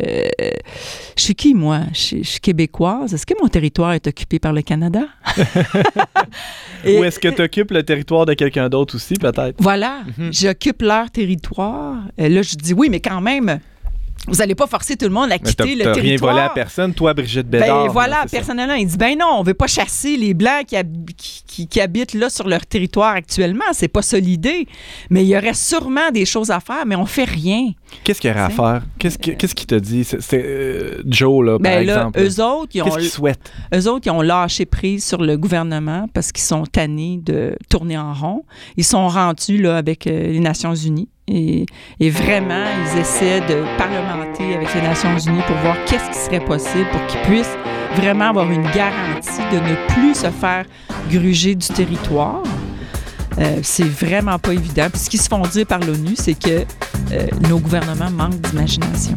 je 1.17 1.23
suis 1.23 1.35
qui, 1.35 1.55
moi? 1.55 1.81
Je, 1.93 2.23
suis 2.23 2.41
québécoise. 2.41 3.15
Est-ce 3.15 3.27
que 3.27 3.35
mon 3.41 3.49
territoire 3.49 3.93
est 3.93 4.07
occupé 4.07 4.39
par 4.39 4.53
le 4.53 4.63
Canada? 4.63 5.05
Ou 6.85 7.05
est-ce 7.05 7.19
que 7.19 7.29
tu 7.29 7.43
occupes 7.43 7.71
le 7.71 7.83
territoire 7.83 8.27
de 8.27 8.35
quelqu'un 8.35 8.69
d'autre 8.69 8.97
aussi, 8.97 9.15
peut-être? 9.15 9.57
Voilà, 9.59 10.03
mhm. 10.19 10.33
j'occupe 10.33 10.83
leur 10.83 11.11
territoire. 11.11 11.99
Et 12.19 12.29
là, 12.29 12.43
je 12.43 12.57
dis 12.57 12.75
oui, 12.75 12.89
mais 12.91 13.01
quand 13.01 13.21
même, 13.21 13.61
vous 14.29 14.37
n'allez 14.37 14.55
pas 14.55 14.67
forcer 14.67 14.97
tout 14.97 15.07
le 15.07 15.11
monde 15.11 15.33
à 15.33 15.39
quitter 15.39 15.75
le 15.75 15.93
territoire. 15.93 16.01
rien 16.01 16.17
volé 16.17 16.41
à 16.41 16.49
personne, 16.51 16.95
toi, 16.95 17.13
Brigitte 17.13 17.49
Bédard. 17.49 17.87
Ben 17.87 17.93
voilà, 17.93 18.25
personnellement, 18.31 18.75
il 18.75 18.87
dit 18.87 18.97
ben 18.97 19.19
non, 19.19 19.39
on 19.39 19.43
veut 19.43 19.55
pas 19.55 19.67
chasser 19.67 20.17
les 20.17 20.33
Blancs 20.33 20.67
qui, 21.17 21.67
qui, 21.67 21.81
habitent 21.81 22.15
là 22.15 22.31
sur 22.31 22.47
leur 22.47 22.65
territoire 22.65 23.15
actuellement. 23.15 23.65
C'est 23.73 23.89
pas 23.89 24.03
ça 24.03 24.19
l'idée. 24.19 24.67
Mais 25.11 25.25
il 25.25 25.29
y 25.29 25.37
aurait 25.37 25.55
sûrement 25.55 26.11
des 26.13 26.25
choses 26.25 26.51
à 26.51 26.61
faire, 26.61 26.87
mais 26.87 26.95
on 26.95 27.07
fait 27.07 27.25
rien. 27.25 27.71
Qu'est-ce 28.05 28.21
qu'il 28.21 28.31
y 28.31 28.33
aurait 28.33 28.43
à 28.43 28.51
faire? 28.51 28.83
Qu'est-ce 28.99 29.55
qui 29.55 29.67
t'a 29.67 29.81
dit? 29.81 30.05
C'est 30.05 30.33
euh, 30.33 31.03
Joe, 31.05 31.45
là, 31.45 31.53
par 31.53 31.61
ben 31.61 31.83
exemple. 31.83 32.21
Eux 32.21 32.43
autres, 32.43 32.71
ils 32.75 32.83
ont... 32.83 32.85
Qu'est-ce 32.85 32.99
qu'ils 32.99 33.11
souhaitent? 33.11 33.53
Eux 33.75 33.89
autres, 33.89 34.07
ils 34.07 34.11
ont 34.11 34.23
lâché 34.23 34.67
prise 34.67 35.05
sur 35.05 35.21
le 35.23 35.37
gouvernement 35.37 36.07
parce 36.15 36.31
qu'ils 36.33 36.45
sont 36.45 36.65
tannés 36.65 37.21
de 37.23 37.57
tourner 37.69 37.99
en 37.99 38.15
rond. 38.15 38.45
Ils 38.77 38.85
sont 38.85 39.09
rendus 39.09 39.61
là, 39.61 39.77
avec 39.77 40.07
euh, 40.07 40.29
les 40.29 40.41
Nations 40.41 40.75
unies. 40.75 41.09
Et, 41.35 42.11
vraiment, 42.11 42.65
ils 42.85 43.01
essaient 43.01 43.41
de 43.41 43.65
parlementer 43.79 44.55
avec 44.55 44.75
les 44.75 44.83
Nations 44.83 45.17
Unies 45.19 45.43
pour 45.47 45.57
voir 45.57 45.77
qu'est-ce 45.87 46.11
qui 46.11 46.25
serait 46.25 46.45
possible 46.45 46.87
pour 46.93 47.07
qu'ils 47.07 47.21
puissent 47.21 47.57
vraiment 47.97 48.31
avoir 48.31 48.51
une 48.51 48.69
garantie 48.71 49.43
de 49.51 49.57
ne 49.57 49.89
plus 49.89 50.15
se 50.15 50.31
faire 50.31 50.65
gruger 51.11 51.55
du 51.55 51.67
territoire. 51.69 52.43
Euh, 53.39 53.61
c'est 53.63 53.89
vraiment 53.89 54.39
pas 54.39 54.53
évident. 54.53 54.89
Puis 54.93 55.01
ce 55.01 55.11
qui 55.11 55.19
se 55.19 55.29
font 55.29 55.41
dire 55.43 55.67
par 55.67 55.81
l'ONU, 55.81 56.15
c'est 56.17 56.39
que 56.39 56.67
euh, 57.13 57.27
nos 57.49 57.59
gouvernements 57.59 58.11
manquent 58.11 58.41
d'imagination 58.41 59.17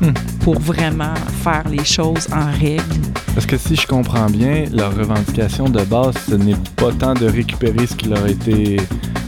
hmm. 0.00 0.12
pour 0.40 0.58
vraiment 0.60 1.14
faire 1.42 1.64
les 1.68 1.84
choses 1.84 2.28
en 2.32 2.46
règle. 2.60 2.84
Parce 3.34 3.46
que 3.46 3.56
si 3.56 3.74
je 3.74 3.86
comprends 3.86 4.30
bien, 4.30 4.64
leur 4.72 4.96
revendication 4.96 5.68
de 5.68 5.82
base, 5.82 6.14
ce 6.28 6.36
n'est 6.36 6.56
pas 6.76 6.92
tant 6.92 7.14
de 7.14 7.26
récupérer 7.26 7.86
ce 7.86 7.96
qui 7.96 8.08
leur 8.08 8.22
a 8.24 8.28
été 8.28 8.76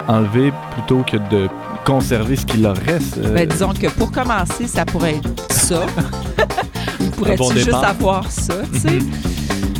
enlevé 0.07 0.53
plutôt 0.72 1.03
que 1.03 1.16
de 1.16 1.48
conserver 1.88 2.37
ce 2.37 2.44
qu'il 2.44 2.62
leur 2.62 2.77
reste. 2.77 3.16
Euh. 3.16 3.33
Ben, 3.33 3.48
disons 3.48 3.72
que 3.72 3.87
pour 3.87 4.12
commencer, 4.12 4.66
ça 4.66 4.85
pourrait 4.85 5.14
être 5.14 5.53
ça. 5.53 5.87
pourrait-tu 7.16 7.55
juste 7.55 7.72
avoir 7.72 8.31
ça, 8.31 8.57
tu 8.74 8.81
sais? 8.81 8.98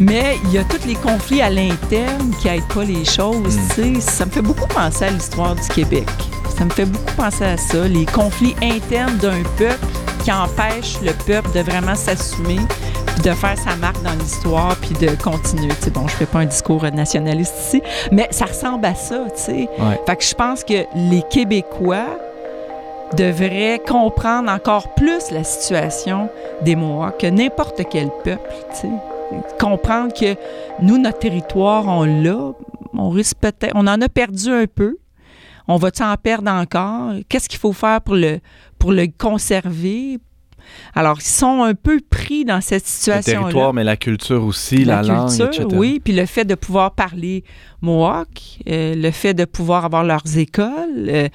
Mais 0.01 0.37
il 0.45 0.53
y 0.53 0.59
a 0.59 0.65
tous 0.65 0.87
les 0.87 0.95
conflits 0.95 1.43
à 1.43 1.51
l'interne 1.51 2.33
qui 2.41 2.49
n'aident 2.49 2.69
pas 2.73 2.85
les 2.85 3.05
choses, 3.05 3.59
sais. 3.75 4.01
Ça 4.01 4.27
me 4.27 4.31
fait 4.31 4.43
beaucoup 4.43 4.69
penser 4.69 5.07
à 5.07 5.11
l'histoire 5.11 5.55
du 5.55 5.69
Québec. 5.69 6.09
Ça 6.57 6.65
me 6.65 6.71
fait 6.71 6.87
beaucoup 6.87 7.15
penser 7.17 7.45
à 7.45 7.57
ça, 7.57 7.87
les 7.87 8.07
conflits 8.07 8.55
internes 8.63 9.17
d'un 9.19 9.43
peuple 9.57 9.87
qui 10.25 10.33
empêchent 10.33 11.01
le 11.03 11.13
peuple 11.27 11.51
de 11.53 11.61
vraiment 11.61 11.95
s'assumer 11.95 12.59
de 13.23 13.31
faire 13.33 13.57
sa 13.59 13.77
marque 13.77 14.03
dans 14.03 14.13
l'histoire, 14.13 14.77
puis 14.77 14.95
de 14.95 15.11
continuer. 15.23 15.73
sais, 15.81 15.91
bon, 15.91 16.07
je 16.07 16.15
fais 16.15 16.27
pas 16.27 16.41
un 16.41 16.47
discours 16.47 16.83
nationaliste 16.85 17.55
ici, 17.67 17.83
mais 18.13 18.29
ça 18.31 18.47
ressemble 18.47 18.87
à 18.87 18.95
ça, 18.95 19.25
tu 19.37 19.43
sais. 19.43 19.69
Fait 20.07 20.17
que 20.17 20.25
je 20.25 20.35
pense 20.35 20.65
que 20.65 20.85
les 20.95 21.23
Québécois 21.31 22.19
devraient 23.17 23.81
comprendre 23.87 24.51
encore 24.51 24.95
plus 24.95 25.31
la 25.31 25.43
situation 25.43 26.29
des 26.63 26.77
Mohawks 26.77 27.19
que 27.19 27.27
n'importe 27.27 27.83
quel 27.91 28.09
peuple, 28.23 28.51
tu 28.73 28.83
sais. 28.83 28.89
Comprendre 29.59 30.12
que 30.12 30.35
nous, 30.83 30.99
notre 30.99 31.19
territoire, 31.19 31.87
on 31.87 32.05
l'a, 32.05 32.53
on 32.95 33.11
risque 33.11 33.37
peut-être, 33.41 33.73
on 33.75 33.87
en 33.87 34.01
a 34.01 34.09
perdu 34.09 34.51
un 34.51 34.67
peu. 34.67 34.99
On 35.67 35.77
va-tu 35.77 36.03
en 36.03 36.17
perdre 36.17 36.51
encore? 36.51 37.12
Qu'est-ce 37.29 37.49
qu'il 37.49 37.59
faut 37.59 37.75
faire 37.75 38.01
pour 38.01 38.15
le, 38.15 38.40
pour 38.79 38.92
le 38.92 39.07
conserver, 39.07 40.19
Alors, 40.94 41.19
ils 41.21 41.25
sont 41.25 41.63
un 41.63 41.75
peu 41.75 42.00
pris 42.09 42.46
dans 42.46 42.63
cette 42.63 42.87
situation-là. 42.87 43.38
Le 43.38 43.44
territoire, 43.44 43.75
mais 43.75 43.85
la 43.85 43.96
culture 43.96 44.44
aussi, 44.44 44.85
la, 44.85 45.02
langue, 45.02 45.31
etc. 45.31 45.67
Oui, 45.73 46.00
puis 46.02 46.15
le 46.15 46.25
fait 46.25 46.44
de 46.46 46.55
pouvoir 46.55 46.92
parler 46.92 47.44
Mohawk, 47.83 48.61
euh, 48.69 48.94
le 48.94 49.11
fait 49.11 49.35
de 49.35 49.44
pouvoir 49.44 49.85
avoir 49.85 50.05
leurs 50.05 50.38
écoles, 50.38 51.09
euh, 51.09 51.29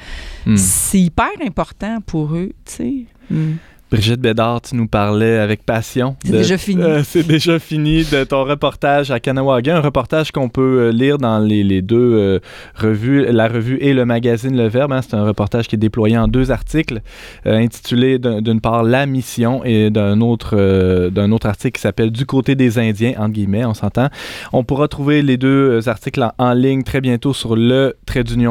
hmm. 0.47 0.57
c'est 0.57 0.99
hyper 0.99 1.29
important 1.45 1.99
pour 2.05 2.35
eux, 2.35 2.51
tu 2.65 2.73
sais. 2.73 3.05
Hmm. 3.29 3.53
Brigitte 3.93 4.21
Bédard, 4.21 4.59
tu 4.63 4.75
nous 4.75 4.87
parlais 4.87 5.37
avec 5.37 5.67
passion. 5.67 6.15
C'est 6.25 6.31
déjà 6.31 6.57
fini. 6.57 6.81
Euh, 6.81 7.03
c'est 7.03 7.27
déjà 7.27 7.59
fini 7.59 8.03
de 8.03 8.23
ton 8.23 8.43
reportage 8.43 9.11
à 9.11 9.19
Kanawaga, 9.19 9.77
un 9.77 9.81
reportage 9.81 10.31
qu'on 10.31 10.49
peut 10.49 10.87
euh, 10.87 10.91
lire 10.91 11.19
dans 11.19 11.37
les, 11.37 11.83
deux 11.83 12.15
euh, 12.15 12.39
revues, 12.73 13.23
la 13.31 13.47
revue 13.47 13.77
et 13.81 13.93
le 13.93 14.03
magazine 14.03 14.57
Le 14.57 14.67
Verbe. 14.67 14.93
Hein. 14.93 15.01
C'est 15.03 15.13
un 15.13 15.23
reportage 15.23 15.67
qui 15.67 15.75
est 15.75 15.77
déployé 15.77 16.17
en 16.17 16.27
deux 16.27 16.49
articles, 16.49 17.01
intitulé 17.45 18.17
d'une 18.17 18.61
part 18.61 18.81
La 18.81 19.05
Mission 19.05 19.63
et 19.63 19.91
d'un 19.91 20.21
autre, 20.21 21.09
d'un 21.09 21.31
autre 21.31 21.45
article 21.45 21.75
qui 21.75 21.81
s'appelle 21.81 22.09
Du 22.09 22.25
côté 22.25 22.55
des 22.55 22.79
Indiens, 22.79 23.13
entre 23.19 23.33
guillemets, 23.33 23.63
on 23.63 23.75
s'entend. 23.75 24.07
On 24.53 24.63
pourra 24.63 24.87
trouver 24.87 25.21
les 25.21 25.37
deux 25.37 25.87
articles 25.87 26.27
en, 26.39 26.53
ligne 26.53 26.81
très 26.81 26.99
bientôt 26.99 27.35
sur 27.35 27.55
le 27.55 27.95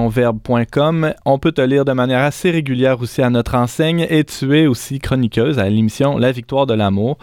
verbe.com. 0.08 1.14
On 1.24 1.38
peut 1.40 1.52
te 1.52 1.62
lire 1.62 1.84
de 1.84 1.92
manière 1.92 2.20
assez 2.20 2.52
régulière 2.52 3.02
aussi 3.02 3.22
à 3.22 3.30
notre 3.30 3.56
enseigne 3.56 4.06
et 4.08 4.22
tu 4.22 4.56
es 4.56 4.68
aussi 4.68 5.00
chroniqueur 5.00 5.31
à 5.38 5.68
l'émission 5.68 6.18
La 6.18 6.32
victoire 6.32 6.66
de 6.66 6.74
l'amour. 6.74 7.18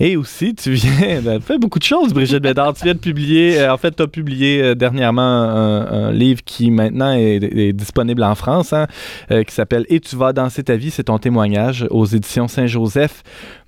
Et 0.00 0.16
aussi, 0.16 0.54
tu 0.54 0.72
viens 0.72 1.20
de 1.20 1.38
faire 1.40 1.58
beaucoup 1.58 1.78
de 1.78 1.84
choses, 1.84 2.12
Brigitte 2.12 2.42
Bédard. 2.42 2.74
tu 2.74 2.84
viens 2.84 2.94
de 2.94 2.98
publier, 2.98 3.58
euh, 3.58 3.72
en 3.72 3.76
fait, 3.78 3.96
tu 3.96 4.02
as 4.02 4.06
publié 4.06 4.62
euh, 4.62 4.74
dernièrement 4.74 5.22
un, 5.22 6.12
livre 6.12 6.42
qui 6.44 6.70
maintenant 6.70 7.12
est, 7.12 7.72
disponible 7.72 8.22
en 8.22 8.34
France, 8.34 8.72
hein, 8.72 8.86
euh, 9.30 9.42
qui 9.42 9.54
s'appelle 9.54 9.86
Et 9.88 10.00
tu 10.00 10.16
vas 10.16 10.32
danser 10.32 10.62
ta 10.62 10.76
vie, 10.76 10.90
c'est 10.90 11.04
ton 11.04 11.18
témoignage 11.18 11.86
aux 11.90 12.06
éditions 12.06 12.46
Saint-Joseph. 12.46 13.22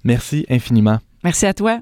Merci 0.05 0.47
infiniment. 0.49 0.99
Merci 1.25 1.47
à 1.47 1.55
toi. 1.55 1.81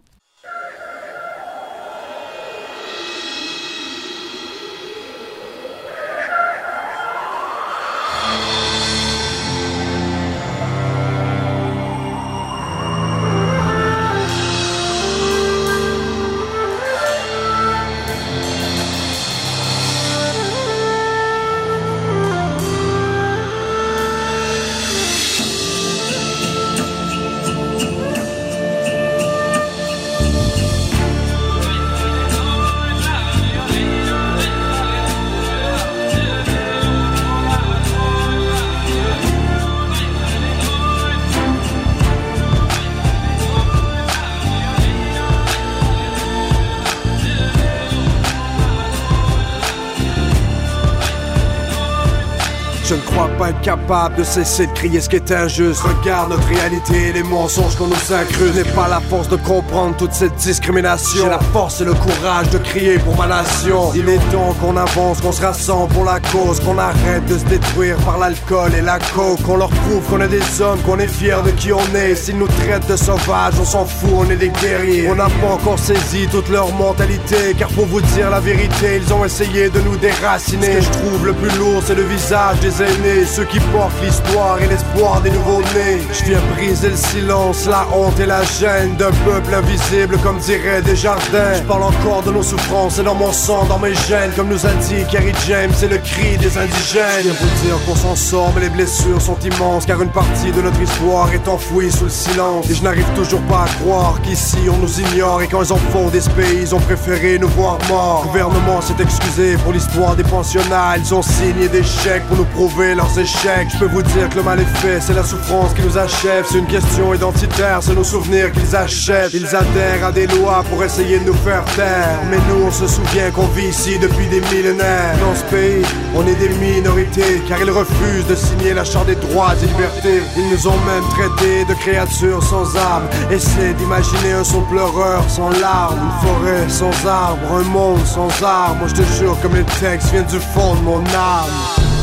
De 53.88 54.22
cesser 54.22 54.66
de 54.66 54.72
crier 54.72 55.00
ce 55.00 55.08
qui 55.08 55.16
est 55.16 55.32
injuste. 55.32 55.80
Regarde 55.80 56.30
notre 56.30 56.46
réalité 56.46 57.08
et 57.08 57.12
les 57.14 57.22
mensonges 57.22 57.74
qu'on 57.74 57.86
nous 57.86 58.12
incruste. 58.12 58.54
N'ai 58.54 58.72
pas 58.74 58.86
la 58.86 59.00
force 59.00 59.28
de 59.28 59.36
comprendre 59.36 59.96
toute 59.96 60.12
cette 60.12 60.34
discrimination. 60.34 61.22
J'ai 61.22 61.30
la 61.30 61.38
force 61.38 61.80
et 61.80 61.84
le 61.84 61.94
courage 61.94 62.50
de 62.50 62.58
crier 62.58 62.98
pour 62.98 63.16
ma 63.16 63.26
nation. 63.26 63.90
Il 63.94 64.06
est 64.10 64.18
temps 64.30 64.54
qu'on 64.60 64.76
avance, 64.76 65.22
qu'on 65.22 65.32
se 65.32 65.40
rassemble 65.40 65.90
pour 65.94 66.04
la 66.04 66.20
cause, 66.20 66.60
qu'on 66.60 66.76
arrête 66.76 67.24
de 67.28 67.38
se 67.38 67.44
détruire 67.46 67.96
par 68.04 68.18
l'alcool 68.18 68.74
et 68.76 68.82
la 68.82 68.98
coke. 68.98 69.40
Qu'on 69.42 69.56
leur 69.56 69.70
prouve 69.70 70.02
qu'on 70.10 70.20
est 70.20 70.28
des 70.28 70.60
hommes, 70.60 70.80
qu'on 70.82 70.98
est 70.98 71.08
fiers 71.08 71.42
de 71.46 71.50
qui 71.52 71.72
on 71.72 71.94
est. 71.94 72.14
S'ils 72.14 72.36
nous 72.36 72.48
traitent 72.48 72.88
de 72.90 72.96
sauvages, 72.96 73.54
on 73.58 73.64
s'en 73.64 73.86
fout, 73.86 74.10
on 74.12 74.30
est 74.30 74.36
des 74.36 74.50
guerriers. 74.50 75.08
On 75.10 75.14
n'a 75.14 75.30
pas 75.40 75.54
encore 75.54 75.78
saisi 75.78 76.28
toute 76.30 76.50
leur 76.50 76.70
mentalité, 76.74 77.54
car 77.58 77.70
pour 77.70 77.86
vous 77.86 78.02
dire 78.02 78.28
la 78.28 78.40
vérité, 78.40 79.00
ils 79.02 79.14
ont 79.14 79.24
essayé 79.24 79.70
de 79.70 79.80
nous 79.80 79.96
déraciner. 79.96 80.66
Ce 80.66 80.76
que 80.76 80.80
je 80.82 80.90
trouve 80.90 81.26
le 81.26 81.32
plus 81.32 81.56
lourd, 81.56 81.82
c'est 81.86 81.94
le 81.94 82.02
visage 82.02 82.60
des 82.60 82.82
aînés, 82.82 83.24
ceux 83.24 83.44
qui 83.44 83.60
l'histoire 84.02 84.60
et 84.60 84.66
l'espoir 84.66 85.20
des 85.20 85.30
nouveaux-nés. 85.30 86.00
Je 86.12 86.24
viens 86.24 86.40
briser 86.54 86.90
le 86.90 86.96
silence, 86.96 87.66
la 87.66 87.86
honte 87.94 88.18
et 88.18 88.26
la 88.26 88.42
gêne 88.44 88.96
d'un 88.96 89.10
peuple 89.24 89.54
invisible, 89.54 90.18
comme 90.22 90.38
dirait 90.38 90.82
Desjardins. 90.82 91.54
Je 91.54 91.62
parle 91.62 91.84
encore 91.84 92.22
de 92.22 92.32
nos 92.32 92.42
souffrances 92.42 92.98
et 92.98 93.02
dans 93.02 93.14
mon 93.14 93.32
sang, 93.32 93.64
dans 93.66 93.78
mes 93.78 93.94
gènes, 93.94 94.32
comme 94.34 94.48
nous 94.48 94.66
a 94.66 94.70
dit 94.88 95.04
Kerry 95.10 95.32
James, 95.46 95.70
c'est 95.74 95.88
le 95.88 95.98
cri 95.98 96.36
des 96.38 96.56
indigènes. 96.58 97.24
Je 97.24 97.30
vous 97.30 97.66
dire 97.66 97.76
qu'on 97.86 97.94
s'en 97.94 98.16
sort, 98.16 98.52
mais 98.54 98.62
les 98.62 98.70
blessures 98.70 99.20
sont 99.20 99.38
immenses, 99.40 99.86
car 99.86 100.00
une 100.02 100.10
partie 100.10 100.50
de 100.50 100.62
notre 100.62 100.80
histoire 100.80 101.32
est 101.32 101.46
enfouie 101.48 101.90
sous 101.90 102.04
le 102.04 102.10
silence. 102.10 102.68
Et 102.70 102.74
je 102.74 102.82
n'arrive 102.82 103.08
toujours 103.14 103.42
pas 103.42 103.64
à 103.64 103.68
croire 103.82 104.20
qu'ici 104.22 104.58
on 104.72 104.76
nous 104.78 105.00
ignore 105.00 105.42
et 105.42 105.48
quand 105.48 105.62
ils 105.62 105.72
en 105.72 105.76
font 105.92 106.08
des 106.08 106.20
pays, 106.36 106.62
ils 106.62 106.74
ont 106.74 106.80
préféré 106.80 107.38
nous 107.38 107.48
voir 107.48 107.78
morts. 107.88 108.22
Le 108.24 108.28
gouvernement 108.28 108.80
s'est 108.80 109.00
excusé 109.00 109.56
pour 109.58 109.72
l'histoire 109.72 110.16
des 110.16 110.24
pensionnats, 110.24 110.96
ils 110.96 111.14
ont 111.14 111.22
signé 111.22 111.68
des 111.68 111.84
chèques 111.84 112.26
pour 112.26 112.36
nous 112.36 112.44
prouver 112.44 112.94
leurs 112.94 113.18
échecs. 113.18 113.67
Je 113.68 113.78
peux 113.78 113.86
vous 113.86 114.02
dire 114.02 114.28
que 114.30 114.36
le 114.36 114.42
mal 114.42 114.58
est 114.60 114.76
fait, 114.78 115.00
c'est 115.00 115.14
la 115.14 115.22
souffrance 115.22 115.74
qui 115.74 115.82
nous 115.82 115.98
achève. 115.98 116.44
C'est 116.50 116.58
une 116.58 116.66
question 116.66 117.12
identitaire, 117.14 117.78
c'est 117.82 117.94
nos 117.94 118.04
souvenirs 118.04 118.50
qu'ils 118.52 118.74
achètent. 118.74 119.32
Ils 119.34 119.54
adhèrent 119.54 120.06
à 120.06 120.12
des 120.12 120.26
lois 120.26 120.64
pour 120.68 120.82
essayer 120.82 121.18
de 121.18 121.26
nous 121.26 121.34
faire 121.34 121.64
taire. 121.76 122.18
Mais 122.30 122.38
nous, 122.48 122.66
on 122.66 122.70
se 122.70 122.86
souvient 122.86 123.30
qu'on 123.30 123.46
vit 123.48 123.68
ici 123.68 123.98
depuis 123.98 124.26
des 124.26 124.40
millénaires. 124.40 125.16
Dans 125.20 125.34
ce 125.34 125.44
pays, 125.44 125.82
on 126.16 126.26
est 126.26 126.34
des 126.36 126.48
minorités, 126.48 127.42
car 127.46 127.60
ils 127.60 127.70
refusent 127.70 128.26
de 128.28 128.34
signer 128.34 128.74
la 128.74 128.84
charte 128.84 129.06
des 129.06 129.16
droits 129.16 129.54
et 129.62 129.66
libertés. 129.66 130.22
Ils 130.36 130.50
nous 130.50 130.66
ont 130.66 130.80
même 130.86 131.04
traités 131.10 131.64
de 131.66 131.74
créatures 131.74 132.42
sans 132.42 132.74
âme. 132.76 133.06
Essaie 133.30 133.74
d'imaginer 133.74 134.32
un 134.32 134.44
son 134.44 134.62
pleureur 134.62 135.22
sans 135.28 135.50
larmes, 135.60 135.98
une 135.98 136.28
forêt 136.28 136.68
sans 136.68 137.06
arbres, 137.06 137.52
un 137.52 137.62
monde 137.64 138.04
sans 138.06 138.30
armes. 138.42 138.78
Moi 138.78 138.88
je 138.88 138.94
te 138.94 139.02
jure, 139.18 139.38
comme 139.42 139.54
les 139.54 139.64
textes 139.80 140.10
viennent 140.10 140.24
du 140.26 140.40
fond 140.40 140.74
de 140.74 140.80
mon 140.80 140.98
âme. 140.98 141.97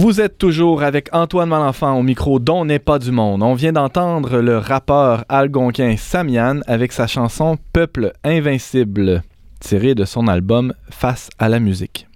Vous 0.00 0.20
êtes 0.20 0.38
toujours 0.38 0.84
avec 0.84 1.08
Antoine 1.12 1.48
Malenfant 1.48 1.98
au 1.98 2.04
micro 2.04 2.38
dont 2.38 2.64
n'est 2.64 2.78
pas 2.78 3.00
du 3.00 3.10
monde. 3.10 3.42
On 3.42 3.54
vient 3.54 3.72
d'entendre 3.72 4.38
le 4.38 4.56
rappeur 4.56 5.24
algonquin 5.28 5.96
Samian 5.96 6.60
avec 6.68 6.92
sa 6.92 7.08
chanson 7.08 7.58
Peuple 7.72 8.12
invincible, 8.22 9.24
tirée 9.58 9.96
de 9.96 10.04
son 10.04 10.28
album 10.28 10.72
Face 10.88 11.30
à 11.40 11.48
la 11.48 11.58
musique. 11.58 12.07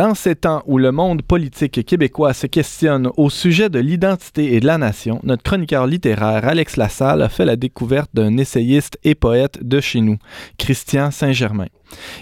Dans 0.00 0.14
ces 0.14 0.34
temps 0.34 0.62
où 0.64 0.78
le 0.78 0.92
monde 0.92 1.20
politique 1.20 1.84
québécois 1.84 2.32
se 2.32 2.46
questionne 2.46 3.10
au 3.18 3.28
sujet 3.28 3.68
de 3.68 3.78
l'identité 3.78 4.54
et 4.54 4.60
de 4.60 4.66
la 4.66 4.78
nation, 4.78 5.20
notre 5.24 5.42
chroniqueur 5.42 5.86
littéraire 5.86 6.48
Alex 6.48 6.78
Lassalle 6.78 7.20
a 7.20 7.28
fait 7.28 7.44
la 7.44 7.56
découverte 7.56 8.08
d'un 8.14 8.38
essayiste 8.38 8.98
et 9.04 9.14
poète 9.14 9.58
de 9.62 9.78
chez 9.78 10.00
nous, 10.00 10.16
Christian 10.56 11.10
Saint-Germain. 11.10 11.66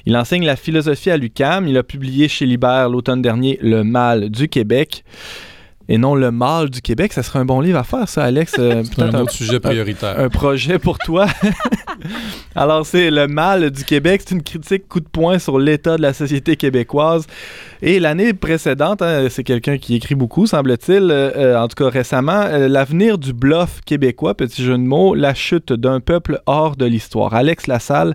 Il 0.06 0.16
enseigne 0.16 0.44
la 0.44 0.56
philosophie 0.56 1.12
à 1.12 1.16
l'UCAM, 1.16 1.68
il 1.68 1.78
a 1.78 1.84
publié 1.84 2.26
chez 2.26 2.46
Libère 2.46 2.88
l'automne 2.88 3.22
dernier 3.22 3.60
Le 3.62 3.84
mal 3.84 4.28
du 4.28 4.48
Québec 4.48 5.04
et 5.88 5.96
non 5.96 6.14
le 6.14 6.30
mal 6.30 6.68
du 6.68 6.82
Québec. 6.82 7.12
Ça 7.12 7.22
serait 7.22 7.38
un 7.38 7.44
bon 7.44 7.60
livre 7.60 7.78
à 7.78 7.84
faire, 7.84 8.08
ça, 8.08 8.24
Alex. 8.24 8.54
Euh, 8.58 8.82
c'est 8.94 9.02
un 9.02 9.14
autre 9.14 9.32
sujet 9.32 9.58
prioritaire. 9.58 10.18
Un, 10.18 10.28
projet 10.28 10.78
pour 10.78 10.98
toi. 10.98 11.26
Alors, 12.54 12.84
c'est 12.84 13.10
le 13.10 13.26
mal 13.26 13.70
du 13.70 13.84
Québec. 13.84 14.22
C'est 14.24 14.34
une 14.34 14.42
critique 14.42 14.86
coup 14.88 15.00
de 15.00 15.08
poing 15.08 15.38
sur 15.38 15.58
l'état 15.58 15.96
de 15.96 16.02
la 16.02 16.12
société 16.12 16.56
québécoise. 16.56 17.26
Et 17.80 18.00
l'année 18.00 18.34
précédente, 18.34 19.00
hein, 19.00 19.28
c'est 19.30 19.44
quelqu'un 19.44 19.78
qui 19.78 19.94
écrit 19.94 20.14
beaucoup, 20.14 20.46
semble-t-il, 20.46 21.10
euh, 21.10 21.30
euh, 21.36 21.58
en 21.58 21.68
tout 21.68 21.82
cas 21.82 21.88
récemment, 21.88 22.44
l'avenir 22.68 23.16
du 23.18 23.32
bluff 23.32 23.80
québécois, 23.86 24.34
petit 24.34 24.62
jeu 24.62 24.76
de 24.76 24.82
mots, 24.82 25.14
la 25.14 25.32
chute 25.34 25.72
d'un 25.72 26.00
peuple 26.00 26.42
hors 26.46 26.76
de 26.76 26.84
l'histoire. 26.84 27.34
Alex 27.34 27.66
Lassalle, 27.66 28.14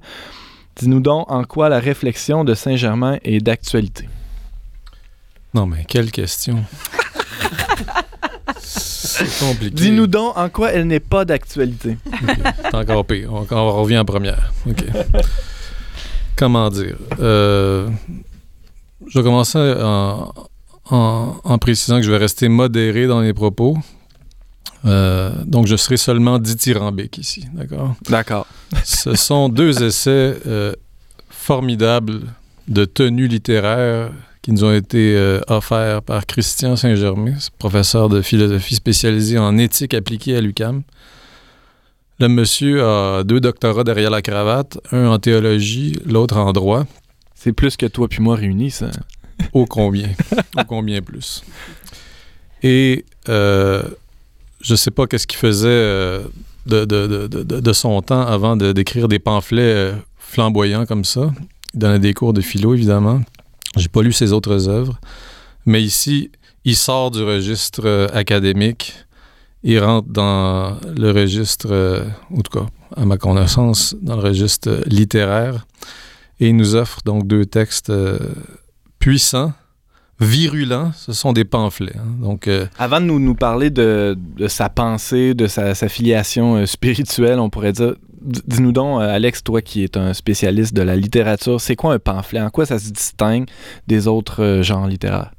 dis-nous 0.75 0.99
donc 0.99 1.31
en 1.31 1.43
quoi 1.43 1.69
la 1.69 1.79
réflexion 1.79 2.43
de 2.43 2.53
Saint-Germain 2.53 3.17
est 3.23 3.39
d'actualité. 3.39 4.07
Non, 5.53 5.65
mais 5.67 5.85
quelle 5.87 6.11
question. 6.11 6.63
C'est 8.75 9.39
compliqué. 9.39 9.75
Dis-nous 9.75 10.07
donc 10.07 10.37
en 10.37 10.49
quoi 10.49 10.71
elle 10.71 10.87
n'est 10.87 10.99
pas 10.99 11.25
d'actualité. 11.25 11.97
C'est 12.63 12.75
encore 12.75 13.05
pire. 13.05 13.31
On, 13.31 13.71
revient 13.73 13.99
en 13.99 14.05
première. 14.05 14.51
Comment 16.35 16.69
dire? 16.69 16.97
Euh, 17.19 17.89
je 19.07 19.19
vais 19.19 19.23
commencer 19.23 19.75
en, 20.89 21.57
précisant 21.59 21.97
que 21.97 22.03
je 22.03 22.11
vais 22.11 22.17
rester 22.17 22.49
modéré 22.49 23.07
dans 23.07 23.21
les 23.21 23.33
propos. 23.33 23.77
Euh, 24.85 25.31
donc, 25.45 25.67
je 25.67 25.75
serai 25.75 25.97
seulement 25.97 26.39
dithyrambique 26.39 27.17
ici, 27.17 27.45
d'accord? 27.53 27.95
D'accord. 28.09 28.47
Ce 28.83 29.15
sont 29.15 29.47
deux 29.47 29.83
essais 29.83 30.37
euh, 30.45 30.73
formidables 31.29 32.21
de 32.67 32.85
tenue 32.85 33.27
littéraire 33.27 34.11
qui 34.43 34.51
nous 34.51 34.63
ont 34.63 34.73
été 34.73 35.15
euh, 35.15 35.39
offerts 35.47 36.03
par 36.03 36.27
Christian 36.27 36.75
Saint-Germain, 36.75 37.33
professeur 37.57 38.09
de 38.09 38.21
philosophie 38.21 38.75
spécialisé 38.75 39.39
en 39.39 39.57
éthique 39.57 39.95
appliquée 39.95 40.35
à 40.35 40.41
l'UCAM. 40.41 40.83
Le 42.19 42.27
monsieur 42.27 42.83
a 42.85 43.23
deux 43.23 43.39
doctorats 43.39 43.83
derrière 43.83 44.11
la 44.11 44.21
cravate, 44.21 44.77
un 44.91 45.07
en 45.07 45.17
théologie, 45.17 45.97
l'autre 46.05 46.37
en 46.37 46.51
droit. 46.51 46.85
C'est 47.33 47.53
plus 47.53 47.75
que 47.77 47.85
toi 47.85 48.07
puis 48.07 48.21
moi 48.21 48.35
réunis, 48.35 48.71
ça. 48.71 48.91
Ô 49.53 49.65
combien? 49.65 50.09
Ô 50.57 50.61
combien 50.67 51.01
plus? 51.01 51.43
Et 52.61 53.05
euh, 53.29 53.83
je 54.61 54.75
sais 54.75 54.91
pas 54.91 55.07
qu'est-ce 55.07 55.27
qu'il 55.27 55.39
faisait 55.39 55.67
euh, 55.67 56.23
de, 56.65 56.85
de, 56.85 57.27
de, 57.27 57.43
de, 57.43 57.73
son 57.73 58.01
temps 58.01 58.25
avant 58.25 58.55
d'écrire 58.55 59.07
des 59.07 59.19
pamphlets 59.19 59.61
euh, 59.61 59.93
flamboyants 60.17 60.85
comme 60.85 61.03
ça. 61.03 61.33
Il 61.73 61.79
donnait 61.79 61.99
des 61.99 62.13
cours 62.13 62.33
de 62.33 62.41
philo, 62.41 62.73
évidemment. 62.73 63.21
J'ai 63.77 63.87
pas 63.87 64.01
lu 64.01 64.11
ses 64.11 64.33
autres 64.33 64.69
œuvres. 64.69 64.99
Mais 65.65 65.81
ici, 65.81 66.31
il 66.65 66.75
sort 66.75 67.11
du 67.11 67.23
registre 67.23 67.81
euh, 67.85 68.07
académique. 68.13 68.93
Il 69.63 69.79
rentre 69.79 70.09
dans 70.09 70.77
le 70.97 71.11
registre, 71.11 72.05
en 72.29 72.41
tout 72.41 72.59
cas, 72.59 72.65
à 72.97 73.05
ma 73.05 73.17
connaissance, 73.17 73.95
dans 74.01 74.17
le 74.17 74.21
registre 74.21 74.83
littéraire. 74.87 75.65
Et 76.41 76.49
il 76.49 76.57
nous 76.57 76.75
offre 76.75 76.99
donc 77.05 77.27
deux 77.27 77.45
textes 77.45 77.89
puissants 78.99 79.53
virulents, 80.19 80.91
ce 80.95 81.13
sont 81.13 81.33
des 81.33 81.45
pamphlets. 81.45 81.95
Hein. 81.97 82.21
Donc, 82.21 82.47
euh, 82.47 82.65
Avant 82.77 83.01
de 83.01 83.05
nous, 83.05 83.35
parler 83.35 83.69
de, 83.69 84.17
sa 84.47 84.69
pensée, 84.69 85.33
de 85.33 85.47
sa, 85.47 85.73
filiation 85.75 86.55
euh, 86.55 86.65
spirituelle, 86.65 87.39
on 87.39 87.49
pourrait 87.49 87.73
dire, 87.73 87.95
dis-nous 88.23 88.71
donc, 88.71 89.01
euh, 89.01 89.15
Alex, 89.15 89.43
toi 89.43 89.61
qui 89.61 89.83
es 89.83 89.97
un 89.97 90.13
spécialiste 90.13 90.73
de 90.73 90.81
la 90.81 90.95
littérature, 90.95 91.59
c'est 91.61 91.75
quoi 91.75 91.93
un 91.93 91.99
pamphlet? 91.99 92.41
En 92.41 92.49
quoi 92.49 92.65
ça 92.65 92.79
se 92.79 92.91
distingue 92.91 93.47
des 93.87 94.07
autres 94.07 94.61
genres 94.61 94.87
littéraires? 94.87 95.31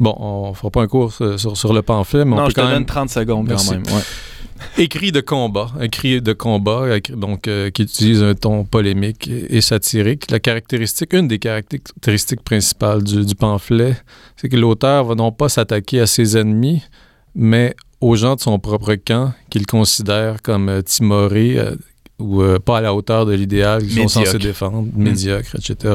Bon, 0.00 0.14
on 0.18 0.54
fera 0.54 0.70
pas 0.70 0.82
un 0.82 0.86
cours 0.86 1.12
sur, 1.12 1.72
le 1.72 1.82
pamphlet, 1.82 2.24
mais 2.24 2.34
on 2.34 2.44
peut 2.44 2.50
je 2.50 2.54
quand 2.54 2.66
te 2.66 2.72
donne 2.72 2.86
30 2.86 3.10
secondes 3.10 3.48
quand 3.48 3.70
même. 3.72 3.82
Écrit 4.76 5.12
de 5.12 5.20
combat, 5.20 5.70
écrit 5.80 6.20
de 6.20 6.32
combat, 6.32 6.98
donc 7.10 7.46
euh, 7.46 7.70
qui 7.70 7.82
utilise 7.82 8.22
un 8.22 8.34
ton 8.34 8.64
polémique 8.64 9.28
et 9.28 9.60
satirique. 9.60 10.30
La 10.30 10.40
caractéristique, 10.40 11.12
une 11.12 11.28
des 11.28 11.38
caractéristiques 11.38 12.42
principales 12.42 13.02
du, 13.02 13.34
pamphlet, 13.34 13.96
c'est 14.36 14.48
que 14.48 14.56
l'auteur 14.56 15.04
va 15.04 15.14
non 15.14 15.32
pas 15.32 15.48
s'attaquer 15.48 16.00
à 16.00 16.06
ses 16.06 16.36
ennemis, 16.36 16.82
mais 17.34 17.74
aux 18.00 18.16
gens 18.16 18.36
de 18.36 18.40
son 18.40 18.58
propre 18.58 18.94
camp 18.94 19.32
qu'il 19.50 19.66
considère 19.66 20.42
comme 20.42 20.68
euh, 20.68 20.82
timorés 22.18 22.48
euh, 22.48 22.56
ou 22.56 22.60
pas 22.60 22.78
à 22.78 22.80
la 22.80 22.94
hauteur 22.94 23.26
de 23.26 23.32
l'idéal 23.32 23.82
qu'ils 23.82 24.08
sont 24.08 24.08
censés 24.08 24.38
défendre, 24.38 24.82
mmh. 24.82 25.02
médiocres, 25.02 25.56
etc. 25.56 25.94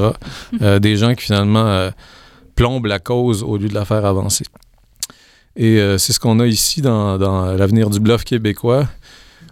Mmh. 0.53 0.79
des 0.79 0.97
gens 0.97 1.13
qui 1.15 1.25
finalement 1.25 1.89
plombent 2.55 2.85
la 2.85 2.99
cause 2.99 3.43
au 3.43 3.57
lieu 3.57 3.67
de 3.67 3.73
la 3.73 3.85
faire 3.85 4.05
avancer. 4.05 4.45
Et 5.55 5.79
euh, 5.79 5.97
c'est 5.97 6.13
ce 6.13 6.19
qu'on 6.19 6.39
a 6.39 6.47
ici 6.47 6.81
dans, 6.81 7.17
l'avenir 7.55 7.89
du 7.89 7.99
bluff 7.99 8.23
québécois. 8.23 8.87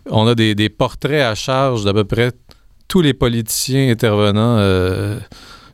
On 0.07 0.27
a 0.27 0.35
des, 0.35 0.69
portraits 0.69 1.21
à 1.21 1.35
charge 1.35 1.85
d'à 1.85 1.93
peu 1.93 2.03
près 2.03 2.31
tous 2.87 3.01
les 3.01 3.13
politiciens 3.13 3.89
intervenants 3.89 4.57
euh, 4.57 5.19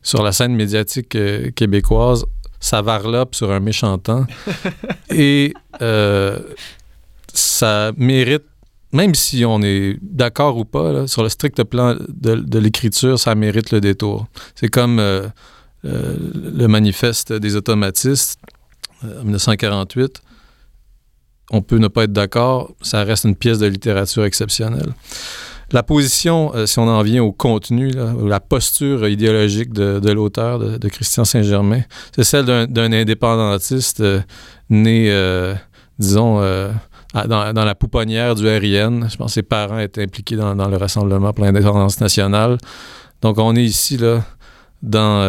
sur 0.04 0.22
la 0.22 0.32
scène 0.32 0.54
médiatique 0.54 1.16
euh, 1.16 1.50
québécoise. 1.52 2.26
Ça 2.60 2.82
varlope 2.82 3.36
sur 3.36 3.52
un 3.52 3.60
méchant 3.60 3.98
temps. 3.98 4.26
Et 5.12 5.54
ça 7.34 7.92
mérite, 7.96 8.44
même 8.92 9.16
si 9.16 9.46
on 9.46 9.62
est 9.62 9.98
d'accord 10.02 10.58
ou 10.58 10.66
pas, 10.66 11.08
sur 11.08 11.24
le 11.24 11.30
strict 11.30 11.64
plan 11.64 11.96
de, 12.08 12.60
l'écriture, 12.60 13.20
ça 13.20 13.36
mérite 13.36 13.72
le 13.72 13.82
détour. 13.82 14.28
C'est 14.56 14.70
comme 14.70 14.98
le 15.84 16.68
manifeste 16.68 17.34
des 17.34 17.56
automatistes 17.56 18.40
en 19.04 19.24
1948. 19.24 20.22
On 21.52 21.62
peut 21.62 21.78
ne 21.78 21.88
pas 21.88 22.04
être 22.04 22.14
d'accord, 22.14 22.74
ça 22.82 23.04
reste 23.04 23.24
une 23.24 23.36
pièce 23.36 23.60
de 23.60 23.68
littérature 23.68 24.26
exceptionnelle. 24.26 24.94
La 25.72 25.84
position, 25.84 26.54
euh, 26.56 26.66
si 26.66 26.80
on 26.80 26.88
en 26.88 27.02
vient 27.02 27.24
au 27.24 27.34
contenu, 27.34 27.92
la 27.92 28.40
posture 28.40 29.08
idéologique 29.08 29.74
de, 29.74 30.12
l'auteur, 30.12 30.60
de, 30.60 30.90
Christian 30.90 31.26
Saint-Germain, 31.26 31.82
c'est 32.16 32.24
celle 32.24 32.46
d'un 32.46 32.94
indépendantiste 32.94 34.00
euh, 34.00 34.22
né, 34.70 35.12
euh, 35.12 35.56
disons, 36.00 36.42
dans, 37.26 37.54
la 37.54 37.76
pouponnière 37.76 38.36
du 38.36 38.48
RIN. 38.48 39.08
Je 39.10 39.18
pense 39.18 39.32
que 39.32 39.34
ses 39.34 39.44
parents 39.44 39.80
étaient 39.80 40.04
impliqués 40.04 40.36
dans, 40.36 40.54
le 40.54 40.78
Rassemblement 40.78 41.34
pour 41.34 41.46
l'indépendance 41.46 42.00
nationale. 42.00 42.58
Donc 43.22 43.38
on 43.38 43.56
est 43.56 43.64
ici 43.64 43.98
là, 43.98 44.24
dans 44.82 45.24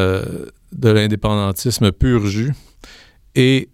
de 0.73 0.91
l'indépendantisme 0.91 1.93
pur 1.93 2.27
jus. 2.27 2.53
Et 3.35 3.71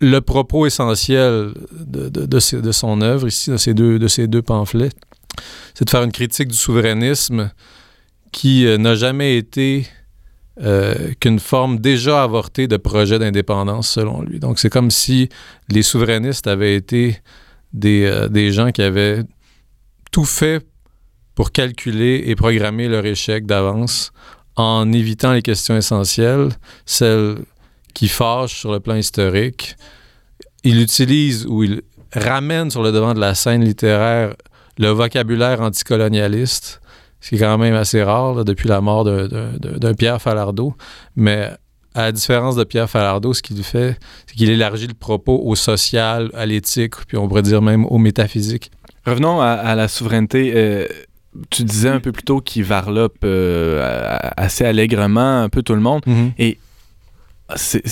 le 0.00 0.20
propos 0.20 0.66
essentiel 0.66 1.52
de, 1.72 2.08
de, 2.08 2.72
son 2.72 3.00
œuvre 3.00 3.28
ici, 3.28 3.50
de 3.50 3.56
ces 3.56 3.74
deux, 3.74 3.98
de 3.98 4.08
ces 4.08 4.26
deux 4.26 4.42
pamphlets, 4.42 4.90
c'est 5.74 5.84
de 5.84 5.90
faire 5.90 6.02
une 6.02 6.12
critique 6.12 6.48
du 6.48 6.56
souverainisme 6.56 7.50
qui 8.32 8.66
euh, 8.66 8.78
n'a 8.78 8.94
jamais 8.94 9.36
été 9.36 9.86
euh, 10.60 11.12
qu'une 11.20 11.38
forme 11.38 11.78
déjà 11.78 12.22
avortée 12.22 12.66
de 12.66 12.76
projet 12.76 13.18
d'indépendance, 13.18 13.88
selon 13.88 14.22
lui. 14.22 14.40
Donc, 14.40 14.58
c'est 14.58 14.70
comme 14.70 14.90
si 14.90 15.28
les 15.68 15.82
souverainistes 15.82 16.46
avaient 16.46 16.74
été 16.74 17.18
des, 17.72 18.04
euh, 18.04 18.28
des 18.28 18.52
gens 18.52 18.72
qui 18.72 18.82
avaient 18.82 19.22
tout 20.10 20.24
fait 20.24 20.66
pour 21.34 21.52
calculer 21.52 22.24
et 22.26 22.34
programmer 22.34 22.88
leur 22.88 23.06
échec 23.06 23.46
d'avance 23.46 24.12
en 24.56 24.92
évitant 24.92 25.32
les 25.32 25.42
questions 25.42 25.76
essentielles, 25.76 26.50
celles 26.84 27.38
qui 27.94 28.08
fâche 28.08 28.58
sur 28.58 28.72
le 28.72 28.80
plan 28.80 28.96
historique. 28.96 29.76
Il 30.64 30.80
utilise 30.80 31.46
ou 31.46 31.62
il 31.62 31.82
ramène 32.12 32.70
sur 32.70 32.82
le 32.82 32.92
devant 32.92 33.14
de 33.14 33.20
la 33.20 33.34
scène 33.34 33.64
littéraire 33.64 34.34
le 34.78 34.88
vocabulaire 34.88 35.60
anticolonialiste, 35.60 36.79
ce 37.20 37.30
qui 37.30 37.34
est 37.36 37.38
quand 37.38 37.58
même 37.58 37.74
assez 37.74 38.02
rare 38.02 38.44
depuis 38.44 38.68
la 38.68 38.80
mort 38.80 39.04
d'un 39.04 39.94
Pierre 39.94 40.20
Falardeau. 40.20 40.74
Mais 41.16 41.50
à 41.94 42.02
la 42.02 42.12
différence 42.12 42.56
de 42.56 42.64
Pierre 42.64 42.88
Falardeau, 42.88 43.34
ce 43.34 43.42
qu'il 43.42 43.62
fait, 43.62 43.98
c'est 44.26 44.36
qu'il 44.36 44.50
élargit 44.50 44.86
le 44.86 44.94
propos 44.94 45.40
au 45.44 45.54
social, 45.54 46.30
à 46.34 46.46
l'éthique, 46.46 46.94
puis 47.06 47.16
on 47.16 47.28
pourrait 47.28 47.42
dire 47.42 47.62
même 47.62 47.84
au 47.86 47.98
métaphysique. 47.98 48.70
Revenons 49.06 49.40
à, 49.40 49.74
la 49.74 49.88
souveraineté. 49.88 50.52
Euh, 50.54 50.86
tu 51.48 51.64
disais 51.64 51.88
un 51.88 52.00
peu 52.00 52.12
plus 52.12 52.22
tôt 52.22 52.40
qu'il 52.40 52.64
varlope 52.64 53.18
euh, 53.24 54.18
assez 54.36 54.64
allègrement 54.64 55.42
un 55.42 55.48
peu 55.48 55.62
tout 55.62 55.74
le 55.74 55.80
monde. 55.80 56.02
Mm-hmm. 56.06 56.32
Et 56.38 56.58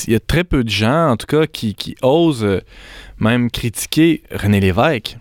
il 0.07 0.13
y 0.13 0.15
a 0.15 0.21
très 0.21 0.45
peu 0.45 0.65
de 0.65 0.69
gens, 0.69 1.11
en 1.11 1.17
tout 1.17 1.27
cas, 1.27 1.47
qui, 1.47 1.97
osent 2.03 2.45
euh, 2.45 2.61
même 3.19 3.51
critiquer 3.51 4.23
René 4.33 4.61
Lévesque. 4.61 5.19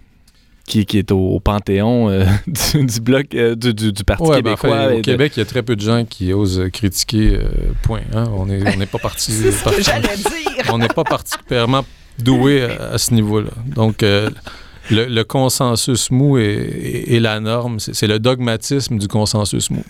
Qui, 0.67 0.85
qui 0.85 0.99
est 0.99 1.11
au, 1.11 1.39
panthéon 1.39 2.09
euh, 2.09 2.25
du, 2.75 2.99
bloc 2.99 3.33
euh, 3.33 3.55
du, 3.55 3.73
du, 3.73 4.03
Parti 4.03 4.25
ben, 4.27 4.35
québécois. 4.35 4.95
au 4.95 5.01
Québec, 5.01 5.31
il 5.35 5.39
y 5.39 5.41
a 5.41 5.45
très 5.45 5.63
peu 5.63 5.75
de 5.75 5.81
gens 5.81 6.03
qui 6.03 6.33
osent 6.33 6.61
critiquer. 6.71 7.39
point. 7.83 8.01
Hein. 8.13 8.25
On 8.35 8.45
n'est 8.45 8.61
on 8.77 8.85
pas 8.85 8.99
parti. 8.99 9.31
On 10.69 10.77
n'est 10.77 10.89
pas 10.89 11.05
particulièrement 11.05 11.85
doué 12.19 12.63
à, 12.63 12.97
ce 12.97 13.13
niveau-là. 13.13 13.51
Donc, 13.65 14.03
le, 14.03 15.23
consensus 15.23 16.11
mou 16.11 16.37
est 16.37 17.19
la 17.21 17.39
norme. 17.39 17.79
C'est 17.79 18.07
le 18.07 18.19
dogmatisme 18.19 18.97
du 18.97 19.07
consensus 19.07 19.69
mou. 19.69 19.83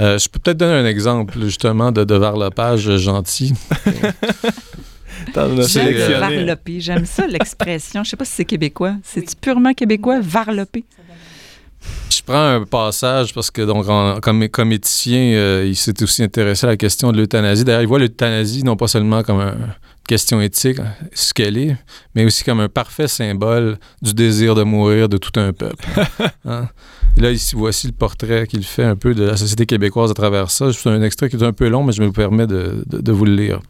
Euh, 0.00 0.18
je 0.18 0.28
peux 0.28 0.38
peut-être 0.38 0.56
donner 0.56 0.74
un 0.74 0.86
exemple, 0.86 1.38
justement, 1.42 1.92
de, 1.92 2.04
de 2.04 2.14
varlopage 2.14 2.96
gentil. 2.96 3.54
J'aime 5.34 6.18
varloper. 6.18 6.80
J'aime 6.80 7.06
ça, 7.06 7.26
l'expression. 7.26 8.04
Je 8.04 8.10
sais 8.10 8.16
pas 8.16 8.24
si 8.24 8.32
c'est 8.32 8.44
québécois. 8.44 8.94
C'est 9.02 9.38
purement 9.38 9.72
québécois, 9.72 10.20
varloper? 10.20 10.84
Je 12.10 12.22
prends 12.22 12.54
un 12.54 12.64
passage 12.64 13.34
parce 13.34 13.50
que, 13.50 13.62
donc, 13.62 13.86
comme, 14.22 14.48
comme 14.48 14.72
éthicien, 14.72 15.34
euh, 15.34 15.64
il 15.66 15.76
s'est 15.76 16.02
aussi 16.02 16.22
intéressé 16.22 16.66
à 16.66 16.70
la 16.70 16.76
question 16.76 17.12
de 17.12 17.18
l'euthanasie. 17.18 17.64
D'ailleurs, 17.64 17.82
il 17.82 17.88
voit 17.88 17.98
l'euthanasie 17.98 18.62
non 18.62 18.76
pas 18.76 18.88
seulement 18.88 19.22
comme 19.22 19.40
une 19.40 19.74
question 20.06 20.40
éthique, 20.40 20.78
ce 21.12 21.34
qu'elle 21.34 21.58
est, 21.58 21.76
mais 22.14 22.24
aussi 22.24 22.44
comme 22.44 22.60
un 22.60 22.68
parfait 22.68 23.08
symbole 23.08 23.78
du 24.00 24.14
désir 24.14 24.54
de 24.54 24.62
mourir 24.62 25.08
de 25.08 25.16
tout 25.16 25.38
un 25.38 25.52
peuple. 25.52 25.84
Hein? 26.46 26.68
là, 27.16 27.30
ici, 27.30 27.54
voici 27.56 27.86
le 27.86 27.94
portrait 27.94 28.46
qu'il 28.46 28.64
fait 28.64 28.84
un 28.84 28.96
peu 28.96 29.14
de 29.14 29.24
la 29.24 29.36
société 29.36 29.64
québécoise 29.64 30.10
à 30.10 30.14
travers 30.14 30.50
ça. 30.50 30.72
C'est 30.72 30.90
un 30.90 31.02
extrait 31.02 31.30
qui 31.30 31.36
est 31.36 31.42
un 31.42 31.54
peu 31.54 31.68
long, 31.68 31.82
mais 31.82 31.92
je 31.92 32.02
me 32.02 32.12
permets 32.12 32.46
de, 32.46 32.84
de, 32.86 33.12
vous 33.12 33.24
le 33.24 33.34
lire. 33.34 33.60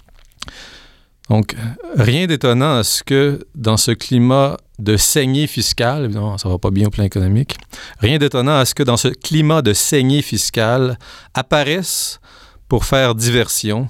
Donc, 1.31 1.57
rien 1.97 2.27
d'étonnant 2.27 2.77
à 2.77 2.85
ce 2.85 3.03
que 3.03 3.47
dans 3.55 3.77
ce 3.77 3.93
climat 3.93 4.59
de 4.79 4.97
saignée 4.97 5.47
fiscale, 5.47 6.05
évidemment, 6.05 6.37
ça 6.37 6.49
va 6.49 6.59
pas 6.59 6.71
bien 6.71 6.89
au 6.89 6.91
plan 6.91 7.05
économique, 7.05 7.57
rien 7.99 8.19
d'étonnant 8.19 8.59
à 8.59 8.65
ce 8.65 8.75
que 8.75 8.83
dans 8.83 8.97
ce 8.97 9.09
climat 9.09 9.63
de 9.63 9.73
saignée 9.73 10.23
fiscale 10.23 10.99
apparaisse, 11.33 12.21
pour 12.69 12.85
faire 12.85 13.15
diversion, 13.15 13.89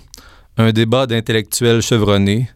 un 0.57 0.71
débat 0.71 1.07
d'intellectuels 1.07 1.83
chevronnés, 1.83 2.49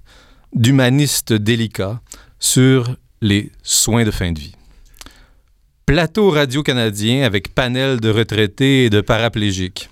d'humanistes 0.55 1.33
délicats 1.33 2.01
sur 2.39 2.97
les 3.21 3.51
soins 3.63 4.05
de 4.05 4.11
fin 4.11 4.33
de 4.33 4.39
vie 4.39 4.55
plateau 5.89 6.29
radio-canadien 6.29 7.23
avec 7.23 7.55
panel 7.55 7.99
de 7.99 8.11
retraités 8.11 8.85
et 8.85 8.91
de 8.91 9.01
paraplégiques. 9.01 9.89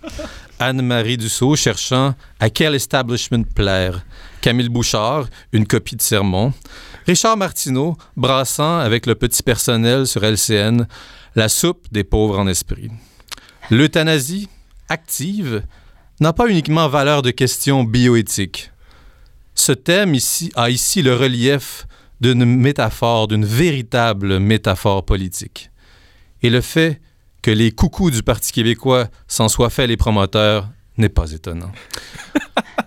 Anne-Marie 0.59 1.17
Dussault 1.17 1.57
cherchant 1.57 2.15
à 2.39 2.51
quel 2.51 2.75
establishment 2.75 3.45
plaire. 3.55 4.05
Camille 4.47 4.69
Bouchard, 4.69 5.27
une 5.51 5.67
copie 5.67 5.97
de 5.97 6.03
sermon. 6.03 6.53
Richard 7.05 7.37
Martineau, 7.37 7.97
brassant 8.17 8.79
avec 8.79 9.07
le 9.07 9.17
petit 9.17 9.43
personnel 9.43 10.07
sur 10.07 10.23
LCN 10.23 10.87
la 11.35 11.49
soupe 11.49 11.89
des 11.91 12.05
pauvres 12.05 12.39
en 12.39 12.47
esprit. 12.47 12.89
L'euthanasie, 13.73 14.49
active, 14.89 15.65
n'a 16.21 16.33
pas 16.33 16.47
uniquement 16.47 16.89
valeur 16.89 17.23
de 17.23 17.33
question 17.33 17.83
bioéthique. 17.83 18.71
Ce 19.57 19.73
thème 19.73 20.15
ici 20.15 20.53
a 20.55 20.71
ici 20.71 21.03
le 21.03 21.17
relief 21.17 21.89
d'une 22.21 22.45
métaphore, 22.45 23.27
d'une 23.27 23.45
véritable 23.45 24.39
métaphore 24.39 25.05
politique. 25.05 25.73
Et 26.43 26.51
le 26.51 26.61
fait 26.61 27.01
que 27.43 27.51
les 27.51 27.73
coucous 27.73 28.13
du 28.13 28.23
Parti 28.23 28.53
québécois 28.53 29.09
s'en 29.27 29.49
soient 29.49 29.71
fait 29.71 29.89
les 29.89 29.97
promoteurs 29.97 30.69
n'est 30.99 31.09
pas 31.09 31.33
étonnant. 31.33 31.73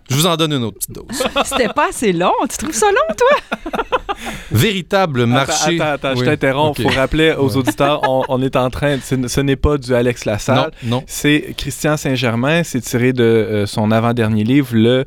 Je 0.09 0.15
vous 0.15 0.25
en 0.25 0.35
donne 0.35 0.53
une 0.53 0.63
autre 0.63 0.77
petite 0.77 0.91
dose. 0.91 1.05
C'était 1.45 1.71
pas 1.71 1.89
assez 1.89 2.11
long. 2.11 2.33
Tu 2.49 2.57
trouves 2.57 2.73
ça 2.73 2.87
long, 2.87 3.15
toi? 3.15 3.83
Véritable 4.51 5.25
marché. 5.25 5.79
Attends, 5.79 6.09
attends, 6.09 6.19
je 6.19 6.25
t'interromps. 6.25 6.79
Il 6.79 6.83
faut 6.83 6.97
rappeler 6.97 7.35
aux 7.37 7.55
auditeurs, 7.55 8.01
on, 8.03 8.41
est 8.41 8.55
en 8.55 8.69
train. 8.69 8.97
ce 8.99 9.41
n'est 9.41 9.55
pas 9.55 9.77
du 9.77 9.93
Alex 9.93 10.25
Lassalle. 10.25 10.71
Non, 10.83 10.97
non. 10.97 11.03
C'est 11.05 11.53
Christian 11.55 11.95
Saint-Germain. 11.95 12.63
C'est 12.63 12.81
tiré 12.81 13.13
de 13.13 13.23
euh, 13.23 13.65
son 13.65 13.91
avant-dernier 13.91 14.43
livre, 14.43 14.69
le 14.73 15.05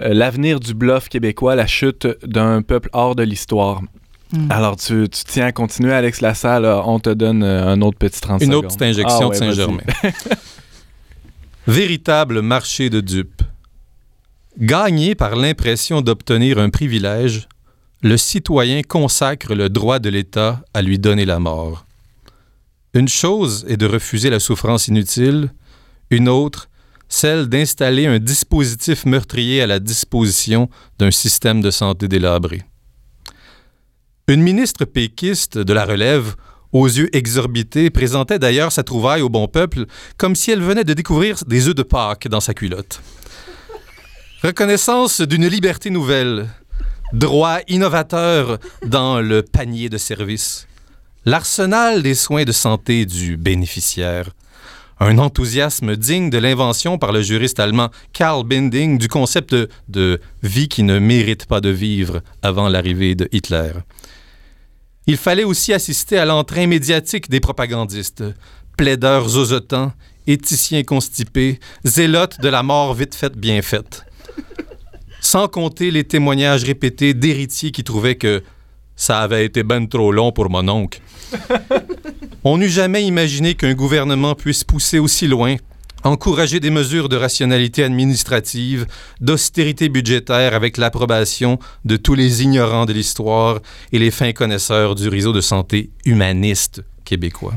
euh, 0.00 0.14
L'avenir 0.14 0.60
du 0.60 0.74
bluff 0.74 1.08
québécois, 1.08 1.54
la 1.54 1.66
chute 1.66 2.08
d'un 2.24 2.62
peuple 2.62 2.88
hors 2.92 3.14
de 3.14 3.22
l'histoire. 3.22 3.82
Hmm. 4.32 4.50
Alors, 4.50 4.76
tu, 4.76 5.08
tiens 5.08 5.46
à 5.46 5.52
continuer, 5.52 5.92
Alex 5.92 6.20
Lassalle. 6.20 6.64
On 6.64 6.98
te 7.00 7.10
donne 7.10 7.42
euh, 7.42 7.66
un 7.66 7.80
autre 7.82 7.98
petit 7.98 8.20
30 8.20 8.42
Une 8.42 8.54
autre 8.54 8.68
petite 8.68 8.82
injection 8.82 9.28
ah 9.28 9.30
de 9.30 9.34
Saint-Germain. 9.34 9.82
Véritable 11.66 12.40
marché 12.40 12.88
de 12.88 13.00
dupes. 13.00 13.42
Gagné 14.58 15.14
par 15.14 15.36
l'impression 15.36 16.00
d'obtenir 16.00 16.58
un 16.58 16.68
privilège, 16.68 17.46
le 18.02 18.16
citoyen 18.16 18.82
consacre 18.82 19.54
le 19.54 19.68
droit 19.68 20.00
de 20.00 20.08
l'État 20.08 20.64
à 20.74 20.82
lui 20.82 20.98
donner 20.98 21.24
la 21.24 21.38
mort. 21.38 21.86
Une 22.92 23.06
chose 23.06 23.64
est 23.68 23.76
de 23.76 23.86
refuser 23.86 24.30
la 24.30 24.40
souffrance 24.40 24.88
inutile, 24.88 25.52
une 26.10 26.28
autre, 26.28 26.68
celle 27.08 27.46
d'installer 27.46 28.06
un 28.06 28.18
dispositif 28.18 29.06
meurtrier 29.06 29.62
à 29.62 29.68
la 29.68 29.78
disposition 29.78 30.68
d'un 30.98 31.12
système 31.12 31.60
de 31.60 31.70
santé 31.70 32.08
délabré. 32.08 32.62
Une 34.26 34.42
ministre 34.42 34.84
péquiste 34.86 35.56
de 35.56 35.72
la 35.72 35.84
relève, 35.84 36.34
aux 36.72 36.88
yeux 36.88 37.14
exorbités, 37.16 37.90
présentait 37.90 38.40
d'ailleurs 38.40 38.72
sa 38.72 38.82
trouvaille 38.82 39.22
au 39.22 39.28
bon 39.28 39.46
peuple 39.46 39.86
comme 40.16 40.34
si 40.34 40.50
elle 40.50 40.62
venait 40.62 40.82
de 40.82 40.94
découvrir 40.94 41.44
des 41.46 41.68
œufs 41.68 41.76
de 41.76 41.84
Pâques 41.84 42.26
dans 42.26 42.40
sa 42.40 42.54
culotte. 42.54 43.00
Reconnaissance 44.40 45.20
d'une 45.20 45.48
liberté 45.48 45.90
nouvelle. 45.90 46.48
Droit 47.12 47.58
innovateur 47.66 48.58
dans 48.86 49.20
le 49.20 49.42
panier 49.42 49.88
de 49.88 49.98
services. 49.98 50.68
L'arsenal 51.24 52.04
des 52.04 52.14
soins 52.14 52.44
de 52.44 52.52
santé 52.52 53.04
du 53.04 53.36
bénéficiaire. 53.36 54.30
Un 55.00 55.18
enthousiasme 55.18 55.96
digne 55.96 56.30
de 56.30 56.38
l'invention 56.38 56.98
par 56.98 57.10
le 57.10 57.20
juriste 57.20 57.58
allemand 57.58 57.90
Karl 58.12 58.46
Binding 58.46 58.96
du 58.96 59.08
concept 59.08 59.56
de, 59.88 60.20
vie 60.44 60.68
qui 60.68 60.84
ne 60.84 61.00
mérite 61.00 61.46
pas 61.46 61.60
de 61.60 61.70
vivre 61.70 62.20
avant 62.40 62.68
l'arrivée 62.68 63.16
de 63.16 63.28
Hitler. 63.32 63.72
Il 65.08 65.16
fallait 65.16 65.42
aussi 65.42 65.72
assister 65.72 66.16
à 66.16 66.24
l'entrain 66.24 66.68
médiatique 66.68 67.28
des 67.28 67.40
propagandistes, 67.40 68.22
plaideurs 68.76 69.30
zozotants, 69.30 69.92
éthiciens 70.28 70.84
constipés, 70.84 71.58
zélotes 71.84 72.40
de 72.40 72.48
la 72.48 72.62
mort 72.62 72.94
vite 72.94 73.16
faite 73.16 73.36
bien 73.36 73.62
faite 73.62 74.04
sans 75.28 75.46
compter 75.46 75.90
les 75.90 76.04
témoignages 76.04 76.64
répétés 76.64 77.12
d'héritiers 77.12 77.70
qui 77.70 77.84
trouvaient 77.84 78.14
que 78.14 78.42
ça 78.96 79.20
avait 79.20 79.44
été 79.44 79.62
ben 79.62 79.86
trop 79.86 80.10
long 80.10 80.32
pour 80.32 80.48
mon 80.48 80.66
oncle. 80.70 81.02
On 82.44 82.56
n'eût 82.56 82.70
jamais 82.70 83.04
imaginé 83.04 83.54
qu'un 83.54 83.74
gouvernement 83.74 84.34
puisse 84.34 84.64
pousser 84.64 84.98
aussi 84.98 85.26
loin, 85.26 85.56
encourager 86.02 86.60
des 86.60 86.70
mesures 86.70 87.10
de 87.10 87.16
rationalité 87.16 87.84
administrative, 87.84 88.86
d'austérité 89.20 89.90
budgétaire 89.90 90.54
avec 90.54 90.78
l'approbation 90.78 91.58
de 91.84 91.98
tous 91.98 92.14
les 92.14 92.42
ignorants 92.42 92.86
de 92.86 92.94
l'histoire 92.94 93.60
et 93.92 93.98
les 93.98 94.10
fins 94.10 94.32
connaisseurs 94.32 94.94
du 94.94 95.08
réseau 95.10 95.34
de 95.34 95.42
santé 95.42 95.90
humaniste 96.06 96.82
québécois. 97.04 97.52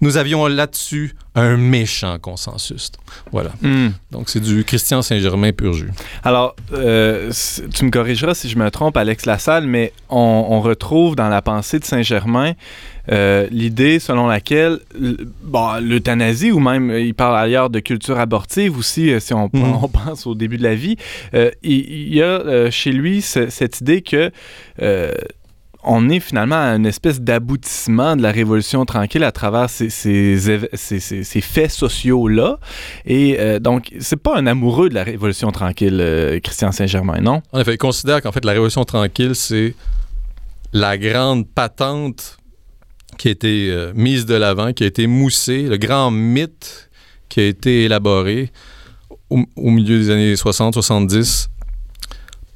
Nous 0.00 0.16
avions 0.16 0.46
là-dessus 0.46 1.14
un 1.34 1.56
méchant 1.56 2.18
consensus. 2.18 2.90
Voilà. 3.32 3.50
Hmm. 3.62 3.90
Donc, 4.10 4.30
c'est 4.30 4.40
du 4.40 4.64
Christian 4.64 5.02
Saint-Germain 5.02 5.52
pur 5.52 5.74
jus. 5.74 5.90
Alors, 6.24 6.56
euh, 6.72 7.30
tu 7.74 7.84
me 7.84 7.90
corrigeras 7.90 8.34
si 8.34 8.48
je 8.48 8.58
me 8.58 8.70
trompe, 8.70 8.96
Alex 8.96 9.26
Lassalle, 9.26 9.66
mais 9.66 9.92
on, 10.08 10.60
retrouve 10.60 11.16
dans 11.16 11.28
la 11.28 11.40
pensée 11.40 11.78
de 11.78 11.84
Saint-Germain 11.84 12.52
euh, 13.10 13.46
l'idée 13.50 13.98
selon 13.98 14.26
laquelle 14.26 14.80
l'euthanasie, 15.80 16.50
ou 16.50 16.60
même 16.60 16.90
il 16.90 17.14
parle 17.14 17.38
ailleurs 17.38 17.70
de 17.70 17.80
culture 17.80 18.18
abortive 18.18 18.76
aussi, 18.76 19.10
euh, 19.10 19.20
si 19.20 19.32
on, 19.32 19.46
hmm. 19.46 19.78
on 19.82 19.88
pense 19.88 20.26
au 20.26 20.34
début 20.34 20.58
de 20.58 20.62
la 20.62 20.74
vie, 20.74 20.96
il, 21.62 22.14
y 22.14 22.22
a 22.22 22.70
chez 22.70 22.92
lui 22.92 23.22
cette 23.22 23.80
idée 23.80 24.02
que 24.02 24.30
on 25.82 26.08
est 26.08 26.20
finalement 26.20 26.56
à 26.56 26.74
une 26.76 26.86
espèce 26.86 27.20
d'aboutissement 27.20 28.16
de 28.16 28.22
la 28.22 28.32
Révolution 28.32 28.84
tranquille 28.84 29.24
à 29.24 29.32
travers 29.32 29.70
ces, 29.70 29.90
faits 31.42 31.70
sociaux-là. 31.70 32.58
Et 33.06 33.38
euh, 33.38 33.58
donc, 33.58 33.92
c'est 33.98 34.20
pas 34.20 34.36
un 34.36 34.46
amoureux 34.46 34.88
de 34.88 34.94
la 34.94 35.04
Révolution 35.04 35.50
tranquille, 35.50 35.98
euh, 36.00 36.38
Christian 36.40 36.72
Saint-Germain, 36.72 37.20
non? 37.20 37.42
En 37.52 37.60
effet, 37.60 37.74
il 37.74 37.78
considère 37.78 38.20
qu'en 38.20 38.32
fait, 38.32 38.44
la 38.44 38.52
Révolution 38.52 38.84
tranquille, 38.84 39.34
c'est 39.34 39.74
la 40.72 40.98
grande 40.98 41.48
patente 41.48 42.38
qui 43.18 43.28
a 43.28 43.30
été 43.30 43.70
euh, 43.70 43.92
mise 43.94 44.26
de 44.26 44.34
l'avant, 44.34 44.72
qui 44.72 44.84
a 44.84 44.86
été 44.86 45.06
moussée, 45.06 45.62
le 45.62 45.76
grand 45.76 46.10
mythe 46.10 46.90
qui 47.28 47.40
a 47.40 47.46
été 47.46 47.84
élaboré 47.84 48.50
au, 49.30 49.44
au 49.56 49.70
milieu 49.70 49.98
des 49.98 50.10
années 50.10 50.34
60-70 50.34 51.48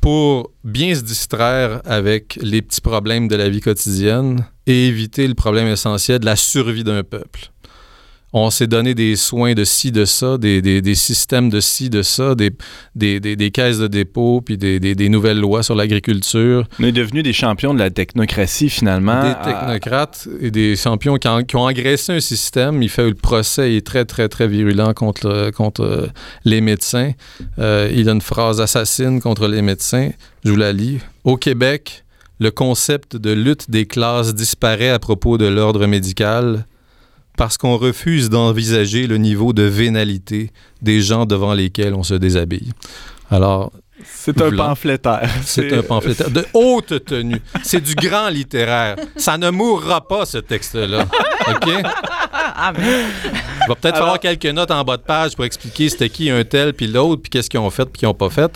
pour 0.04 0.50
bien 0.64 0.94
se 0.94 1.00
distraire 1.00 1.80
avec 1.86 2.38
les 2.42 2.60
petits 2.60 2.82
problèmes 2.82 3.26
de 3.26 3.36
la 3.36 3.48
vie 3.48 3.62
quotidienne 3.62 4.44
et 4.66 4.88
éviter 4.88 5.26
le 5.26 5.32
problème 5.32 5.66
essentiel 5.66 6.18
de 6.18 6.26
la 6.26 6.36
survie 6.36 6.84
d'un 6.84 7.02
peuple 7.02 7.53
on 8.36 8.50
s'est 8.50 8.66
donné 8.66 8.94
des 8.94 9.14
soins 9.14 9.54
de 9.54 9.62
ci, 9.62 9.92
de 9.92 10.04
ça, 10.04 10.38
des, 10.38 10.60
des, 10.60 10.94
systèmes 10.96 11.50
de 11.50 11.60
ci, 11.60 11.88
de 11.88 12.02
ça, 12.02 12.34
des, 12.34 12.50
des 13.20 13.50
caisses 13.52 13.78
de 13.78 13.86
dépôt, 13.86 14.42
puis 14.44 14.58
des, 14.58 15.08
nouvelles 15.08 15.38
lois 15.38 15.62
sur 15.62 15.76
l'agriculture. 15.76 16.66
On 16.80 16.84
est 16.84 16.92
devenus 16.92 17.22
des 17.22 17.32
champions 17.32 17.72
de 17.74 17.78
la 17.78 17.90
technocratie, 17.90 18.70
finalement. 18.70 19.22
Des 19.22 19.34
technocrates 19.44 20.28
et 20.40 20.50
des 20.50 20.74
champions 20.74 21.16
qui, 21.16 21.56
ont 21.56 21.60
engraissé 21.60 22.12
un 22.12 22.20
système. 22.20 22.82
Il 22.82 22.88
fait 22.88 23.06
le 23.06 23.14
procès 23.14 23.76
est 23.76 23.86
très, 23.86 24.04
très, 24.04 24.28
très 24.28 24.48
virulent 24.48 24.92
contre, 24.94 25.52
contre 25.52 26.08
les 26.44 26.60
médecins. 26.60 27.12
Euh, 27.60 27.88
il 27.94 28.08
a 28.08 28.12
une 28.12 28.20
phrase 28.20 28.60
assassine 28.60 29.20
contre 29.20 29.46
les 29.46 29.62
médecins. 29.62 30.10
Je 30.44 30.50
vous 30.50 30.56
la 30.56 30.72
lis. 30.72 30.98
Au 31.22 31.36
Québec, 31.36 32.04
le 32.40 32.50
concept 32.50 33.16
de 33.16 33.30
lutte 33.30 33.70
des 33.70 33.86
classes 33.86 34.34
disparaît 34.34 34.90
à 34.90 34.98
propos 34.98 35.38
de 35.38 35.46
l'ordre 35.46 35.86
médical 35.86 36.66
parce 37.36 37.58
qu'on 37.58 37.76
refuse 37.76 38.30
d'envisager 38.30 39.06
le 39.06 39.18
niveau 39.18 39.52
de 39.52 39.62
vénalité 39.62 40.50
des 40.82 41.00
gens 41.00 41.26
devant 41.26 41.54
lesquels 41.54 41.94
on 41.94 42.02
se 42.02 42.14
déshabille. 42.14 42.72
Alors, 43.30 43.72
c'est 44.04 44.40
un 44.42 44.50
pamphlétaire. 44.50 45.30
C'est 45.44 45.72
un 45.72 45.82
pamphlétaire 45.82 46.30
de 46.30 46.44
haute 46.52 47.04
tenue. 47.04 47.40
C'est 47.62 47.80
du 47.80 47.94
grand 47.94 48.28
littéraire. 48.28 48.96
Ça 49.16 49.38
ne 49.38 49.50
mourra 49.50 50.06
pas, 50.06 50.26
ce 50.26 50.38
texte-là. 50.38 51.06
OK? 51.48 51.70
Ah, 52.32 52.72
Il 52.76 53.68
va 53.68 53.74
peut-être 53.74 53.96
falloir 53.96 54.18
quelques 54.20 54.46
notes 54.46 54.70
en 54.72 54.84
bas 54.84 54.96
de 54.96 55.02
page 55.02 55.34
pour 55.36 55.44
expliquer 55.44 55.88
c'était 55.88 56.08
qui 56.10 56.28
un 56.28 56.44
tel 56.44 56.74
puis 56.74 56.86
l'autre, 56.86 57.22
puis 57.22 57.30
qu'est-ce 57.30 57.48
qu'ils 57.48 57.60
ont 57.60 57.70
fait 57.70 57.86
puis 57.86 58.00
qu'ils 58.00 58.08
n'ont 58.08 58.14
pas 58.14 58.30
fait 58.30 58.52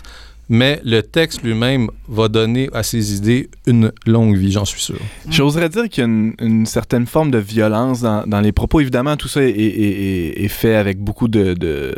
mais 0.48 0.80
le 0.84 1.02
texte 1.02 1.42
lui-même 1.42 1.88
va 2.08 2.28
donner 2.28 2.70
à 2.72 2.82
ses 2.82 3.14
idées 3.14 3.50
une 3.66 3.92
longue 4.06 4.36
vie, 4.36 4.52
j'en 4.52 4.64
suis 4.64 4.80
sûr. 4.80 4.98
J'oserais 5.28 5.68
dire 5.68 5.88
qu'il 5.88 6.02
y 6.02 6.06
a 6.06 6.44
une, 6.44 6.66
certaine 6.66 7.06
forme 7.06 7.30
de 7.30 7.38
violence 7.38 8.00
dans, 8.00 8.40
les 8.40 8.52
propos. 8.52 8.80
Évidemment, 8.80 9.16
tout 9.16 9.28
ça 9.28 9.40
est, 9.42 10.48
fait 10.48 10.74
avec 10.74 10.98
beaucoup 10.98 11.28
de, 11.28 11.94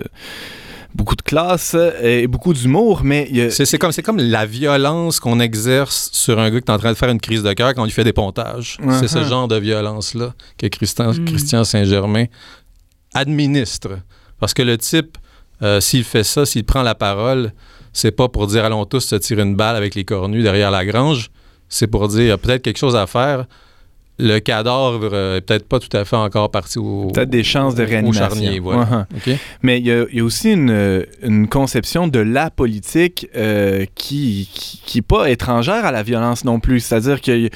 beaucoup 0.94 1.16
de 1.16 1.22
classe 1.22 1.76
et 2.02 2.26
beaucoup 2.26 2.52
d'humour, 2.52 3.02
mais... 3.04 3.50
C'est 3.50 3.78
comme, 3.78 3.92
comme 4.04 4.18
la 4.18 4.46
violence 4.46 5.20
qu'on 5.20 5.38
exerce 5.38 6.10
sur 6.12 6.38
un 6.38 6.50
gars 6.50 6.60
qui 6.60 6.66
est 6.66 6.74
en 6.74 6.78
train 6.78 6.92
de 6.92 6.98
faire 6.98 7.10
une 7.10 7.20
crise 7.20 7.42
de 7.42 7.52
cœur 7.52 7.74
quand 7.74 7.82
on 7.82 7.86
lui 7.86 7.92
fait 7.92 8.04
des 8.04 8.12
pontages. 8.12 8.78
C'est 8.98 9.08
ce 9.08 9.18
uh-huh. 9.18 9.28
genre 9.28 9.48
de 9.48 9.56
violence-là 9.56 10.34
que 10.58 10.66
Christian, 10.66 11.12
mm. 11.12 11.24
Christian 11.24 11.64
Saint-Germain 11.64 12.26
administre. 13.14 13.98
Parce 14.38 14.54
que 14.54 14.62
le 14.62 14.78
type, 14.78 15.18
euh, 15.62 15.80
s'il 15.80 16.04
fait 16.04 16.24
ça, 16.24 16.46
s'il 16.46 16.64
prend 16.64 16.82
la 16.82 16.94
parole, 16.94 17.52
c'est 17.92 18.12
pas 18.12 18.28
pour 18.28 18.46
dire 18.46 18.64
allons 18.64 18.84
tous 18.84 19.00
se 19.00 19.16
tirer 19.16 19.42
une 19.42 19.56
balle 19.56 19.76
avec 19.76 19.94
les 19.94 20.04
cornus 20.04 20.42
derrière 20.42 20.70
la 20.70 20.84
grange. 20.84 21.30
C'est 21.68 21.86
pour 21.86 22.08
dire 22.08 22.20
il 22.20 22.26
y 22.28 22.30
a 22.30 22.38
peut-être 22.38 22.62
quelque 22.62 22.78
chose 22.78 22.96
à 22.96 23.06
faire. 23.06 23.46
Le 24.20 24.38
cadavre 24.38 25.08
euh, 25.12 25.38
est 25.38 25.40
peut-être 25.40 25.66
pas 25.66 25.78
tout 25.78 25.94
à 25.96 26.04
fait 26.04 26.16
encore 26.16 26.50
parti 26.50 26.78
au. 26.78 27.08
Peut-être 27.12 27.30
des 27.30 27.42
chances 27.42 27.74
de 27.74 27.82
réanimation. 27.82 28.28
charnier, 28.28 28.58
voilà. 28.58 29.06
Uh-huh. 29.26 29.36
Mais 29.62 29.78
il 29.78 29.86
y, 29.86 30.20
a 30.20 30.24
aussi 30.24 30.52
une, 30.52 31.06
une, 31.22 31.48
conception 31.48 32.06
de 32.06 32.18
la 32.20 32.50
politique 32.50 33.28
euh, 33.34 33.86
qui, 33.94 34.48
qui 34.52 34.98
n'est 34.98 35.02
pas 35.02 35.30
étrangère 35.30 35.84
à 35.84 35.92
la 35.92 36.02
violence 36.02 36.44
non 36.44 36.60
plus. 36.60 36.80
C'est-à-dire 36.80 37.20
que, 37.20 37.48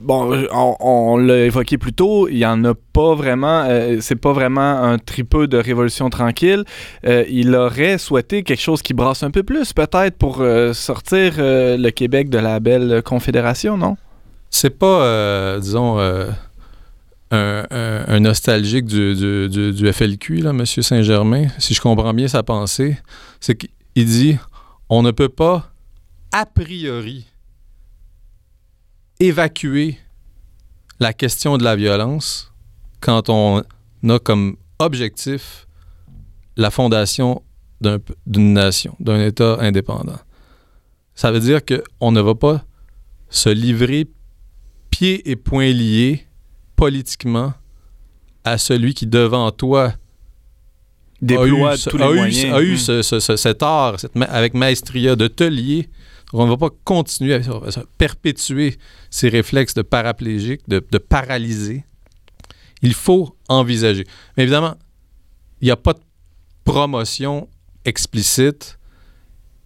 bon, 0.00 0.46
on, 0.80 1.16
l'a 1.16 1.44
évoqué 1.44 1.78
plus 1.78 1.92
tôt, 1.92 2.28
il 2.28 2.38
y 2.38 2.46
en 2.46 2.64
a 2.64 2.74
pas 2.74 3.14
vraiment, 3.14 3.64
euh, 3.66 3.98
c'est 4.00 4.16
pas 4.16 4.32
vraiment 4.32 4.60
un 4.60 4.98
tripeux 4.98 5.48
de 5.48 5.58
révolution 5.58 6.10
tranquille. 6.10 6.64
il 7.04 7.54
aurait 7.54 7.98
souhaité 7.98 8.42
quelque 8.42 8.60
chose 8.60 8.82
qui 8.82 8.94
brasse 8.94 9.22
un 9.22 9.30
peu 9.30 9.42
plus, 9.42 9.72
peut-être, 9.72 10.16
pour 10.16 10.42
sortir 10.72 11.34
le 11.38 11.90
Québec 11.90 12.30
de 12.30 12.38
la 12.38 12.60
belle 12.60 13.02
confédération, 13.04 13.76
non? 13.76 13.96
C'est 14.52 14.70
pas, 14.70 15.02
euh, 15.02 15.58
disons, 15.58 15.98
euh, 15.98 16.30
un, 17.32 18.20
nostalgique 18.20 18.84
du, 18.84 19.48
du, 19.48 19.92
FLQ, 19.92 20.42
là, 20.42 20.50
M. 20.50 20.64
Saint-Germain. 20.66 21.48
Si 21.58 21.74
je 21.74 21.80
comprends 21.80 22.14
bien 22.14 22.28
sa 22.28 22.42
pensée, 22.42 22.98
c'est 23.40 23.56
qu'il 23.56 24.04
dit 24.06 24.36
on 24.88 25.02
ne 25.02 25.10
peut 25.10 25.30
pas, 25.30 25.72
a 26.32 26.44
priori, 26.44 27.26
évacuer 29.18 29.98
la 31.00 31.14
question 31.14 31.56
de 31.56 31.64
la 31.64 31.74
violence 31.74 32.52
quand 33.00 33.30
on 33.30 33.62
a 34.08 34.18
comme 34.18 34.56
objectif 34.78 35.66
la 36.56 36.70
fondation 36.70 37.42
d'une 38.26 38.52
nation, 38.52 38.94
d'un 39.00 39.24
État 39.24 39.56
indépendant. 39.60 40.18
Ça 41.14 41.32
veut 41.32 41.40
dire 41.40 41.60
qu'on 41.64 42.12
ne 42.12 42.20
va 42.20 42.34
pas 42.34 42.64
se 43.30 43.48
livrer 43.48 44.08
pieds 44.92 45.28
et 45.28 45.34
poings 45.34 45.72
liés 45.72 46.26
politiquement 46.76 47.54
à 48.44 48.58
celui 48.58 48.94
qui, 48.94 49.06
devant 49.06 49.50
toi, 49.50 49.94
déploie 51.20 51.72
a 51.72 51.74
eu, 51.74 51.78
tous 51.78 51.96
les 51.96 52.04
moyens. 52.04 52.54
a 52.54 52.62
eu 52.62 52.76
cet 53.36 53.62
art 53.62 53.96
avec 54.28 54.54
maestria 54.54 55.16
de 55.16 55.26
te 55.26 55.44
lier. 55.44 55.88
on 56.32 56.44
ne 56.44 56.50
va 56.50 56.56
pas 56.56 56.70
continuer 56.84 57.34
à, 57.34 57.40
perpétuer 57.98 58.76
ces 59.10 59.28
réflexes 59.28 59.74
de 59.74 59.82
paraplégique, 59.82 60.60
de, 60.68 60.84
de 60.88 60.98
paralyser. 60.98 61.84
Il 62.82 62.94
faut 62.94 63.36
envisager. 63.48 64.04
Mais 64.36 64.42
évidemment, 64.42 64.74
il 65.60 65.66
n'y 65.66 65.70
a 65.70 65.76
pas 65.76 65.94
de 65.94 66.00
promotion 66.64 67.48
explicite, 67.84 68.78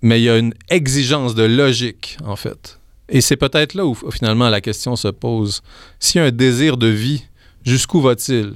mais 0.03 0.21
il 0.21 0.25
y 0.25 0.31
a 0.31 0.39
une 0.39 0.55
exigence 0.69 1.35
de 1.35 1.45
logique, 1.45 2.19
en 2.25 2.37
fait. 2.37 2.79
Et 3.09 3.21
c'est 3.21 3.37
peut-être 3.37 3.75
là 3.75 3.87
où 3.87 3.95
finalement 4.11 4.49
la 4.49 4.61
question 4.61 4.97
se 4.97 5.09
pose. 5.09 5.63
S'il 6.01 6.21
y 6.21 6.25
a 6.25 6.27
un 6.27 6.31
désir 6.31 6.77
de 6.77 6.89
vie, 6.89 7.25
jusqu'où 7.65 8.01
va-t-il? 8.01 8.55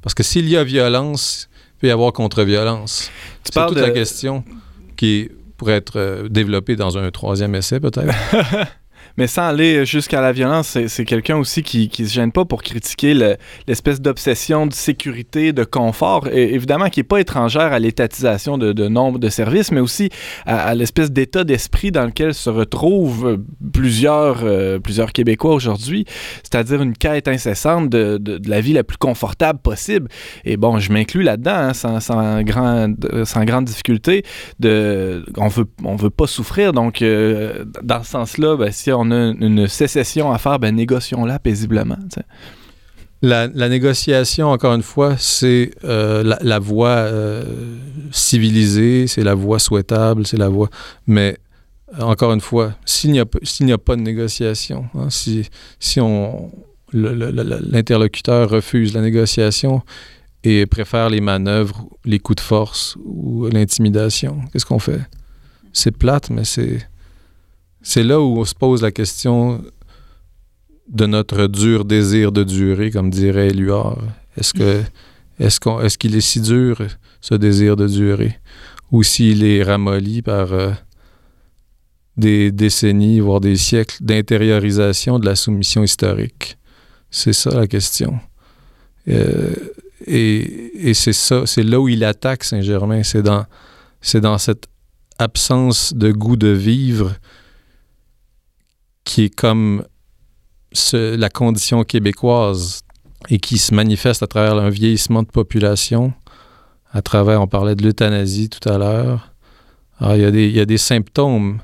Parce 0.00 0.14
que 0.14 0.22
s'il 0.22 0.48
y 0.48 0.56
a 0.56 0.64
violence, 0.64 1.48
il 1.76 1.80
peut 1.80 1.86
y 1.88 1.90
avoir 1.90 2.12
contre-violence. 2.12 3.10
C'est 3.42 3.66
toute 3.66 3.78
la 3.78 3.90
question 3.90 4.44
qui 4.96 5.30
pourrait 5.56 5.74
être 5.74 5.98
euh, 5.98 6.28
développée 6.28 6.76
dans 6.76 6.98
un 6.98 7.10
troisième 7.10 7.54
essai 7.54 7.80
peut-être. 7.80 8.14
mais 9.16 9.26
sans 9.26 9.48
aller 9.48 9.84
jusqu'à 9.86 10.20
la 10.20 10.32
violence, 10.32 10.78
c'est 10.86 11.04
quelqu'un 11.04 11.36
aussi 11.36 11.62
qui, 11.62 11.88
qui 11.88 12.06
se 12.06 12.12
gêne 12.12 12.32
pas 12.32 12.44
pour 12.44 12.62
critiquer 12.62 13.14
l'espèce 13.66 14.00
d'obsession 14.00 14.66
de 14.66 14.72
sécurité, 14.72 15.52
de 15.52 15.64
confort, 15.64 16.28
évidemment 16.28 16.88
qui 16.88 17.00
n'est 17.00 17.04
pas 17.04 17.20
étrangère 17.20 17.72
à 17.72 17.78
l'étatisation 17.78 18.58
de, 18.58 18.72
de, 18.72 18.88
nombre 18.88 19.18
de 19.18 19.28
services, 19.28 19.72
mais 19.72 19.80
aussi 19.80 20.10
à, 20.46 20.74
l'espèce 20.74 21.10
d'état 21.10 21.44
d'esprit 21.44 21.92
dans 21.92 22.04
lequel 22.04 22.34
se 22.34 22.50
retrouvent 22.50 23.38
plusieurs, 23.72 24.40
euh, 24.42 24.78
plusieurs 24.78 25.12
Québécois 25.12 25.54
aujourd'hui, 25.54 26.04
c'est-à-dire 26.42 26.82
une 26.82 26.96
quête 26.96 27.28
incessante 27.28 27.88
de, 27.90 28.18
de, 28.18 28.40
la 28.48 28.60
vie 28.60 28.72
la 28.72 28.84
plus 28.84 28.96
confortable 28.96 29.60
possible. 29.60 30.08
Et 30.44 30.56
bon, 30.56 30.78
je 30.78 30.92
m'inclus 30.92 31.22
là-dedans, 31.22 31.54
hein, 31.54 31.74
sans, 31.74 32.00
sans, 32.00 32.42
grand, 32.42 32.92
sans 33.24 33.44
grande 33.44 33.64
difficulté. 33.64 34.24
On 34.62 35.48
veut, 35.48 35.66
on 35.84 35.96
veut 35.96 36.10
pas 36.10 36.26
souffrir, 36.26 36.72
donc 36.72 37.02
euh, 37.02 37.64
dans 37.82 38.02
ce 38.02 38.10
sens-là, 38.10 38.56
ben, 38.56 38.70
si 38.70 38.92
on 38.92 39.03
on 39.04 39.10
a 39.10 39.34
une 39.38 39.68
sécession 39.68 40.32
à 40.32 40.38
faire, 40.38 40.58
ben 40.58 40.74
négocions-la 40.74 41.38
paisiblement. 41.38 41.98
La, 43.22 43.48
négociation, 43.48 44.48
encore 44.48 44.74
une 44.74 44.82
fois, 44.82 45.16
c'est 45.16 45.70
euh, 45.84 46.36
la, 46.40 46.58
voie 46.58 46.88
euh, 46.88 47.42
civilisée, 48.10 49.06
c'est 49.06 49.24
la 49.24 49.34
voie 49.34 49.58
souhaitable, 49.58 50.26
c'est 50.26 50.36
la 50.36 50.50
voie. 50.50 50.68
Mais 51.06 51.38
encore 51.98 52.32
une 52.32 52.42
fois, 52.42 52.74
s'il 52.84 53.12
n'y 53.12 53.20
a, 53.20 53.24
a, 53.24 53.78
pas 53.78 53.96
de 53.96 54.02
négociation, 54.02 54.86
hein, 54.94 55.08
si, 55.08 55.48
si 55.78 56.00
on 56.00 56.50
l'interlocuteur 56.92 58.50
refuse 58.50 58.94
la 58.94 59.00
négociation 59.00 59.82
et 60.44 60.66
préfère 60.66 61.08
les 61.08 61.20
manœuvres, 61.20 61.88
les 62.04 62.18
coups 62.18 62.36
de 62.36 62.46
force 62.46 62.96
ou 63.04 63.48
l'intimidation, 63.48 64.42
qu'est-ce 64.52 64.66
qu'on 64.66 64.78
fait? 64.78 65.00
C'est 65.72 65.96
plate, 65.96 66.30
mais 66.30 66.44
c'est 66.44 66.86
c'est 67.84 68.02
là 68.02 68.20
où 68.20 68.38
on 68.38 68.44
se 68.44 68.54
pose 68.54 68.82
la 68.82 68.90
question 68.90 69.62
de 70.88 71.06
notre 71.06 71.46
dur 71.46 71.84
désir 71.84 72.32
de 72.32 72.42
durer, 72.42 72.90
comme 72.90 73.10
dirait 73.10 73.48
Éluard. 73.48 73.98
Est-ce 74.36 74.52
qu'il 75.98 76.16
est 76.16 76.20
si 76.20 76.40
dur 76.40 76.78
ce 77.20 77.34
désir 77.34 77.76
de 77.76 77.86
durer? 77.86 78.38
Ou 78.90 79.02
s'il 79.02 79.44
est 79.44 79.62
ramolli 79.62 80.22
par 80.22 80.52
euh, 80.52 80.72
des 82.16 82.52
décennies 82.52 83.20
voire 83.20 83.40
des 83.40 83.56
siècles 83.56 83.96
d'intériorisation 84.00 85.18
de 85.18 85.26
la 85.26 85.36
soumission 85.36 85.82
historique? 85.82 86.56
C'est 87.10 87.34
ça 87.34 87.50
la 87.50 87.66
question. 87.66 88.18
Euh, 89.08 89.54
et, 90.06 90.88
et 90.88 90.94
c'est 90.94 91.12
ça, 91.12 91.42
c'est 91.44 91.62
là 91.62 91.80
où 91.80 91.88
il 91.88 92.02
attaque 92.02 92.44
Saint-Germain, 92.44 93.02
c'est 93.02 93.22
dans 93.22 93.44
c'est 94.00 94.20
dans 94.20 94.38
cette 94.38 94.68
absence 95.18 95.94
de 95.94 96.12
goût 96.12 96.36
de 96.36 96.48
vivre 96.48 97.14
qui 99.04 99.24
est 99.24 99.34
comme 99.34 99.84
la 100.92 101.28
condition 101.28 101.84
québécoise 101.84 102.80
et 103.30 103.38
qui 103.38 103.58
se 103.58 103.74
manifeste 103.74 104.22
à 104.22 104.26
travers 104.26 104.56
un 104.56 104.70
vieillissement 104.70 105.22
de 105.22 105.28
population, 105.28 106.12
à 106.92 107.02
travers, 107.02 107.40
on 107.40 107.46
parlait 107.46 107.74
de 107.74 107.82
l'euthanasie 107.82 108.48
tout 108.48 108.68
à 108.68 108.78
l'heure. 108.78 109.32
Alors, 109.98 110.16
il 110.16 110.22
y, 110.22 110.24
a 110.24 110.30
des, 110.30 110.46
il 110.46 110.56
y 110.56 110.60
a 110.60 110.66
des 110.66 110.78
symptômes 110.78 111.60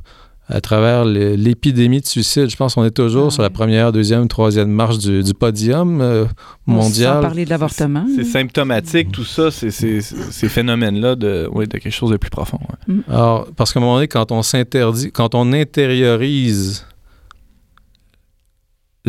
à 0.48 0.60
travers 0.60 1.04
l'épidémie 1.04 2.00
de 2.00 2.06
suicide. 2.06 2.50
Je 2.50 2.56
pense 2.56 2.74
qu'on 2.74 2.84
est 2.84 2.90
toujours 2.90 3.28
ah 3.28 3.30
sur 3.30 3.42
la 3.42 3.50
première, 3.50 3.92
deuxième, 3.92 4.26
troisième 4.26 4.70
marche 4.70 4.98
du, 4.98 5.22
podium 5.32 6.00
euh, 6.00 6.24
mondial. 6.66 7.14
Sans 7.14 7.20
parler 7.20 7.44
de 7.44 7.50
l'avortement. 7.50 8.04
C'est 8.16 8.24
symptomatique, 8.24 9.12
tout 9.12 9.24
ça, 9.24 9.50
c'est 9.52 9.70
ces 9.70 10.48
phénomènes-là 10.48 11.14
de, 11.14 11.48
ouais, 11.52 11.66
de 11.66 11.78
quelque 11.78 11.92
chose 11.92 12.10
de 12.10 12.16
plus 12.16 12.30
profond. 12.30 12.58
Mm. 12.88 13.00
Alors, 13.08 13.46
parce 13.54 13.72
qu'à 13.72 13.78
un 13.78 13.82
moment 13.82 13.94
donné, 13.94 14.08
quand 14.08 14.32
on 14.32 14.42
s'interdit, 14.42 15.12
quand 15.12 15.36
on 15.36 15.52
intériorise 15.52 16.84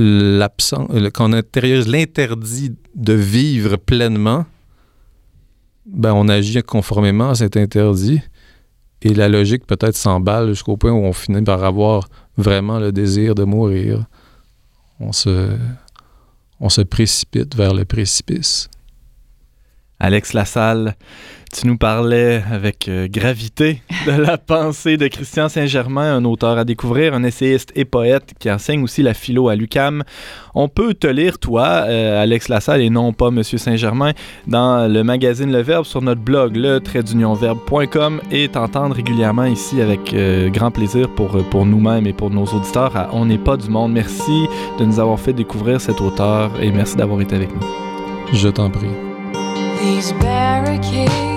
l'absence, 0.01 0.89
qu'on 1.13 1.33
intériorise 1.33 1.87
l'interdit 1.87 2.75
de 2.95 3.13
vivre 3.13 3.77
pleinement, 3.77 4.45
ben 5.85 6.13
on 6.13 6.27
agit 6.27 6.61
conformément 6.63 7.29
à 7.29 7.35
cet 7.35 7.57
interdit. 7.57 8.21
Et 9.03 9.13
la 9.13 9.27
logique 9.27 9.65
peut-être 9.65 9.97
s'emballe 9.97 10.49
jusqu'au 10.49 10.77
point 10.77 10.91
où 10.91 11.03
on 11.03 11.13
finit 11.13 11.41
par 11.41 11.63
avoir 11.63 12.07
vraiment 12.37 12.79
le 12.79 12.91
désir 12.91 13.33
de 13.33 13.43
mourir. 13.43 14.05
On 14.99 15.11
se, 15.11 15.57
on 16.59 16.69
se 16.69 16.81
précipite 16.81 17.55
vers 17.55 17.73
le 17.73 17.85
précipice. 17.85 18.69
Alex 20.01 20.33
Lassalle, 20.33 20.95
tu 21.53 21.67
nous 21.67 21.77
parlais 21.77 22.41
avec 22.51 22.87
euh, 22.87 23.07
gravité 23.07 23.83
de 24.07 24.11
la 24.11 24.39
pensée 24.39 24.97
de 24.97 25.07
Christian 25.07 25.47
Saint-Germain, 25.47 26.15
un 26.15 26.25
auteur 26.25 26.57
à 26.57 26.65
découvrir, 26.65 27.13
un 27.13 27.23
essayiste 27.23 27.71
et 27.75 27.85
poète 27.85 28.33
qui 28.39 28.49
enseigne 28.49 28.81
aussi 28.83 29.03
la 29.03 29.13
philo 29.13 29.47
à 29.47 29.55
l'UCAM. 29.55 30.03
On 30.55 30.69
peut 30.69 30.95
te 30.95 31.05
lire, 31.05 31.37
toi, 31.37 31.83
euh, 31.85 32.23
Alex 32.23 32.49
Lassalle, 32.49 32.81
et 32.81 32.89
non 32.89 33.13
pas 33.13 33.29
Monsieur 33.29 33.59
Saint-Germain, 33.59 34.13
dans 34.47 34.91
le 34.91 35.03
magazine 35.03 35.51
Le 35.51 35.61
Verbe 35.61 35.85
sur 35.85 36.01
notre 36.01 36.21
blog, 36.21 36.55
le 36.55 36.79
traitdunionverbe.com 36.79 38.21
et 38.31 38.47
t'entendre 38.49 38.95
régulièrement 38.95 39.45
ici 39.45 39.81
avec 39.81 40.15
euh, 40.15 40.49
grand 40.49 40.71
plaisir 40.71 41.13
pour, 41.13 41.37
pour 41.49 41.67
nous-mêmes 41.67 42.07
et 42.07 42.13
pour 42.13 42.31
nos 42.31 42.45
auditeurs 42.45 42.97
à 42.97 43.09
On 43.13 43.27
n'est 43.27 43.37
pas 43.37 43.55
du 43.55 43.69
monde. 43.69 43.91
Merci 43.91 44.47
de 44.79 44.85
nous 44.85 44.99
avoir 44.99 45.19
fait 45.19 45.33
découvrir 45.33 45.79
cet 45.79 46.01
auteur 46.01 46.49
et 46.59 46.71
merci 46.71 46.95
d'avoir 46.95 47.21
été 47.21 47.35
avec 47.35 47.53
nous. 47.53 47.67
Je 48.33 48.47
t'en 48.47 48.71
prie. 48.71 49.10
these 49.81 50.11
barricades. 50.13 51.30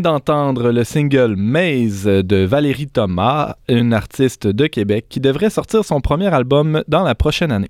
D'entendre 0.00 0.72
le 0.72 0.84
single 0.84 1.36
Maze 1.36 2.04
de 2.04 2.44
Valérie 2.44 2.88
Thomas, 2.88 3.56
une 3.68 3.92
artiste 3.92 4.46
de 4.46 4.66
Québec 4.66 5.06
qui 5.08 5.20
devrait 5.20 5.50
sortir 5.50 5.84
son 5.84 6.00
premier 6.00 6.32
album 6.32 6.82
dans 6.88 7.02
la 7.02 7.14
prochaine 7.14 7.52
année. 7.52 7.68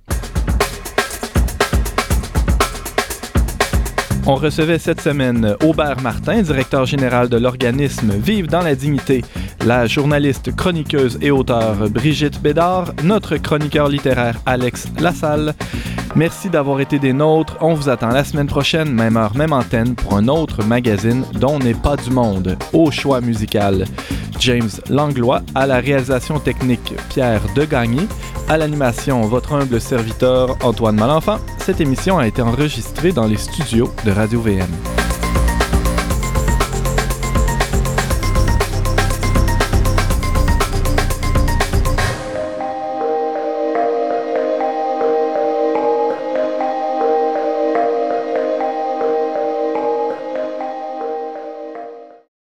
On 4.30 4.36
recevait 4.36 4.78
cette 4.78 5.00
semaine 5.00 5.56
Aubert 5.64 6.00
Martin, 6.02 6.40
directeur 6.42 6.86
général 6.86 7.28
de 7.28 7.36
l'organisme 7.36 8.12
Vive 8.12 8.46
dans 8.46 8.62
la 8.62 8.76
dignité, 8.76 9.24
la 9.66 9.88
journaliste, 9.88 10.54
chroniqueuse 10.54 11.18
et 11.20 11.32
auteure 11.32 11.90
Brigitte 11.90 12.40
Bédard, 12.40 12.92
notre 13.02 13.38
chroniqueur 13.38 13.88
littéraire 13.88 14.36
Alex 14.46 14.86
Lassalle. 15.00 15.52
Merci 16.14 16.48
d'avoir 16.48 16.80
été 16.80 17.00
des 17.00 17.12
nôtres. 17.12 17.56
On 17.60 17.74
vous 17.74 17.88
attend 17.88 18.10
la 18.10 18.22
semaine 18.22 18.46
prochaine, 18.46 18.92
même 18.92 19.16
heure, 19.16 19.36
même 19.36 19.52
antenne, 19.52 19.96
pour 19.96 20.16
un 20.16 20.28
autre 20.28 20.64
magazine 20.64 21.24
dont 21.32 21.58
n'est 21.58 21.74
pas 21.74 21.96
du 21.96 22.10
monde, 22.10 22.56
au 22.72 22.92
choix 22.92 23.20
musical. 23.20 23.84
James 24.38 24.70
Langlois, 24.88 25.42
à 25.56 25.66
la 25.66 25.80
réalisation 25.80 26.38
technique 26.38 26.94
Pierre 27.10 27.42
Degagné, 27.56 28.06
à 28.48 28.56
l'animation 28.56 29.20
votre 29.22 29.52
humble 29.52 29.80
serviteur 29.80 30.56
Antoine 30.64 30.96
Malenfant. 30.96 31.38
Cette 31.58 31.80
émission 31.80 32.18
a 32.18 32.26
été 32.26 32.42
enregistrée 32.42 33.12
dans 33.12 33.26
les 33.26 33.36
studios 33.36 33.92
de 34.04 34.10
Radio 34.20 34.38
VM. 34.42 35.09